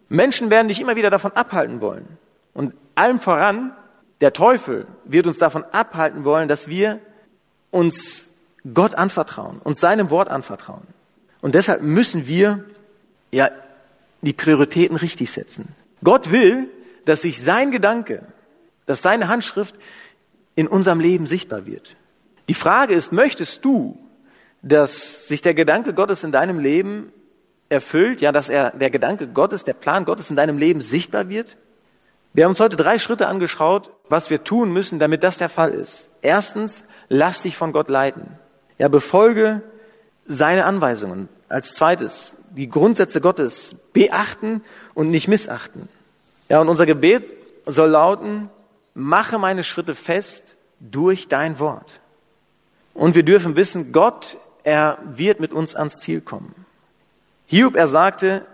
Menschen 0.08 0.50
werden 0.50 0.68
dich 0.68 0.80
immer 0.80 0.96
wieder 0.96 1.08
davon 1.08 1.32
abhalten 1.32 1.80
wollen. 1.80 2.06
Und 2.52 2.74
allem 2.94 3.18
voran, 3.18 3.72
der 4.20 4.34
Teufel 4.34 4.86
wird 5.04 5.26
uns 5.26 5.38
davon 5.38 5.64
abhalten 5.72 6.24
wollen, 6.24 6.48
dass 6.48 6.68
wir 6.68 7.00
uns 7.70 8.28
Gott 8.74 8.94
anvertrauen, 8.94 9.58
uns 9.64 9.80
seinem 9.80 10.10
Wort 10.10 10.28
anvertrauen. 10.28 10.86
Und 11.40 11.54
deshalb 11.54 11.80
müssen 11.80 12.28
wir 12.28 12.64
ja 13.30 13.50
die 14.22 14.32
Prioritäten 14.32 14.96
richtig 14.96 15.30
setzen. 15.30 15.74
Gott 16.02 16.30
will, 16.30 16.68
dass 17.04 17.22
sich 17.22 17.42
sein 17.42 17.70
Gedanke, 17.70 18.24
dass 18.86 19.02
seine 19.02 19.28
Handschrift 19.28 19.74
in 20.54 20.68
unserem 20.68 21.00
Leben 21.00 21.26
sichtbar 21.26 21.66
wird. 21.66 21.96
Die 22.48 22.54
Frage 22.54 22.94
ist, 22.94 23.12
möchtest 23.12 23.64
du, 23.64 23.98
dass 24.62 25.28
sich 25.28 25.42
der 25.42 25.54
Gedanke 25.54 25.92
Gottes 25.94 26.24
in 26.24 26.32
deinem 26.32 26.60
Leben 26.60 27.12
erfüllt, 27.68 28.20
ja, 28.20 28.32
dass 28.32 28.48
er, 28.48 28.70
der 28.70 28.90
Gedanke 28.90 29.26
Gottes, 29.26 29.64
der 29.64 29.72
Plan 29.72 30.04
Gottes 30.04 30.30
in 30.30 30.36
deinem 30.36 30.58
Leben 30.58 30.80
sichtbar 30.80 31.28
wird? 31.28 31.56
Wir 32.32 32.44
haben 32.44 32.50
uns 32.50 32.60
heute 32.60 32.76
drei 32.76 32.98
Schritte 32.98 33.26
angeschaut, 33.26 33.90
was 34.08 34.30
wir 34.30 34.44
tun 34.44 34.72
müssen, 34.72 34.98
damit 34.98 35.22
das 35.22 35.38
der 35.38 35.48
Fall 35.48 35.72
ist. 35.72 36.08
Erstens, 36.22 36.84
lass 37.08 37.42
dich 37.42 37.56
von 37.56 37.72
Gott 37.72 37.88
leiten. 37.88 38.38
Ja, 38.78 38.88
befolge 38.88 39.62
seine 40.26 40.64
Anweisungen. 40.64 41.28
Als 41.48 41.74
zweites, 41.74 42.36
die 42.50 42.68
Grundsätze 42.68 43.20
Gottes 43.20 43.76
beachten 43.92 44.62
und 44.94 45.10
nicht 45.10 45.28
missachten. 45.28 45.88
Ja, 46.48 46.60
und 46.60 46.68
unser 46.68 46.86
Gebet 46.86 47.24
soll 47.66 47.90
lauten, 47.90 48.50
mache 48.94 49.38
meine 49.38 49.64
Schritte 49.64 49.94
fest 49.94 50.56
durch 50.80 51.28
dein 51.28 51.58
Wort. 51.58 52.00
Und 52.94 53.14
wir 53.14 53.22
dürfen 53.22 53.56
wissen, 53.56 53.92
Gott, 53.92 54.36
er 54.64 54.98
wird 55.04 55.40
mit 55.40 55.52
uns 55.52 55.74
ans 55.74 56.00
Ziel 56.00 56.20
kommen. 56.20 56.54
Hiob, 57.46 57.76
er 57.76 57.88
sagte, 57.88 58.46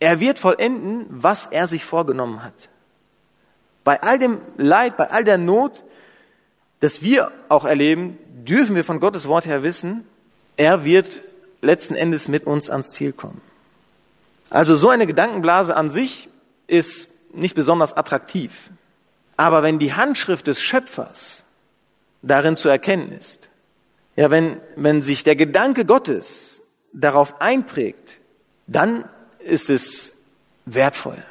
er 0.00 0.20
wird 0.20 0.38
vollenden, 0.38 1.06
was 1.08 1.46
er 1.46 1.66
sich 1.66 1.84
vorgenommen 1.84 2.42
hat. 2.42 2.68
Bei 3.84 4.02
all 4.02 4.18
dem 4.18 4.40
Leid, 4.56 4.96
bei 4.96 5.10
all 5.10 5.24
der 5.24 5.38
Not, 5.38 5.84
das 6.80 7.02
wir 7.02 7.30
auch 7.48 7.64
erleben, 7.64 8.18
dürfen 8.28 8.74
wir 8.74 8.84
von 8.84 9.00
Gottes 9.00 9.28
Wort 9.28 9.46
her 9.46 9.62
wissen, 9.62 10.06
er 10.56 10.84
wird 10.84 11.22
letzten 11.60 11.94
Endes 11.94 12.28
mit 12.28 12.46
uns 12.46 12.70
ans 12.70 12.90
Ziel 12.90 13.12
kommen. 13.12 13.40
Also 14.50 14.76
so 14.76 14.88
eine 14.88 15.06
Gedankenblase 15.06 15.76
an 15.76 15.90
sich 15.90 16.28
ist 16.66 17.10
nicht 17.34 17.54
besonders 17.54 17.96
attraktiv. 17.96 18.70
Aber 19.36 19.62
wenn 19.62 19.78
die 19.78 19.94
Handschrift 19.94 20.46
des 20.46 20.62
Schöpfers 20.62 21.44
darin 22.22 22.56
zu 22.56 22.68
erkennen 22.68 23.12
ist, 23.12 23.48
ja, 24.14 24.30
wenn, 24.30 24.60
wenn 24.76 25.02
sich 25.02 25.24
der 25.24 25.36
Gedanke 25.36 25.84
Gottes 25.84 26.62
darauf 26.92 27.40
einprägt, 27.40 28.18
dann 28.66 29.04
ist 29.40 29.68
es 29.68 30.14
wertvoll. 30.64 31.22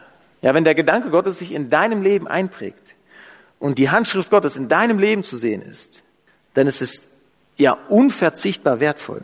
Ja, 0.43 0.53
wenn 0.53 0.63
der 0.63 0.75
Gedanke 0.75 1.09
Gottes 1.09 1.39
sich 1.39 1.51
in 1.51 1.71
deinem 1.71 2.03
Leben 2.03 2.27
einprägt 2.27 2.95
und 3.57 3.79
die 3.79 3.89
Handschrift 3.89 4.29
Gottes 4.29 4.57
in 4.57 4.67
deinem 4.67 4.99
Leben 4.99 5.23
zu 5.23 5.37
sehen 5.37 5.63
ist, 5.63 6.03
dann 6.53 6.67
ist 6.67 6.83
es 6.83 7.01
ja 7.57 7.77
unverzichtbar 7.89 8.79
wertvoll. 8.79 9.21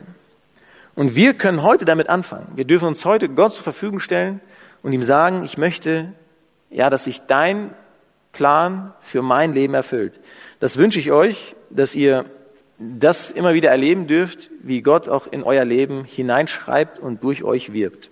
Und 0.94 1.14
wir 1.14 1.34
können 1.34 1.62
heute 1.62 1.84
damit 1.84 2.08
anfangen. 2.08 2.52
Wir 2.54 2.64
dürfen 2.64 2.88
uns 2.88 3.04
heute 3.04 3.28
Gott 3.28 3.54
zur 3.54 3.62
Verfügung 3.62 4.00
stellen 4.00 4.40
und 4.82 4.92
ihm 4.92 5.02
sagen, 5.02 5.44
ich 5.44 5.56
möchte, 5.56 6.12
ja, 6.70 6.90
dass 6.90 7.04
sich 7.04 7.22
dein 7.22 7.70
Plan 8.32 8.92
für 9.00 9.22
mein 9.22 9.54
Leben 9.54 9.74
erfüllt. 9.74 10.20
Das 10.60 10.76
wünsche 10.76 10.98
ich 10.98 11.12
euch, 11.12 11.54
dass 11.70 11.94
ihr 11.94 12.24
das 12.78 13.30
immer 13.30 13.54
wieder 13.54 13.70
erleben 13.70 14.06
dürft, 14.06 14.50
wie 14.62 14.82
Gott 14.82 15.08
auch 15.08 15.26
in 15.26 15.42
euer 15.42 15.64
Leben 15.64 16.04
hineinschreibt 16.04 16.98
und 16.98 17.22
durch 17.22 17.44
euch 17.44 17.72
wirbt. 17.72 18.10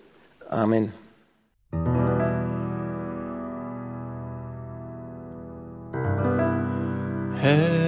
Amen. 0.49 0.93
Herr, 7.37 7.80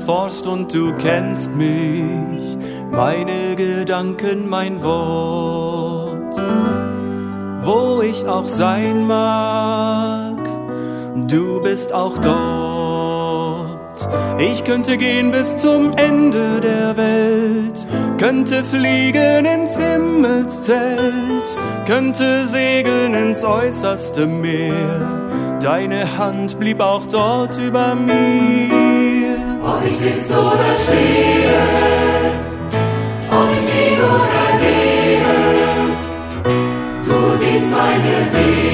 Du 0.00 0.06
erforschst 0.06 0.46
und 0.46 0.74
du 0.74 0.94
kennst 0.96 1.54
mich, 1.54 2.56
meine 2.90 3.54
Gedanken, 3.56 4.48
mein 4.48 4.82
Wort, 4.82 6.36
wo 7.62 8.00
ich 8.00 8.26
auch 8.26 8.48
sein 8.48 9.06
mag, 9.06 10.38
du 11.28 11.60
bist 11.60 11.92
auch 11.92 12.16
dort. 12.18 13.78
Ich 14.38 14.64
könnte 14.64 14.96
gehen 14.96 15.32
bis 15.32 15.56
zum 15.58 15.92
Ende 15.92 16.60
der 16.60 16.96
Welt, 16.96 17.86
könnte 18.18 18.64
fliegen 18.64 19.44
ins 19.44 19.76
Himmelszelt, 19.76 21.56
könnte 21.86 22.46
segeln 22.46 23.12
ins 23.14 23.44
äußerste 23.44 24.26
Meer. 24.26 25.58
Deine 25.60 26.16
Hand 26.16 26.58
blieb 26.58 26.80
auch 26.80 27.04
dort 27.06 27.58
über 27.58 27.94
mir. 27.94 28.89
Ob 29.80 29.86
ich 29.86 29.96
sitze 29.96 30.34
oder 30.34 30.74
stehe, 30.74 31.58
ob 33.30 33.48
ich 33.50 33.64
liege 33.74 34.04
oder 34.04 34.46
gehe, 34.60 35.24
du 37.02 37.16
siehst 37.38 37.70
meine 37.70 38.14
Wege. 38.30 38.69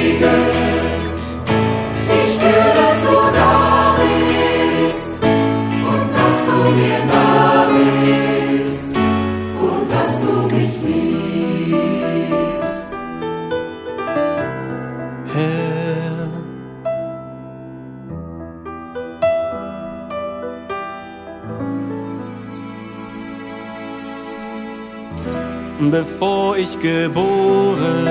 Bevor 25.79 26.57
ich 26.57 26.81
geboren, 26.81 28.09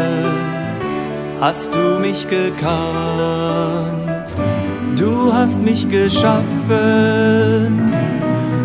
hast 1.41 1.74
du 1.74 1.99
mich 1.99 2.28
gekannt. 2.28 4.36
Du 4.95 5.34
hast 5.34 5.59
mich 5.59 5.89
geschaffen 5.89 6.32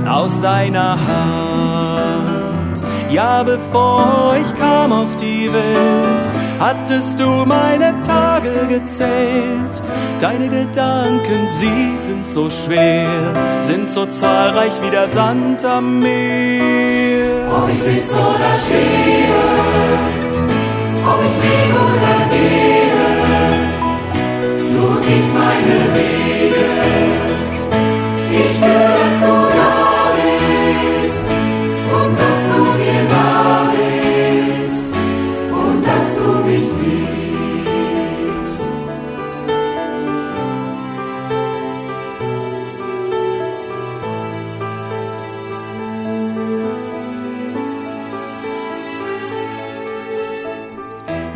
aus 0.06 0.38
deiner 0.42 0.98
Hand. 1.00 2.82
Ja, 3.10 3.42
bevor 3.42 4.36
ich 4.38 4.54
kam 4.54 4.92
auf 4.92 5.16
die 5.16 5.50
Welt, 5.50 6.30
hattest 6.58 7.18
du 7.18 7.46
meine 7.46 7.98
Tage 8.02 8.66
gezählt. 8.68 9.82
Deine 10.20 10.48
Gedanken, 10.48 11.48
sie 11.58 11.96
sind 12.06 12.28
so 12.28 12.50
schwer, 12.50 13.08
sind 13.60 13.90
so 13.90 14.04
zahlreich 14.04 14.74
wie 14.82 14.90
der 14.90 15.08
Sand 15.08 15.64
am 15.64 16.00
Meer. 16.00 17.09
Ob 17.52 17.68
ich 17.68 17.78
sitze 17.78 18.14
oder 18.14 18.52
stehe, 18.64 19.34
ob 21.04 21.20
ich 21.26 21.36
lebe 21.42 21.78
oder 21.92 22.16
gehe, 22.30 23.00
du 24.70 24.82
siehst 24.96 25.34
meine 25.34 25.78
Wege. 25.94 26.29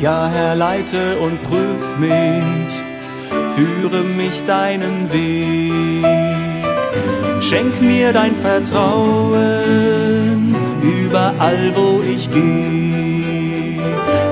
Ja, 0.04 0.28
Herr, 0.28 0.54
leite 0.54 1.16
und 1.18 1.42
prüf 1.44 1.82
mich, 1.98 2.72
führe 3.56 4.04
mich 4.04 4.44
deinen 4.44 5.10
Weg. 5.10 6.04
Schenk 7.42 7.80
mir 7.80 8.12
dein 8.12 8.36
Vertrauen 8.36 9.40
überall, 10.82 11.72
wo 11.74 12.02
ich 12.02 12.30
gehe. 12.30 13.82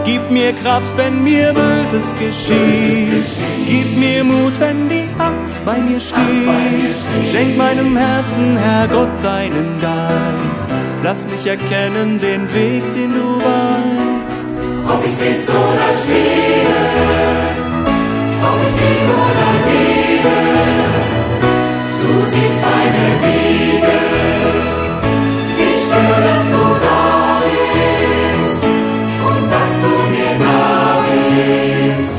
Gib 0.05 0.31
mir 0.31 0.53
Kraft, 0.62 0.95
wenn 0.99 1.25
mir 1.25 1.55
Böses 1.55 2.14
geschieht. 2.18 3.25
Gib 3.66 3.97
mir 3.97 4.25
Mut, 4.25 4.61
wenn 4.61 4.91
die 4.91 5.09
Angst 5.18 5.64
bei 5.64 5.79
mir 5.79 6.01
steht. 6.01 6.97
Schenk 7.25 7.57
meinem 7.57 7.97
Herzen, 7.97 8.59
Herr 8.59 8.89
Gott, 8.89 9.23
deinen 9.23 9.81
Geist. 9.81 10.68
Lass 11.03 11.27
mich 11.29 11.47
erkennen 11.47 12.18
den 12.20 12.53
Weg, 12.53 12.83
den 12.93 13.14
du 13.14 13.39
weißt. 13.39 14.12
Sitze 15.22 15.53
oder 15.53 15.91
stehe, 16.03 16.76
ob 18.49 18.59
ich 18.64 18.72
liege 18.80 19.12
oder 19.28 19.51
gehe, 19.68 20.37
du 22.01 22.11
siehst 22.30 22.59
meine 22.66 23.07
Wege. 23.24 23.97
Ich 25.66 25.76
spür, 25.85 26.18
dass 26.28 26.45
du 26.53 26.62
da 26.87 27.03
bist 27.74 28.62
und 29.28 29.43
dass 29.55 29.72
du 29.83 29.93
mir 30.12 30.33
nah 30.45 30.93
bist 31.09 32.16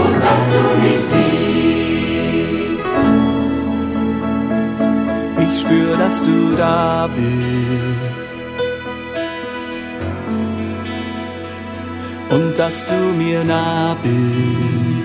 und 0.00 0.14
dass 0.26 0.42
du 0.52 0.62
mich 0.84 1.04
liebst. 1.16 2.96
Ich 5.44 5.54
spür, 5.60 5.92
dass 5.96 6.16
du 6.22 6.36
da 6.56 7.08
bist. 7.14 7.95
Dass 12.56 12.84
du 12.86 12.94
mir 12.94 13.44
nah 13.44 13.94
bist. 14.02 14.95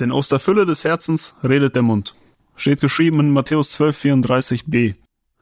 Denn 0.00 0.12
aus 0.12 0.28
der 0.28 0.38
Fülle 0.38 0.64
des 0.64 0.84
Herzens 0.84 1.34
redet 1.44 1.76
der 1.76 1.82
Mund. 1.82 2.14
Steht 2.56 2.80
geschrieben 2.80 3.20
in 3.20 3.30
Matthäus 3.30 3.72
12, 3.72 4.04
34b. 4.04 4.94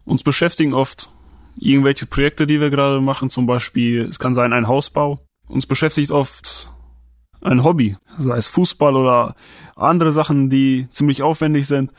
Uns 0.04 0.22
beschäftigen 0.22 0.74
oft 0.74 1.10
irgendwelche 1.56 2.06
Projekte, 2.06 2.46
die 2.46 2.60
wir 2.60 2.70
gerade 2.70 3.00
machen, 3.00 3.30
zum 3.30 3.46
Beispiel, 3.46 4.02
es 4.02 4.18
kann 4.18 4.34
sein 4.34 4.52
ein 4.52 4.68
Hausbau. 4.68 5.18
Uns 5.46 5.66
beschäftigt 5.66 6.10
oft 6.10 6.72
ein 7.40 7.62
Hobby, 7.62 7.96
sei 8.18 8.36
es 8.36 8.48
Fußball 8.48 8.96
oder 8.96 9.36
andere 9.76 10.12
Sachen, 10.12 10.50
die 10.50 10.88
ziemlich 10.90 11.22
aufwendig 11.22 11.66
sind. 11.66 11.92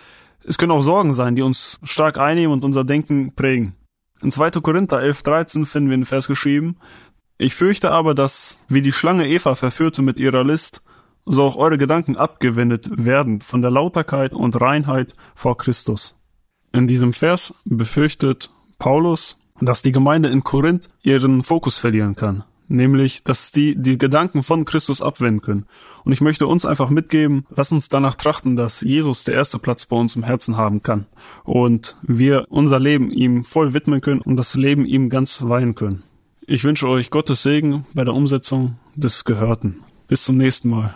Es 0.43 0.57
können 0.57 0.71
auch 0.71 0.81
Sorgen 0.81 1.13
sein, 1.13 1.35
die 1.35 1.41
uns 1.41 1.79
stark 1.83 2.17
einnehmen 2.17 2.53
und 2.53 2.65
unser 2.65 2.83
Denken 2.83 3.33
prägen. 3.35 3.75
In 4.21 4.31
2. 4.31 4.51
Korinther 4.51 5.01
11, 5.01 5.23
13 5.23 5.65
finden 5.65 5.89
wir 5.89 5.93
einen 5.93 6.05
Vers 6.05 6.27
geschrieben. 6.27 6.77
Ich 7.37 7.55
fürchte 7.55 7.91
aber, 7.91 8.13
dass, 8.13 8.59
wie 8.67 8.81
die 8.81 8.91
Schlange 8.91 9.27
Eva 9.27 9.55
verführte 9.55 10.01
mit 10.01 10.19
ihrer 10.19 10.43
List, 10.43 10.81
so 11.25 11.43
auch 11.43 11.57
eure 11.57 11.77
Gedanken 11.77 12.15
abgewendet 12.17 12.89
werden 12.91 13.41
von 13.41 13.61
der 13.61 13.71
Lauterkeit 13.71 14.33
und 14.33 14.59
Reinheit 14.59 15.13
vor 15.35 15.57
Christus. 15.57 16.15
In 16.71 16.87
diesem 16.87 17.13
Vers 17.13 17.53
befürchtet 17.65 18.51
Paulus, 18.77 19.37
dass 19.59 19.81
die 19.81 19.91
Gemeinde 19.91 20.29
in 20.29 20.43
Korinth 20.43 20.89
ihren 21.03 21.43
Fokus 21.43 21.77
verlieren 21.77 22.15
kann, 22.15 22.43
nämlich, 22.67 23.23
dass 23.23 23.51
die 23.51 23.75
die 23.75 23.97
Gedanken 23.97 24.43
von 24.43 24.65
Christus 24.65 25.01
abwenden 25.01 25.41
können. 25.41 25.65
Und 26.05 26.13
ich 26.13 26.21
möchte 26.21 26.47
uns 26.47 26.65
einfach 26.65 26.89
mitgeben, 26.89 27.45
lass 27.49 27.71
uns 27.71 27.89
danach 27.89 28.15
trachten, 28.15 28.55
dass 28.55 28.81
Jesus 28.81 29.23
der 29.23 29.35
erste 29.35 29.59
Platz 29.59 29.85
bei 29.85 29.97
uns 29.97 30.15
im 30.15 30.23
Herzen 30.23 30.57
haben 30.57 30.81
kann 30.81 31.07
und 31.43 31.97
wir 32.01 32.45
unser 32.49 32.79
Leben 32.79 33.11
ihm 33.11 33.43
voll 33.43 33.73
widmen 33.73 34.01
können 34.01 34.21
und 34.21 34.37
das 34.37 34.55
Leben 34.55 34.85
ihm 34.85 35.09
ganz 35.09 35.41
weihen 35.41 35.75
können. 35.75 36.03
Ich 36.45 36.63
wünsche 36.63 36.87
euch 36.87 37.11
Gottes 37.11 37.43
Segen 37.43 37.85
bei 37.93 38.03
der 38.03 38.15
Umsetzung 38.15 38.77
des 38.95 39.23
Gehörten. 39.25 39.81
Bis 40.07 40.23
zum 40.23 40.37
nächsten 40.37 40.69
Mal. 40.69 40.95